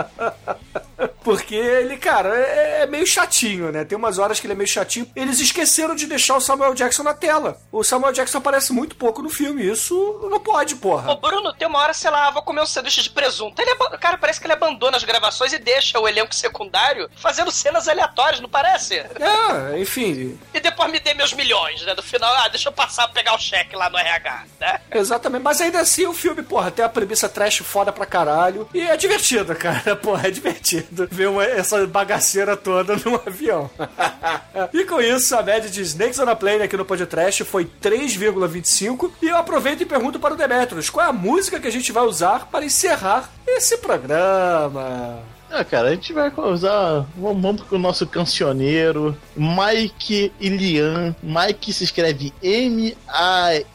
[1.22, 3.84] Porque ele, cara, é é meio chatinho, né?
[3.84, 5.06] Tem umas horas que ele é meio chatinho.
[5.14, 7.60] Eles esqueceram de deixar o Samuel Jackson na tela.
[7.70, 9.62] O Samuel Jackson aparece muito pouco no filme.
[9.70, 11.12] Isso não pode, porra.
[11.12, 13.60] Ô, Bruno, tem uma hora, sei lá, vou comer um sanduíche de presunto.
[13.60, 17.50] Ele aba- Cara, parece que ele abandona as gravações e deixa o elenco secundário fazendo
[17.50, 18.94] cenas aleatórias, não parece?
[18.96, 20.38] É, enfim.
[20.54, 21.92] E depois me dê meus milhões, né?
[21.94, 24.80] No final, ah, deixa eu passar pegar o cheque lá no RH, né?
[24.90, 25.42] Exatamente.
[25.42, 28.66] Mas ainda assim, o filme, porra, tem a premissa trash foda pra caralho.
[28.72, 29.94] E é divertido, cara.
[29.96, 33.70] Porra, é divertido ver uma- essa bagaceira toda num avião.
[34.72, 39.10] e com isso, a média de Snakes on a Plane aqui no podcast foi 3,25.
[39.22, 41.92] E eu aproveito e pergunto para o Demetrius, qual é a música que a gente
[41.92, 45.18] vai usar para encerrar esse programa?
[45.52, 47.04] Ah, cara, a gente vai usar.
[47.16, 51.16] Vamos, com o nosso cancioneiro, Mike Ilian.
[51.20, 52.32] Mike se escreve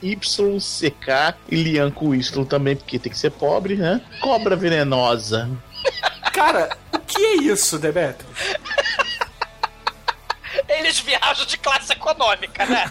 [0.06, 1.36] M-A-Y-C-K.
[1.50, 4.00] Ilian com Y também, porque tem que ser pobre, né?
[4.22, 5.50] Cobra venenosa.
[6.32, 8.38] Cara, que é isso, Demetrius?
[10.68, 12.86] Eles viajam de classe econômica, né?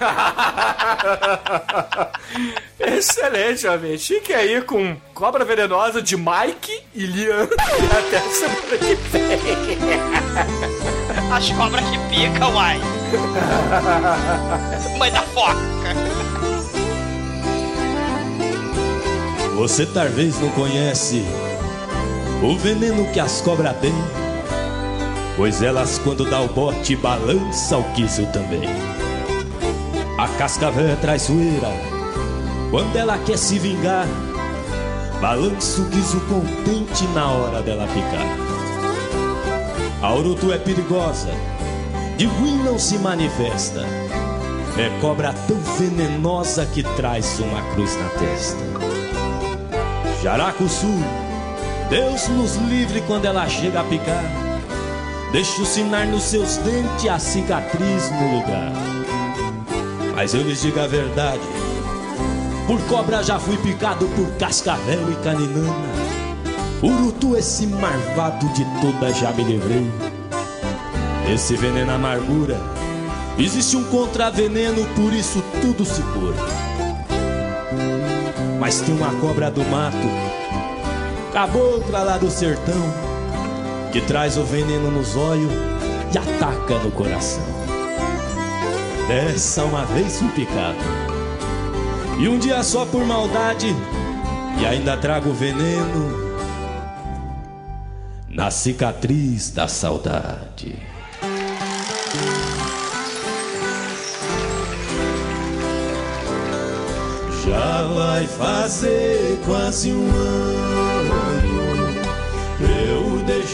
[2.79, 3.99] Excelente, homem.
[3.99, 7.45] Fique aí com Cobra Venenosa de Mike e Lian.
[7.99, 9.39] Até semana que vem.
[11.33, 12.81] As cobras que picam, uai.
[14.99, 15.55] Mãe da foca.
[19.57, 21.25] Você talvez não conhece
[22.45, 23.95] o veneno que as cobras têm,
[25.35, 28.69] pois elas quando dá o bote balança o quiso também.
[30.19, 31.71] A cascavel é traiçoeira,
[32.71, 34.07] quando ela quer se vingar,
[35.23, 38.45] balança o quiso contente na hora dela picar.
[40.03, 41.31] A urutu é perigosa,
[42.19, 43.87] de ruim não se manifesta,
[44.77, 48.65] é cobra tão venenosa que traz uma cruz na testa.
[50.23, 50.93] Jaracuçu,
[51.95, 54.25] Deus nos livre quando ela chega a picar.
[55.31, 58.73] Deixa o sinar nos seus dentes, a cicatriz no lugar.
[60.13, 61.39] Mas eu lhes digo a verdade.
[62.67, 65.95] Por cobra já fui picado por cascavel e caninana.
[66.83, 69.89] Urutu, esse marvado de toda já me livrei.
[71.33, 72.61] Esse veneno amargura.
[73.39, 76.35] Existe um contraveneno, por isso tudo se cura.
[78.59, 80.34] Mas tem uma cobra do mato,
[81.35, 82.81] cabocla lá do sertão,
[83.91, 85.51] que traz o veneno nos olhos
[86.15, 87.43] e ataca no coração.
[89.09, 90.79] Dessa uma vez fui picado.
[92.21, 93.75] E um dia só por maldade,
[94.61, 96.25] e ainda trago veneno
[98.29, 100.79] na cicatriz da saudade.
[107.45, 110.74] Já vai fazer quase um ano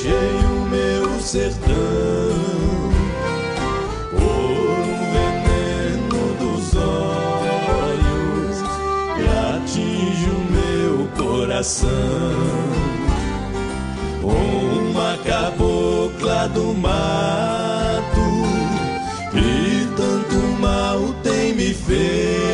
[0.01, 0.13] deixei
[0.45, 1.69] o meu sertão
[4.15, 7.83] um veneno dos olhos
[9.15, 11.91] que atinge o meu coração.
[14.23, 18.21] Uma cabocla do mato
[19.35, 22.50] e tanto mal tem me feito.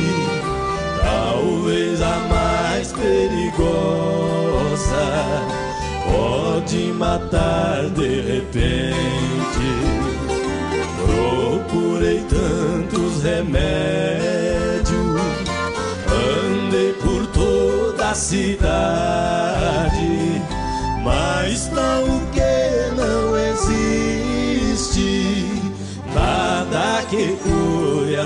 [1.03, 4.05] talvez a mais perigosa,
[6.11, 9.65] pode matar de repente.
[11.07, 13.63] Procurei tantos remédios,
[16.07, 19.44] andei por toda a cidade,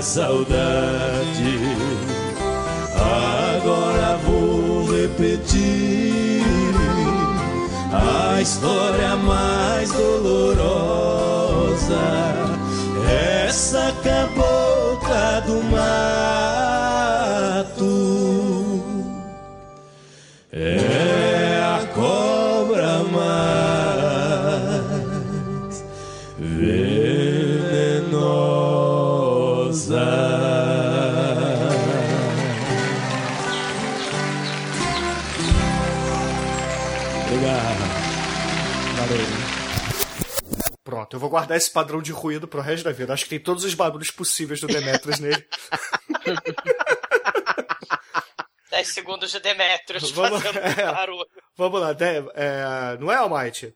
[0.02, 1.58] saudade.
[2.96, 6.44] Agora vou repetir
[7.92, 10.30] a história mais dolorosa.
[13.46, 16.19] Essa cabocla do mato
[41.30, 43.12] vou guardar esse padrão de ruído pro resto da vida.
[43.14, 45.46] Acho que tem todos os barulhos possíveis do Demetrius nele.
[48.70, 50.92] 10 segundos de Demetrius Vamos- fazendo é.
[50.92, 51.26] barulho.
[51.56, 52.04] Vamos lá, De-
[52.34, 53.74] é, não é, Almighty?